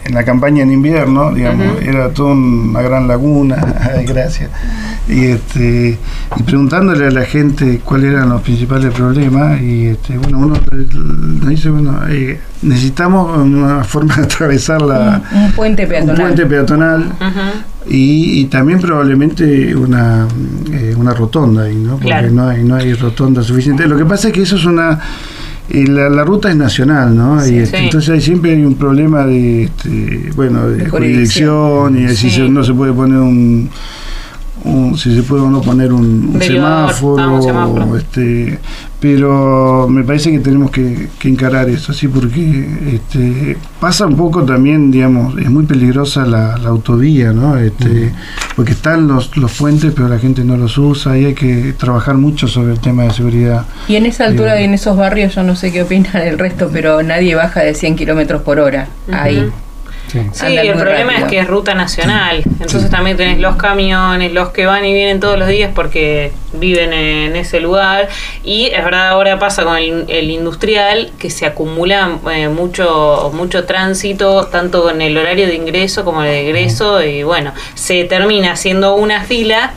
en 0.05 0.13
la 0.13 0.23
campaña 0.23 0.61
en 0.63 0.71
invierno, 0.71 1.33
digamos, 1.33 1.81
era 1.81 2.09
toda 2.09 2.33
una 2.33 2.81
gran 2.81 3.07
laguna, 3.07 3.55
gracias, 4.07 4.51
y, 5.07 5.25
este, 5.25 5.97
y 6.37 6.43
preguntándole 6.43 7.07
a 7.07 7.11
la 7.11 7.25
gente 7.25 7.81
cuáles 7.83 8.11
eran 8.11 8.29
los 8.29 8.41
principales 8.41 8.93
problemas, 8.93 9.59
y 9.61 9.87
este, 9.87 10.17
bueno, 10.19 10.37
uno 10.39 10.55
dice, 11.49 11.69
bueno, 11.71 11.99
eh, 12.07 12.39
necesitamos 12.61 13.35
una 13.35 13.83
forma 13.83 14.15
de 14.17 14.23
atravesar 14.23 14.81
la, 14.83 15.23
un, 15.33 15.51
puente 15.53 15.87
peatonal, 15.87 16.15
un 16.15 16.21
puente 16.21 16.45
peatonal 16.45 17.11
y, 17.87 18.45
también 18.45 18.79
probablemente 18.79 19.75
una, 19.75 20.27
eh, 20.71 20.93
una 20.95 21.13
rotonda 21.13 21.63
ahí, 21.63 21.75
¿no? 21.75 21.97
porque 21.97 22.29
no, 22.31 22.47
hay, 22.47 22.63
no 22.63 22.75
hay 22.75 22.93
rotonda 22.93 23.43
suficiente. 23.43 23.87
Lo 23.87 23.97
que 23.97 24.05
pasa 24.05 24.27
es 24.29 24.33
que 24.33 24.41
eso 24.41 24.55
es 24.55 24.65
una 24.65 24.99
y 25.69 25.85
la, 25.87 26.23
ruta 26.23 26.49
es 26.49 26.55
nacional, 26.55 27.15
¿no? 27.15 27.45
y 27.45 27.57
este, 27.57 27.85
entonces 27.85 28.09
hay, 28.09 28.21
siempre 28.21 28.51
hay 28.51 28.63
un 28.63 28.75
problema 28.75 29.25
de, 29.25 29.63
este, 29.63 30.31
bueno, 30.35 30.67
de, 30.69 30.87
jurisdicción 30.87 31.97
y 31.97 32.15
si 32.15 32.49
no 32.49 32.63
se 32.63 32.73
puede 32.73 32.93
poner 32.93 33.19
un, 33.19 33.69
si 34.97 35.15
se 35.15 35.23
puede 35.23 35.43
o 35.43 35.49
no 35.49 35.61
poner 35.61 35.93
un, 35.93 36.37
semáforo, 36.41 37.95
este, 37.97 38.59
pero 38.99 39.87
me 39.87 40.03
parece 40.03 40.31
que 40.31 40.39
tenemos 40.39 40.71
que, 40.71 41.09
encarar 41.23 41.69
eso, 41.69 41.93
sí, 41.93 42.07
porque 42.07 42.67
este, 42.93 43.57
pasa 43.79 44.05
un 44.05 44.15
poco 44.15 44.43
también, 44.43 44.91
digamos, 44.91 45.37
es 45.37 45.49
muy 45.49 45.65
peligrosa 45.65 46.25
la, 46.25 46.55
autovía, 46.65 47.31
¿no? 47.31 47.57
Este, 47.57 48.11
Porque 48.55 48.71
están 48.71 49.07
los, 49.07 49.35
los 49.37 49.53
puentes, 49.53 49.93
pero 49.93 50.07
la 50.07 50.17
gente 50.17 50.43
no 50.43 50.57
los 50.57 50.77
usa 50.77 51.17
y 51.17 51.25
hay 51.25 51.33
que 51.33 51.73
trabajar 51.77 52.15
mucho 52.15 52.47
sobre 52.47 52.73
el 52.73 52.79
tema 52.79 53.03
de 53.03 53.11
seguridad. 53.11 53.65
Y 53.87 53.95
en 53.95 54.05
esa 54.05 54.25
altura 54.25 54.59
y 54.61 54.65
en 54.65 54.73
esos 54.73 54.97
barrios, 54.97 55.35
yo 55.35 55.43
no 55.43 55.55
sé 55.55 55.71
qué 55.71 55.83
opinan 55.83 56.17
el 56.17 56.39
resto, 56.39 56.69
pero 56.71 57.03
nadie 57.03 57.35
baja 57.35 57.61
de 57.61 57.73
100 57.73 57.95
kilómetros 57.95 58.41
por 58.41 58.59
hora 58.59 58.87
ahí. 59.11 59.51
Sí, 60.07 60.57
el 60.57 60.73
problema 60.77 61.17
es 61.17 61.23
que 61.25 61.39
es 61.39 61.47
ruta 61.47 61.73
nacional, 61.73 62.43
entonces 62.59 62.89
también 62.89 63.17
tenés 63.17 63.39
los 63.39 63.55
camiones, 63.55 64.31
los 64.31 64.49
que 64.49 64.65
van 64.65 64.85
y 64.85 64.93
vienen 64.93 65.19
todos 65.19 65.37
los 65.37 65.47
días 65.47 65.71
porque 65.73 66.31
viven 66.53 66.93
en 66.93 67.35
ese 67.35 67.59
lugar. 67.59 68.07
Y 68.43 68.67
es 68.67 68.83
verdad 68.83 69.09
ahora 69.09 69.39
pasa 69.39 69.63
con 69.63 69.77
el, 69.77 70.31
industrial 70.31 71.11
que 71.19 71.29
se 71.29 71.45
acumula 71.45 72.19
eh, 72.31 72.49
mucho 72.49 73.31
mucho 73.33 73.65
tránsito 73.65 74.45
tanto 74.45 74.83
con 74.83 75.01
el 75.01 75.17
horario 75.17 75.47
de 75.47 75.55
ingreso 75.55 76.03
como 76.03 76.23
el 76.23 76.29
de 76.29 76.47
egreso 76.47 77.03
y 77.03 77.23
bueno, 77.23 77.53
se 77.73 78.03
termina 78.05 78.51
haciendo 78.51 78.95
una 78.95 79.23
fila 79.23 79.73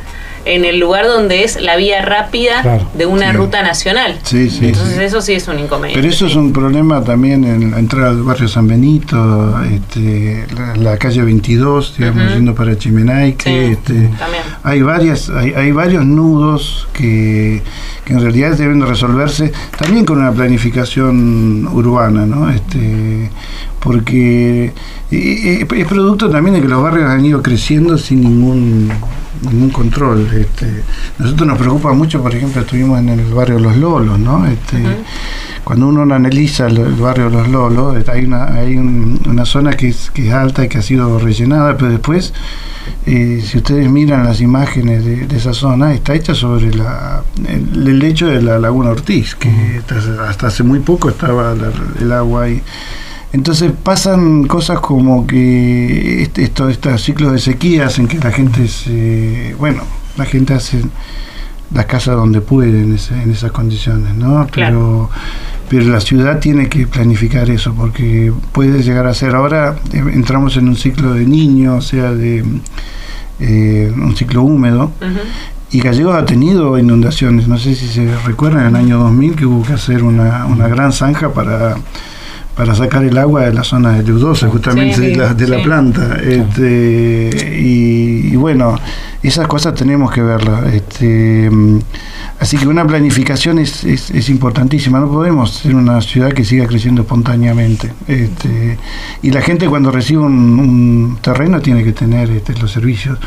en 0.48 0.64
el 0.64 0.78
lugar 0.78 1.06
donde 1.06 1.44
es 1.44 1.60
la 1.60 1.76
vía 1.76 2.02
rápida 2.02 2.88
de 2.94 3.06
una 3.06 3.32
ruta 3.32 3.62
nacional. 3.62 4.18
Sí, 4.22 4.48
sí, 4.48 4.68
Entonces 4.68 4.98
eso 4.98 5.20
sí 5.20 5.34
es 5.34 5.46
un 5.46 5.58
inconveniente. 5.58 6.00
Pero 6.00 6.12
eso 6.12 6.26
es 6.26 6.34
un 6.34 6.52
problema 6.52 7.04
también 7.04 7.44
en 7.44 7.70
la 7.70 7.78
entrada 7.78 8.14
del 8.14 8.22
barrio 8.22 8.48
San 8.48 8.66
Benito, 8.66 9.54
este, 9.62 10.46
la, 10.76 10.96
calle 10.96 11.22
22, 11.22 11.96
digamos, 11.98 12.34
yendo 12.34 12.54
para 12.54 12.76
Chimenaique. 12.78 13.72
este, 13.72 14.10
hay, 14.62 14.80
varias, 14.80 15.28
hay, 15.28 15.52
hay 15.52 15.70
varios 15.70 16.04
nudos 16.06 16.88
que, 16.94 17.62
que, 18.04 18.14
en 18.14 18.22
realidad 18.22 18.56
deben 18.56 18.80
resolverse 18.80 19.52
también 19.76 20.06
con 20.06 20.18
una 20.18 20.32
planificación 20.32 21.68
urbana, 21.70 22.24
¿no? 22.24 22.50
Este, 22.50 23.30
porque 23.80 24.72
es 25.10 25.86
producto 25.86 26.30
también 26.30 26.56
de 26.56 26.62
que 26.62 26.68
los 26.68 26.82
barrios 26.82 27.08
han 27.08 27.24
ido 27.24 27.42
creciendo 27.42 27.98
sin 27.98 28.22
ningún 28.22 28.90
ningún 29.42 29.70
control. 29.70 30.28
Este, 30.34 30.82
nosotros 31.18 31.48
nos 31.48 31.58
preocupa 31.58 31.92
mucho, 31.92 32.22
por 32.22 32.34
ejemplo, 32.34 32.62
estuvimos 32.62 32.98
en 32.98 33.08
el 33.10 33.24
barrio 33.32 33.58
Los 33.58 33.76
Lolos, 33.76 34.18
¿no? 34.18 34.46
Este, 34.46 34.82
cuando 35.64 35.88
uno 35.88 36.14
analiza 36.14 36.66
el, 36.66 36.78
barrio 36.94 37.28
Los 37.28 37.48
Lolos, 37.48 38.08
hay 38.08 38.24
una, 38.24 38.54
hay 38.54 38.76
una 38.76 39.44
zona 39.44 39.72
que 39.72 39.88
es, 39.88 40.10
que 40.10 40.28
es 40.28 40.34
alta 40.34 40.64
y 40.64 40.68
que 40.68 40.78
ha 40.78 40.82
sido 40.82 41.18
rellenada, 41.18 41.76
pero 41.76 41.90
después, 41.90 42.32
eh, 43.06 43.42
si 43.44 43.58
ustedes 43.58 43.90
miran 43.90 44.24
las 44.24 44.40
imágenes 44.40 45.04
de, 45.04 45.36
esa 45.36 45.52
zona, 45.52 45.92
está 45.94 46.14
hecha 46.14 46.34
sobre 46.34 46.74
la, 46.74 47.22
el, 47.46 47.98
lecho 47.98 48.26
de 48.26 48.42
la 48.42 48.58
Laguna 48.58 48.90
Ortiz, 48.90 49.34
que 49.34 49.82
hasta 50.26 50.46
hace 50.46 50.62
muy 50.62 50.80
poco 50.80 51.08
estaba 51.10 51.54
el 52.00 52.12
agua 52.12 52.44
ahí. 52.44 52.62
Entonces 53.32 53.72
pasan 53.82 54.46
cosas 54.46 54.80
como 54.80 55.26
que 55.26 56.22
este, 56.22 56.44
estos 56.44 57.02
ciclos 57.02 57.32
de 57.32 57.38
sequía 57.38 57.86
hacen 57.86 58.08
que 58.08 58.18
la 58.18 58.32
gente 58.32 58.68
se, 58.68 59.54
bueno, 59.58 59.82
la 60.16 60.24
gente 60.24 60.54
hace 60.54 60.80
las 61.72 61.84
casas 61.84 62.16
donde 62.16 62.40
puede 62.40 62.80
en, 62.80 62.94
esas 62.94 63.52
condiciones, 63.52 64.14
¿no? 64.14 64.46
Pero, 64.54 65.10
pero 65.68 65.84
la 65.84 66.00
ciudad 66.00 66.38
tiene 66.38 66.70
que 66.70 66.86
planificar 66.86 67.50
eso 67.50 67.74
porque 67.74 68.32
puede 68.52 68.82
llegar 68.82 69.06
a 69.06 69.12
ser, 69.12 69.34
ahora 69.34 69.76
eh, 69.92 70.02
entramos 70.14 70.56
en 70.56 70.68
un 70.68 70.76
ciclo 70.76 71.12
de 71.12 71.26
niño, 71.26 71.76
o 71.76 71.82
sea, 71.82 72.12
de 72.12 72.42
eh, 73.40 73.92
un 73.94 74.16
ciclo 74.16 74.42
húmedo. 74.42 74.90
Y 75.70 75.80
Gallegos 75.80 76.14
ha 76.14 76.24
tenido 76.24 76.78
inundaciones, 76.78 77.46
no 77.46 77.58
sé 77.58 77.74
si 77.74 77.88
se 77.88 78.16
recuerdan, 78.24 78.62
en 78.62 78.68
el 78.68 78.76
año 78.76 78.98
2000 79.00 79.36
que 79.36 79.44
hubo 79.44 79.62
que 79.62 79.74
hacer 79.74 80.02
una, 80.02 80.46
una 80.46 80.66
gran 80.66 80.94
zanja 80.94 81.34
para 81.34 81.76
para 82.58 82.74
sacar 82.74 83.04
el 83.04 83.16
agua 83.16 83.42
de 83.42 83.52
la 83.52 83.62
zona 83.62 83.92
de 83.92 84.02
Leudosa, 84.02 84.48
justamente 84.48 85.00
de, 85.00 85.14
la, 85.14 85.32
de 85.32 85.46
la, 85.46 85.62
planta. 85.62 86.16
Este, 86.20 87.56
y, 87.56 88.34
bueno, 88.34 88.76
esas 89.22 89.46
cosas 89.46 89.76
tenemos 89.76 90.10
que 90.10 90.22
verlas. 90.22 90.74
Este, 90.74 91.48
así 92.40 92.56
que 92.56 92.66
una 92.66 92.84
planificación 92.84 93.60
es, 93.60 93.84
es, 93.84 94.28
importantísima. 94.28 94.98
No 94.98 95.08
podemos 95.08 95.52
ser 95.52 95.76
una 95.76 96.00
ciudad 96.00 96.32
que 96.32 96.44
siga 96.44 96.66
creciendo 96.66 97.02
espontáneamente. 97.02 97.92
Este, 98.08 98.76
y 99.22 99.30
la 99.30 99.40
gente 99.40 99.68
cuando 99.68 99.92
recibe 99.92 100.22
un, 100.22 101.16
terreno 101.20 101.60
tiene 101.60 101.84
que 101.84 101.92
tener 101.92 102.28
este, 102.28 102.54
los 102.54 102.72
servicios. 102.72 103.20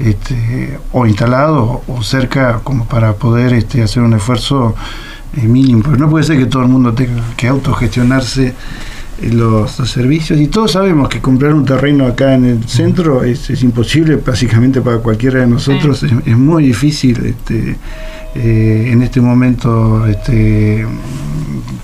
Este, 0.00 0.76
o 0.90 1.06
instalados 1.06 1.82
o 1.86 2.02
cerca 2.02 2.58
como 2.64 2.86
para 2.86 3.12
poder 3.12 3.52
este, 3.52 3.82
hacer 3.82 4.02
un 4.02 4.14
esfuerzo 4.14 4.74
mínimo, 5.34 5.82
pero 5.82 5.96
no 5.96 6.10
puede 6.10 6.24
ser 6.24 6.38
que 6.38 6.46
todo 6.46 6.62
el 6.62 6.68
mundo 6.68 6.92
tenga 6.92 7.22
que 7.36 7.48
autogestionarse 7.48 8.54
eh, 9.20 9.30
los, 9.30 9.70
servicios 9.70 10.40
y 10.40 10.48
todos 10.48 10.72
sabemos 10.72 11.08
que 11.08 11.20
comprar 11.20 11.54
un 11.54 11.64
terreno 11.64 12.06
acá 12.06 12.34
en 12.34 12.44
el 12.44 12.68
centro 12.68 13.22
es, 13.24 13.62
imposible 13.62 14.16
básicamente 14.16 14.80
para 14.80 14.98
cualquiera 14.98 15.40
de 15.40 15.46
nosotros, 15.46 16.02
es, 16.02 16.36
muy 16.36 16.64
difícil 16.64 17.24
este, 17.24 17.76
eh, 18.34 18.88
en 18.90 19.02
este 19.02 19.20
momento 19.20 20.06
este, 20.06 20.86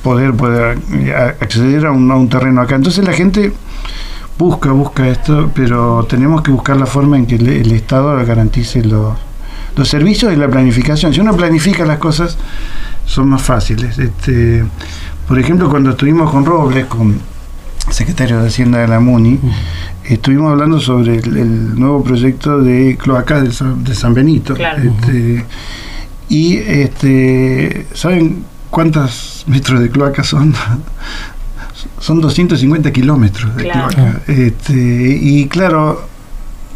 poder, 0.03 0.35
poder 0.35 0.79
acceder 1.41 1.87
a 1.87 1.93
un, 1.93 2.11
a 2.11 2.17
un 2.17 2.29
terreno 2.29 2.61
acá. 2.61 2.77
Entonces 2.77 3.05
la 3.05 3.13
gente 3.13 3.53
busca, 4.39 4.71
busca 4.71 5.09
esto, 5.09 5.51
pero 5.55 6.07
tenemos 6.09 6.43
que 6.43 6.51
buscar 6.51 6.77
la 6.77 6.87
forma 6.87 7.17
en 7.17 7.27
que 7.27 7.35
el, 7.35 7.73
Estado 7.73 8.15
garantice 8.25 8.83
los, 8.85 9.17
los 9.77 9.89
servicios 9.89 10.33
y 10.33 10.37
la 10.37 10.49
planificación. 10.49 11.13
Si 11.13 11.21
uno 11.21 11.37
planifica 11.37 11.85
las 11.85 11.99
cosas, 11.99 12.39
son 13.09 13.29
más 13.31 13.43
fáciles. 13.43 13.99
Este, 13.99 14.65
por 15.27 15.39
ejemplo, 15.39 15.69
cuando 15.69 15.91
estuvimos 15.91 16.31
con 16.31 16.45
Robles, 16.45 16.87
con 16.87 17.19
secretario 17.91 18.41
de 18.41 18.49
Hacienda 18.49 18.79
de 18.79 18.89
la 18.89 19.01
MUNI, 19.01 19.41
estuvimos 20.05 20.53
hablando 20.53 20.79
sobre 20.79 21.17
el, 21.17 21.79
nuevo 21.79 22.05
proyecto 22.05 22.61
de 22.61 22.97
cloacas 23.01 23.63
de 23.85 23.95
San, 23.95 24.15
Benito. 24.15 24.55
Este, 24.55 25.45
y 26.29 26.57
este, 26.57 27.87
¿saben 27.95 28.45
cuántos 28.71 29.45
metros 29.47 29.81
de 29.81 29.91
cloacas 29.91 30.27
son? 30.27 30.55
son 32.01 32.21
250 32.21 32.93
kilómetros 32.93 33.57
de 33.57 33.71
cloaca. 33.71 34.21
Este, 34.27 34.75
y 34.75 35.47
claro, 35.47 36.09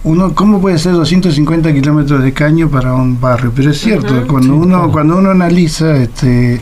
uno 0.05 0.35
cómo 0.35 0.61
puede 0.61 0.79
ser 0.79 0.93
250 0.93 1.73
kilómetros 1.73 2.23
de 2.23 2.33
caño 2.33 2.69
para 2.69 2.95
un 2.95 3.21
barrio 3.21 3.53
pero 3.55 3.71
es 3.71 3.81
cierto 3.81 4.27
cuando 4.27 4.57
uno 4.57 4.91
cuando 4.91 5.17
uno 5.17 5.31
analiza 5.31 5.97
este 5.97 6.61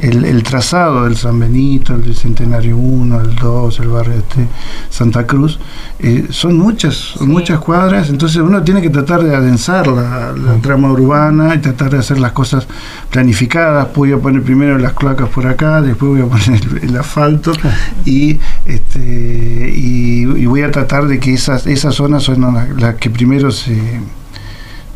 el, 0.00 0.42
trazado 0.42 1.04
del 1.04 1.16
San 1.16 1.38
Benito 1.38 1.94
el 1.94 2.14
Centenario 2.14 2.76
1 2.76 3.20
el 3.20 3.34
2 3.34 3.80
el 3.80 3.88
barrio 3.88 4.14
este 4.14 4.46
Santa 4.88 5.26
Cruz 5.26 5.58
eh, 5.98 6.28
son 6.30 6.56
muchas 6.56 7.14
muchas 7.20 7.58
cuadras 7.58 8.08
entonces 8.08 8.38
uno 8.38 8.62
tiene 8.62 8.80
que 8.80 8.90
tratar 8.90 9.22
de 9.22 9.34
adensar 9.34 9.86
la, 9.86 10.34
trama 10.62 10.90
urbana 10.90 11.54
y 11.54 11.58
tratar 11.58 11.90
de 11.90 11.98
hacer 11.98 12.18
las 12.18 12.32
cosas 12.32 12.66
planificadas. 13.10 13.88
Voy 13.94 14.12
a 14.12 14.18
poner 14.18 14.42
primero 14.42 14.78
las 14.78 14.92
cloacas 14.92 15.28
por 15.28 15.46
acá 15.46 15.82
después 15.82 16.10
voy 16.10 16.20
a 16.20 16.26
poner 16.26 16.60
el, 16.82 16.96
asfalto 16.96 17.52
y 18.04 18.38
este 18.66 19.72
y, 19.74 20.24
voy 20.46 20.62
a 20.62 20.70
tratar 20.70 21.06
de 21.06 21.18
que 21.18 21.34
esas 21.34 21.66
esas 21.66 21.94
zonas 21.94 22.22
son 22.22 22.40
las 22.40 22.77
que 22.96 23.10
primero 23.10 23.50
se, 23.50 23.76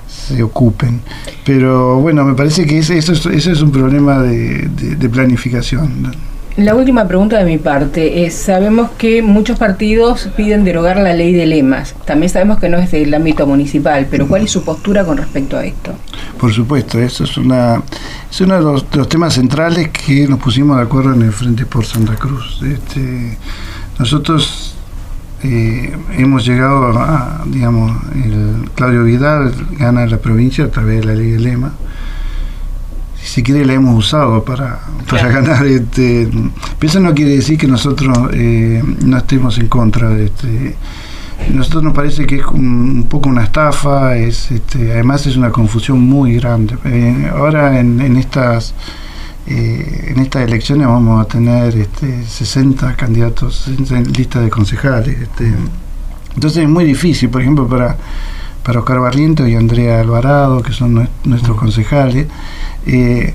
se 0.07 0.43
ocupen. 0.43 1.01
Pero 1.45 1.97
bueno, 1.97 2.25
me 2.25 2.35
parece 2.35 2.67
que 2.67 2.79
ese, 2.79 2.99
eso, 2.99 3.13
es, 3.13 3.47
es 3.47 3.63
un 3.63 3.73
problema 3.73 4.19
de, 4.19 5.09
planificación. 5.11 6.13
La 6.57 6.75
última 6.75 7.09
pregunta 7.09 7.39
de 7.39 7.47
mi 7.47 7.57
parte 7.57 8.27
es, 8.27 8.35
sabemos 8.35 8.91
que 8.99 9.23
muchos 9.23 9.59
partidos 9.59 10.29
piden 10.37 10.65
derogar 10.65 10.99
la 10.99 11.15
ley 11.15 11.33
de 11.33 11.47
lemas. 11.47 11.95
También 12.05 12.29
sabemos 12.29 12.59
que 12.61 12.69
no 12.69 12.77
es 12.77 12.91
del 12.91 13.13
ámbito 13.15 13.47
municipal, 13.47 14.07
pero 14.11 14.29
¿cuál 14.29 14.43
es 14.43 14.51
su 14.51 14.63
postura 14.63 15.03
con 15.05 15.17
respecto 15.17 15.57
a 15.57 15.65
esto? 15.65 15.95
Por 16.39 16.53
supuesto, 16.53 16.99
eso 16.99 17.25
es, 17.25 17.39
una, 17.39 17.83
es 18.31 18.41
uno 18.43 18.57
de 18.57 18.61
los, 18.61 18.91
de 18.91 18.99
los 18.99 19.09
temas 19.09 19.33
centrales 19.33 19.89
que 19.89 20.29
nos 20.29 20.39
pusimos 20.41 20.77
de 20.77 20.83
acuerdo 20.83 21.15
en 21.15 21.23
el 21.23 21.33
Frente 21.33 21.65
por 21.65 21.87
Santa 21.87 22.17
Cruz. 22.17 22.61
Este, 22.63 23.39
nosotros 23.99 24.75
eh, 25.45 25.93
hemos 26.17 26.45
llegado 26.47 26.99
a, 26.99 27.43
digamos, 27.47 27.93
el 28.15 28.71
Claudio 28.75 29.05
Vidal 29.05 29.53
gana 29.79 30.07
la 30.07 30.19
provincia 30.19 30.65
a 30.65 30.69
través 30.69 31.01
de 31.01 31.07
la 31.07 31.15
ley 31.15 31.31
de 31.33 31.41
lema. 31.41 31.73
Si 33.21 33.27
se 33.27 33.43
quiere, 33.43 33.65
la 33.65 33.75
hemos 33.75 33.97
usado 33.99 34.45
para, 34.45 34.81
para 35.11 35.29
ganar. 35.29 35.67
Este, 35.67 36.29
pero 36.79 36.91
eso 36.91 37.01
no 37.01 37.15
quiere 37.15 37.37
decir 37.37 37.59
que 37.59 37.67
nosotros 37.67 38.17
eh, 38.33 38.83
no 39.05 39.17
estemos 39.17 39.59
en 39.59 39.69
contra 39.69 40.11
de 40.11 40.27
este. 40.27 40.77
Nosotros 41.53 41.83
nos 41.83 41.93
parece 41.93 42.25
que 42.25 42.37
es 42.37 42.47
un, 42.47 43.07
poco 43.09 43.29
una 43.29 43.43
estafa, 43.43 44.17
es, 44.17 44.51
este, 44.53 44.93
además 44.93 45.27
es 45.27 45.37
una 45.37 45.51
confusión 45.51 46.01
muy 46.01 46.37
grande. 46.37 46.77
Eh, 46.85 47.31
ahora 47.35 47.81
en, 47.81 48.01
en 48.01 48.17
estas 48.17 48.75
eh, 49.47 50.13
en 50.15 50.21
estas 50.21 50.47
elecciones 50.47 50.87
vamos 50.87 51.25
a 51.25 51.29
tener 51.29 51.77
este, 51.77 52.25
60 52.25 52.95
candidatos 52.97 53.69
en 53.69 54.13
lista 54.13 54.41
de 54.41 54.51
concejales. 54.51 55.21
Este. 55.21 55.53
entonces 56.35 56.63
es 56.63 56.69
muy 56.69 56.85
difícil, 56.85 57.29
por 57.29 57.43
ejemplo, 57.43 57.67
para, 57.67 57.97
para 58.63 58.81
Oscar 58.81 59.01
Barrientos 59.01 59.49
y 59.49 59.55
Andrea 59.55 60.01
Alvarado, 60.01 60.63
que 60.63 60.73
son 60.73 61.09
nuestros 61.25 61.57
concejales, 61.57 62.27
eh, 62.87 63.35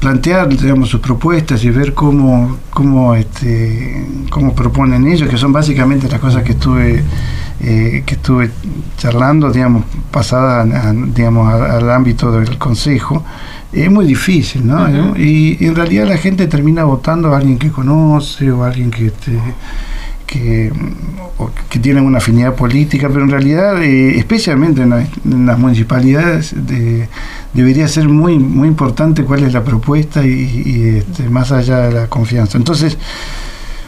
plantear 0.00 0.48
digamos, 0.48 0.88
sus 0.88 1.00
propuestas 1.00 1.62
y 1.62 1.70
ver 1.70 1.94
cómo, 1.94 2.58
cómo, 2.70 3.14
este, 3.14 4.04
cómo 4.30 4.52
proponen 4.54 5.06
ellos, 5.06 5.28
que 5.28 5.38
son 5.38 5.52
básicamente 5.52 6.08
las 6.08 6.18
cosas 6.18 6.42
que 6.42 6.52
estuve 6.52 7.04
eh, 7.64 8.02
que 8.04 8.14
estuve 8.14 8.50
charlando, 8.96 9.52
digamos, 9.52 9.84
pasada 10.10 10.64
digamos, 11.14 11.52
al 11.54 11.88
ámbito 11.92 12.32
del 12.32 12.58
consejo, 12.58 13.24
es 13.72 13.90
muy 13.90 14.06
difícil, 14.06 14.66
¿no? 14.66 15.16
y, 15.16 15.56
en 15.60 15.74
realidad 15.74 16.06
la 16.06 16.18
gente 16.18 16.46
termina 16.46 16.84
votando 16.84 17.32
a 17.32 17.38
alguien 17.38 17.58
que 17.58 17.70
conoce 17.70 18.50
o 18.50 18.64
a 18.64 18.68
alguien 18.68 18.90
que... 18.90 19.06
Este, 19.06 19.38
que, 20.32 20.72
que 21.68 21.78
tienen 21.78 22.04
una 22.04 22.18
afinidad 22.18 22.54
política, 22.54 23.08
pero 23.08 23.22
en 23.24 23.30
realidad, 23.30 23.82
eh, 23.82 24.18
especialmente 24.18 24.82
en, 24.82 25.46
las 25.46 25.58
municipalidades, 25.58 26.54
debería 27.52 27.86
ser 27.86 28.08
muy 28.08 28.38
muy 28.38 28.68
importante 28.68 29.24
cuál 29.24 29.44
es 29.44 29.52
la 29.52 29.62
propuesta 29.62 30.24
y, 30.24 30.96
este, 30.98 31.28
más 31.28 31.52
allá 31.52 31.80
de 31.80 31.92
la 31.92 32.06
confianza. 32.06 32.56
Entonces, 32.56 32.96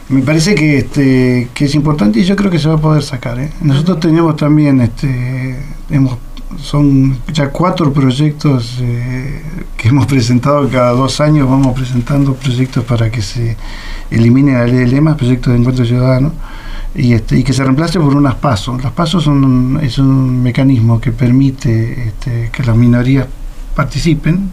me 0.09 0.21
parece 0.21 0.53
que 0.53 0.77
este 0.77 1.47
que 1.53 1.65
es 1.65 1.73
importante 1.73 2.19
y 2.19 2.23
yo 2.23 2.35
creo 2.35 2.51
que 2.51 2.59
se 2.59 2.67
va 2.67 2.75
a 2.75 2.81
poder 2.81 3.01
sacar. 3.01 3.39
¿eh? 3.39 3.49
Nosotros 3.61 3.99
tenemos 3.99 4.35
también, 4.35 4.81
este 4.81 5.55
hemos 5.89 6.17
son 6.57 7.17
ya 7.31 7.49
cuatro 7.49 7.91
proyectos 7.91 8.77
eh, 8.81 9.41
que 9.77 9.89
hemos 9.89 10.05
presentado 10.05 10.67
cada 10.69 10.91
dos 10.91 11.19
años, 11.21 11.49
vamos 11.49 11.73
presentando 11.73 12.33
proyectos 12.35 12.83
para 12.83 13.09
que 13.11 13.21
se 13.21 13.57
elimine 14.09 14.53
la 14.53 14.65
ley 14.65 14.77
de 14.77 14.87
lemas, 14.87 15.15
proyectos 15.15 15.53
de 15.53 15.59
encuentro 15.59 15.85
ciudadano, 15.85 16.33
y, 16.93 17.13
este, 17.13 17.39
y 17.39 17.43
que 17.43 17.53
se 17.53 17.63
reemplace 17.63 17.99
por 17.99 18.15
unas 18.15 18.35
pasos. 18.35 18.81
Las 18.83 18.93
pasos 18.93 19.23
son 19.23 19.79
es 19.81 19.97
un 19.97 20.41
mecanismo 20.41 20.99
que 21.01 21.11
permite 21.11 22.09
este, 22.09 22.49
que 22.51 22.63
las 22.63 22.75
minorías 22.75 23.27
participen, 23.75 24.51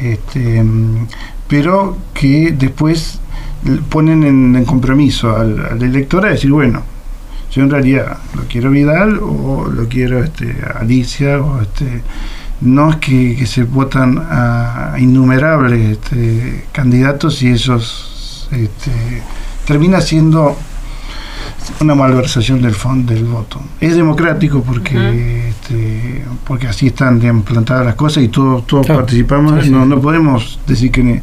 este, 0.00 0.64
pero 1.46 1.96
que 2.12 2.52
después 2.52 3.20
ponen 3.88 4.24
en, 4.56 4.64
compromiso 4.64 5.36
al, 5.36 5.64
al 5.64 5.82
elector 5.82 6.26
a 6.26 6.30
decir, 6.30 6.50
bueno, 6.50 6.82
yo 7.52 7.62
en 7.62 7.70
realidad 7.70 8.18
lo 8.34 8.42
quiero 8.44 8.70
Vidal 8.70 9.18
o 9.20 9.68
lo 9.68 9.88
quiero 9.88 10.22
este, 10.24 10.56
Alicia 10.74 11.40
o 11.40 11.60
este 11.60 12.02
no 12.62 12.90
es 12.90 12.96
que, 12.96 13.46
se 13.46 13.64
votan 13.64 14.18
a 14.18 14.94
innumerables 14.98 15.98
este, 15.98 16.66
candidatos 16.72 17.42
y 17.42 17.48
esos 17.48 18.48
este, 18.52 18.90
termina 19.66 20.00
siendo 20.00 20.56
una 21.80 21.94
malversación 21.94 22.62
del 22.62 22.74
fondo 22.74 23.12
del 23.12 23.24
voto. 23.24 23.60
Es 23.80 23.96
democrático 23.96 24.62
porque 24.62 25.48
este, 25.48 26.24
porque 26.46 26.68
así 26.68 26.88
están 26.88 27.20
plantadas 27.42 27.84
las 27.84 27.94
cosas 27.94 28.22
y 28.22 28.28
todos 28.28 28.66
todos 28.66 28.86
participamos. 28.86 29.68
No, 29.68 29.84
no 29.84 30.00
podemos 30.00 30.60
decir 30.66 30.90
que 30.90 31.22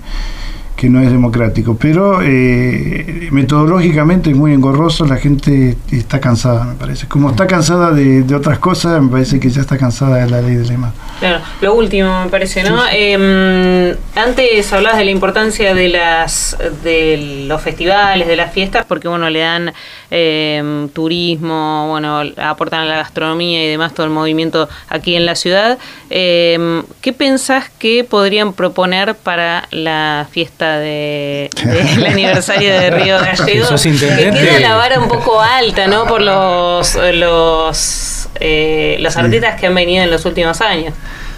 que 0.79 0.89
no 0.89 1.01
es 1.01 1.11
democrático. 1.11 1.75
Pero 1.75 2.21
eh, 2.23 3.27
metodológicamente 3.31 4.29
es 4.29 4.35
muy 4.35 4.53
engorroso, 4.53 5.05
la 5.05 5.17
gente 5.17 5.77
está 5.91 6.21
cansada, 6.21 6.63
me 6.63 6.75
parece. 6.75 7.05
Como 7.07 7.29
está 7.29 7.47
cansada 7.47 7.91
de, 7.91 8.23
otras 8.33 8.59
cosas, 8.59 9.01
me 9.01 9.09
parece 9.09 9.41
que 9.41 9.49
ya 9.49 9.59
está 9.59 9.77
cansada 9.77 10.17
de 10.17 10.29
la 10.29 10.41
ley 10.41 10.55
del 10.55 10.67
lema. 10.67 10.93
Claro, 11.19 11.43
lo 11.59 11.73
último 11.73 12.23
me 12.23 12.29
parece, 12.29 12.63
¿no? 12.63 12.81
Em, 12.89 13.93
antes 14.15 14.71
hablabas 14.71 14.99
de 14.99 15.05
la 15.05 15.11
importancia 15.11 15.73
de 15.75 15.89
las 15.89 16.57
de 16.81 17.45
los 17.47 17.61
festivales, 17.61 18.27
de 18.27 18.37
las 18.37 18.53
fiestas, 18.53 18.85
porque 18.87 19.09
bueno, 19.09 19.29
le 19.29 19.39
dan 19.39 19.73
em, 20.11 20.89
turismo, 20.89 21.87
bueno, 21.89 22.21
aportan 22.37 22.81
a 22.81 22.85
la 22.85 22.95
gastronomía 22.97 23.63
y 23.63 23.67
demás 23.67 23.93
todo 23.93 24.05
el 24.05 24.11
movimiento 24.11 24.69
aquí 24.89 25.15
en 25.15 25.25
la 25.25 25.35
ciudad. 25.35 25.77
Em, 26.09 26.83
¿Qué 27.01 27.13
pensás 27.13 27.69
que 27.79 28.03
podrían 28.03 28.53
proponer 28.53 29.15
para 29.15 29.67
la 29.71 30.27
fiesta 30.31 30.77
de, 30.77 31.49
del 31.63 32.05
aniversario 32.13 32.73
de 32.73 32.89
Río 32.91 33.17
Gallego. 33.19 33.67
Que 33.69 34.31
queda 34.31 34.59
la 34.59 34.75
vara 34.75 34.99
un 34.99 35.07
poco 35.07 35.41
alta, 35.41 35.87
¿no? 35.87 36.05
Por 36.05 36.21
los 36.21 36.97
los 37.13 38.29
eh, 38.39 38.97
los 38.99 39.17
artistas 39.17 39.59
que 39.59 39.67
han 39.67 39.75
venido 39.75 40.03
en 40.03 40.11
los 40.11 40.25
últimos 40.25 40.61
años. 40.61 40.93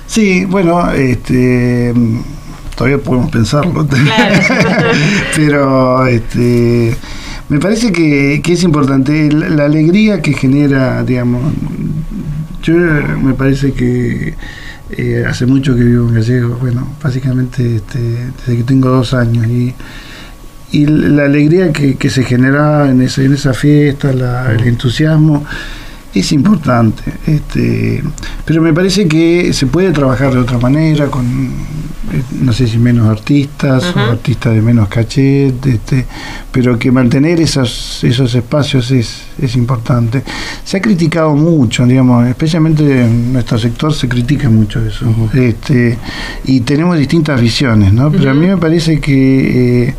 Sí, 0.08 0.46
bueno, 0.46 0.92
este 0.92 1.94
todavía 2.76 2.98
podemos 2.98 3.32
pensarlo. 3.32 3.88
Pero 5.36 6.06
este 6.08 6.96
me 7.52 7.60
parece 7.60 7.92
que, 7.92 8.40
que 8.42 8.54
es 8.54 8.64
importante 8.64 9.30
la, 9.30 9.66
alegría 9.66 10.22
que 10.22 10.32
genera, 10.32 11.04
digamos, 11.04 11.54
yo 12.64 12.76
me 12.76 13.34
parece 13.34 13.74
que 13.74 14.36
eh, 14.92 15.26
hace 15.28 15.46
mucho 15.46 15.76
que 15.76 15.84
vivo 15.84 16.08
en 16.08 16.16
Gallego, 16.16 16.56
bueno, 16.62 16.88
básicamente 17.04 17.76
este, 17.76 18.00
desde 18.00 18.56
que 18.56 18.64
tengo 18.64 18.88
dos 18.88 19.14
años 19.14 19.48
y, 19.48 19.74
y 20.72 20.86
la 20.86 21.26
alegría 21.26 21.74
que, 21.74 21.98
que 21.98 22.10
se 22.10 22.24
genera 22.24 22.90
en, 22.90 23.02
esa, 23.02 23.22
en 23.22 23.34
esa 23.34 23.54
fiesta, 23.54 24.12
el 24.12 24.66
entusiasmo, 24.66 25.44
es 26.14 26.32
importante. 26.32 27.04
Este, 27.26 28.04
pero 28.46 28.62
me 28.62 28.74
parece 28.74 29.08
que 29.08 29.54
se 29.54 29.68
puede 29.68 29.92
trabajar 29.92 30.34
de 30.34 30.40
otra 30.40 30.58
manera, 30.58 31.08
con 31.08 31.26
eh, 32.14 32.24
no 32.42 32.52
sé 32.52 32.68
si 32.68 32.78
menos 32.78 33.08
artistas 33.08 33.96
o 33.96 34.00
artistas 34.00 34.54
de 34.54 34.62
menos 34.62 34.90
cachet, 34.90 35.66
este, 35.66 36.06
pero 36.52 36.78
que 36.78 36.92
mantener 36.92 37.40
esos, 37.40 38.04
esos 38.04 38.36
espacios 38.36 38.92
es, 38.92 39.24
es 39.42 39.56
importante. 39.56 40.24
Se 40.66 40.78
ha 40.78 40.82
criticado 40.82 41.36
mucho, 41.36 41.86
digamos, 41.86 42.28
especialmente 42.28 43.06
en 43.06 43.32
nuestro 43.32 43.58
sector 43.58 43.94
se 43.94 44.10
critica 44.10 44.50
mucho 44.50 44.86
eso. 44.86 45.06
este, 45.34 45.98
y 46.46 46.62
tenemos 46.62 46.98
distintas 46.98 47.40
visiones, 47.40 47.94
¿no? 47.94 48.12
Pero 48.12 48.32
a 48.32 48.34
mí 48.34 48.48
me 48.48 48.58
parece 48.58 49.00
que 49.00 49.88
eh, 49.88 49.96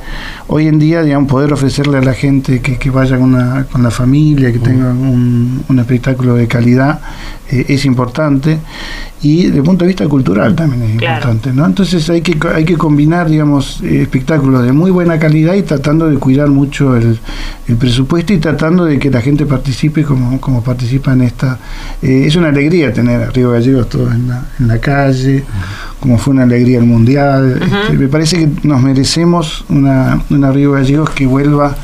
hoy 0.48 0.66
en 0.66 0.78
día, 0.78 1.02
digamos, 1.02 1.30
poder 1.30 1.52
ofrecerle 1.52 1.98
a 1.98 2.02
la 2.02 2.14
gente 2.14 2.60
que, 2.60 2.78
que 2.78 2.90
vaya 2.90 3.16
con, 3.16 3.34
una, 3.34 3.64
con 3.64 3.82
la 3.82 3.90
familia, 3.90 4.52
que 4.52 4.58
tengan 4.58 4.98
un, 4.98 5.64
un 5.66 5.78
espectáculo 5.78 6.01
de 6.02 6.48
calidad, 6.48 7.00
eh, 7.50 7.66
es 7.68 7.84
importante 7.84 8.58
y 9.22 9.44
desde 9.44 9.58
el 9.58 9.62
punto 9.62 9.84
de 9.84 9.88
vista 9.88 10.08
cultural 10.08 10.56
también 10.56 10.82
es 10.82 10.90
importante, 10.94 11.52
¿no? 11.52 11.64
Entonces 11.64 12.10
hay 12.10 12.22
que 12.22 12.36
hay 12.48 12.64
que 12.64 12.76
combinar, 12.76 13.28
digamos, 13.28 13.80
eh, 13.82 14.02
espectáculos 14.02 14.64
de 14.64 14.72
muy 14.72 14.90
buena 14.90 15.18
calidad 15.18 15.54
y 15.54 15.62
tratando 15.62 16.08
de 16.08 16.16
cuidar 16.16 16.48
mucho 16.48 16.96
el, 16.96 17.20
presupuesto 17.78 18.32
y 18.32 18.38
tratando 18.38 18.84
de 18.84 18.98
que 18.98 19.10
la 19.10 19.20
gente 19.20 19.46
participe 19.46 20.02
como, 20.02 20.40
como 20.40 20.62
participa 20.62 21.12
en 21.12 21.22
esta. 21.22 21.58
Eh, 22.02 22.24
es 22.26 22.34
una 22.36 22.48
alegría 22.48 22.92
tener 22.92 23.22
a 23.22 23.30
Río 23.30 23.52
Gallegos 23.52 23.88
todos 23.88 24.12
en 24.12 24.28
la, 24.28 24.44
en 24.58 24.68
la 24.68 24.78
calle, 24.78 25.44
como 26.00 26.18
fue 26.18 26.34
una 26.34 26.42
alegría 26.42 26.78
el 26.78 26.84
Mundial. 26.84 27.60
Este, 27.62 27.96
me 27.96 28.08
parece 28.08 28.38
que 28.38 28.68
nos 28.68 28.82
merecemos 28.82 29.64
una, 29.68 30.20
una 30.30 30.50
Río 30.50 30.72
Gallegos 30.72 31.10
que 31.10 31.26
vuelva 31.26 31.76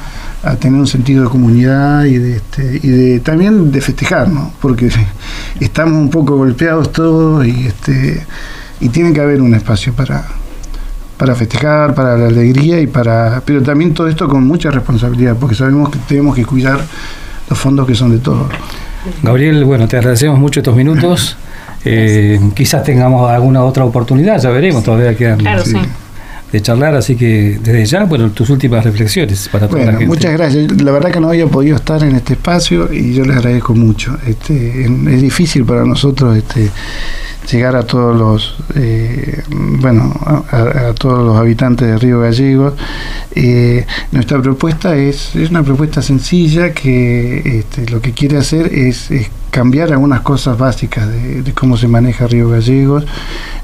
a 0.43 0.57
tener 0.57 0.79
un 0.79 0.87
sentido 0.87 1.25
de 1.25 1.31
comunidad 1.31 2.05
y 2.05 2.19
de, 2.19 2.37
este, 2.37 2.81
y 2.83 2.89
de 2.89 3.21
también 3.21 3.73
de 3.73 3.81
festejar, 3.81 4.29
¿no? 4.29 4.53
Porque 4.61 4.91
estamos 5.61 5.95
un 5.95 6.11
poco 6.11 6.37
golpeados 6.37 6.93
todos 6.93 7.47
y 7.47 7.67
este 7.67 8.25
y 8.81 8.91
tiene 8.91 9.13
que 9.13 9.21
haber 9.21 9.43
un 9.43 9.55
espacio 9.55 9.93
para 9.93 10.25
para 11.17 11.35
festejar, 11.35 11.95
para 11.95 12.17
la 12.17 12.29
alegría 12.29 12.81
y 12.81 12.87
para 12.87 13.43
pero 13.45 13.63
también 13.63 13.93
todo 13.93 14.07
esto 14.07 14.29
con 14.29 14.47
mucha 14.47 14.71
responsabilidad, 14.71 15.37
porque 15.39 15.57
sabemos 15.57 15.91
que 15.91 15.99
tenemos 16.07 16.37
que 16.37 16.45
cuidar 16.45 16.81
los 17.49 17.59
fondos 17.59 17.87
que 17.87 17.95
son 17.95 18.11
de 18.11 18.19
todos. 18.19 18.49
Gabriel, 19.23 19.65
bueno, 19.65 19.89
te 19.89 19.97
agradecemos 19.97 20.39
mucho 20.39 20.61
estos 20.61 20.77
minutos. 20.77 21.37
Eh, 21.85 22.41
quizás 22.55 22.83
tengamos 22.83 23.31
alguna 23.31 23.63
otra 23.63 23.85
oportunidad, 23.85 24.39
ya 24.43 24.51
veremos, 24.51 24.83
todavía 24.83 25.17
quedan. 25.17 25.39
Claro, 25.39 25.65
sí 25.65 25.79
de 26.53 26.63
charlar, 26.63 26.95
así 26.95 27.17
que 27.17 27.59
desde 27.63 27.85
ya, 27.85 28.05
bueno, 28.05 28.31
tus 28.31 28.49
últimas 28.51 28.85
reflexiones 28.85 29.49
para 29.49 29.69
toda 29.69 29.85
la 29.85 29.93
gente. 29.93 30.07
Muchas 30.07 30.33
gracias. 30.33 30.73
La 30.81 30.93
verdad 30.93 31.11
que 31.11 31.21
no 31.21 31.29
había 31.29 31.47
podido 31.47 31.77
estar 31.77 32.03
en 32.03 32.17
este 32.17 32.35
espacio 32.35 32.93
y 32.93 33.15
yo 33.15 33.25
les 33.25 33.37
agradezco 33.37 33.75
mucho. 33.75 34.17
Este, 34.27 34.85
es 34.85 35.23
difícil 35.23 35.65
para 35.65 35.85
nosotros 35.85 36.37
este, 36.37 36.71
llegar 37.51 37.77
a 37.77 37.83
todos 37.83 38.17
los, 38.17 38.57
eh, 38.75 39.43
bueno, 39.49 40.15
a, 40.51 40.93
todos 40.99 41.25
los 41.25 41.37
habitantes 41.37 41.89
de 41.89 41.99
Río 41.99 42.21
Gallegos. 42.21 42.75
Eh, 43.35 43.87
nuestra 44.13 44.41
propuesta 44.41 44.97
es, 44.97 45.35
es 45.37 45.51
una 45.51 45.63
propuesta 45.63 46.03
sencilla 46.03 46.73
que 46.73 47.59
este, 47.61 47.91
lo 47.91 48.01
que 48.01 48.13
quiere 48.13 48.39
hacer 48.39 48.73
es, 48.73 49.11
cambiar 49.51 49.93
algunas 49.93 50.21
cosas 50.21 50.59
básicas 50.59 51.09
de, 51.09 51.43
de, 51.43 51.53
cómo 51.53 51.77
se 51.77 51.89
maneja 51.89 52.27
Río 52.27 52.51
Gallegos. 52.51 53.05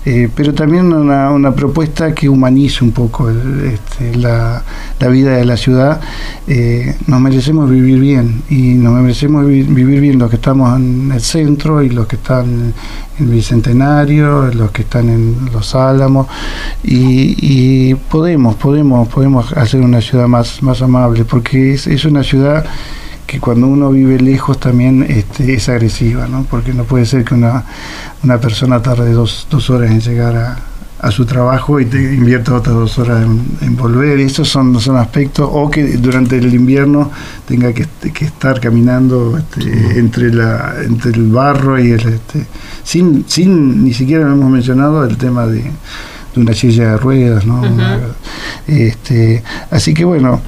Eh, 0.06 0.28
pero 0.34 0.52
también 0.52 0.92
una, 0.92 1.52
propuesta 1.52 2.14
que 2.14 2.28
humanice 2.28 2.84
un 2.84 2.92
poco 2.92 3.30
este, 3.30 4.14
la, 4.16 4.62
vida 5.10 5.36
de 5.36 5.44
la 5.46 5.56
ciudad. 5.56 6.00
Eh, 6.46 6.94
nos 7.06 7.20
merecemos 7.22 7.70
vivir 7.70 7.98
bien 7.98 8.42
y 8.50 8.74
nos 8.74 9.00
merecemos 9.00 9.46
vivir, 9.46 10.00
bien 10.00 10.18
los 10.18 10.28
que 10.28 10.36
estamos 10.36 10.78
en 10.78 11.10
el 11.10 11.20
centro 11.20 11.82
y 11.82 11.88
los 11.88 12.06
que 12.06 12.16
están 12.16 12.74
en 13.18 13.30
Bicentenario, 13.30 14.52
los 14.52 14.72
que 14.72 14.82
están 14.82 15.08
en 15.08 15.36
Los 15.52 15.74
Álamos 15.74 16.26
y, 16.82 17.36
y 17.40 17.94
podemos, 17.94 18.56
podemos, 18.56 19.08
podemos 19.08 19.52
hacer 19.54 19.80
una 19.80 20.02
ciudad 20.02 20.26
más, 20.26 20.62
más 20.62 20.82
amable 20.82 21.24
porque 21.24 21.74
es, 21.74 21.86
es 21.86 22.04
una 22.04 22.22
ciudad 22.22 22.66
que 23.26 23.40
cuando 23.40 23.66
uno 23.66 23.90
vive 23.90 24.18
lejos 24.20 24.58
también 24.60 25.04
este, 25.08 25.54
es 25.54 25.68
agresiva, 25.68 26.26
¿no? 26.26 26.44
porque 26.44 26.72
no 26.74 26.84
puede 26.84 27.06
ser 27.06 27.24
que 27.24 27.34
una, 27.34 27.64
una 28.22 28.38
persona 28.38 28.82
tarde 28.82 29.12
dos, 29.12 29.46
dos 29.50 29.70
horas 29.70 29.90
en 29.90 30.00
llegar 30.00 30.36
a, 30.36 30.58
a 31.04 31.10
su 31.10 31.26
trabajo 31.26 31.80
y 31.80 31.84
te 31.84 31.98
invierta 32.14 32.54
otras 32.54 32.74
dos 32.74 32.98
horas 32.98 33.26
en, 33.60 33.76
volver. 33.76 34.20
Esos 34.20 34.48
son, 34.48 34.80
son 34.80 34.96
aspectos, 34.96 35.46
o 35.52 35.70
que 35.70 35.98
durante 35.98 36.38
el 36.38 36.54
invierno 36.54 37.10
tenga 37.46 37.74
que, 37.74 37.86
que 38.12 38.24
estar 38.24 38.58
caminando 38.58 39.36
este, 39.36 39.98
entre, 39.98 40.32
la, 40.32 40.76
entre 40.82 41.12
el 41.12 41.30
barro 41.30 41.78
y 41.78 41.92
el... 41.92 42.08
Este, 42.08 42.46
sin, 42.82 43.24
sin, 43.28 43.84
ni 43.84 43.92
siquiera 43.92 44.30
hemos 44.30 44.50
mencionado 44.50 45.04
el 45.04 45.18
tema 45.18 45.46
de 45.46 45.70
de 46.34 46.40
una 46.40 46.54
silla 46.54 46.92
de 46.92 46.96
ruedas, 46.96 47.46
¿no? 47.46 47.62
este, 48.66 49.42
así 49.70 49.94
que 49.94 50.04
bueno, 50.04 50.40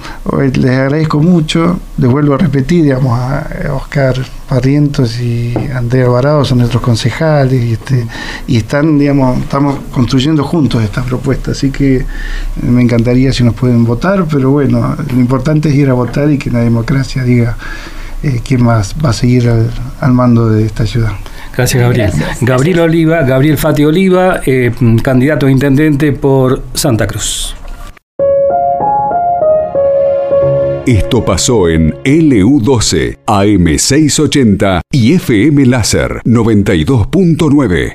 les 0.55 0.71
agradezco 0.71 1.21
mucho, 1.21 1.79
les 1.99 2.11
vuelvo 2.11 2.35
a 2.35 2.39
repetir, 2.39 2.85
digamos, 2.85 3.19
a 3.19 3.47
Oscar 3.75 4.17
Parrientos 4.49 5.21
y 5.21 5.55
Andrea 5.75 6.05
Alvarado 6.05 6.45
son 6.45 6.59
nuestros 6.59 6.83
concejales 6.83 7.63
y, 7.63 7.73
este, 7.73 8.07
y 8.47 8.57
están, 8.59 8.99
digamos, 8.99 9.39
estamos 9.39 9.79
construyendo 9.93 10.45
juntos 10.45 10.83
esta 10.83 11.03
propuesta, 11.03 11.53
así 11.53 11.71
que 11.71 12.05
me 12.63 12.83
encantaría 12.83 13.33
si 13.33 13.45
nos 13.45 13.55
pueden 13.55 13.85
votar, 13.85 14.27
pero 14.31 14.51
bueno, 14.51 14.97
lo 14.97 15.21
importante 15.21 15.69
es 15.69 15.75
ir 15.75 15.91
a 15.91 15.95
votar 15.95 16.31
y 16.31 16.39
que 16.39 16.51
la 16.51 16.61
democracia 16.61 17.23
diga 17.23 17.57
eh, 18.23 18.41
quién 18.45 18.65
más 18.65 18.95
va 19.05 19.11
a 19.11 19.13
seguir 19.13 19.51
al 20.01 20.13
mando 20.13 20.49
de 20.49 20.65
esta 20.65 20.87
ciudad. 20.87 21.13
Gracias, 21.57 21.83
Gabriel. 21.83 22.13
Gabriel 22.43 22.81
Oliva, 22.81 23.23
Gabriel 23.23 23.57
Fati 23.57 23.85
Oliva, 23.85 24.41
eh, 24.45 24.73
candidato 25.03 25.47
a 25.47 25.51
intendente 25.51 26.13
por 26.13 26.63
Santa 26.75 27.07
Cruz. 27.07 27.55
Esto 30.87 31.25
pasó 31.25 31.69
en 31.69 31.95
LU12, 32.05 33.19
AM680 33.27 34.83
y 34.93 35.15
FM 35.15 35.67
Láser 35.67 36.21
92.9. 36.25 37.95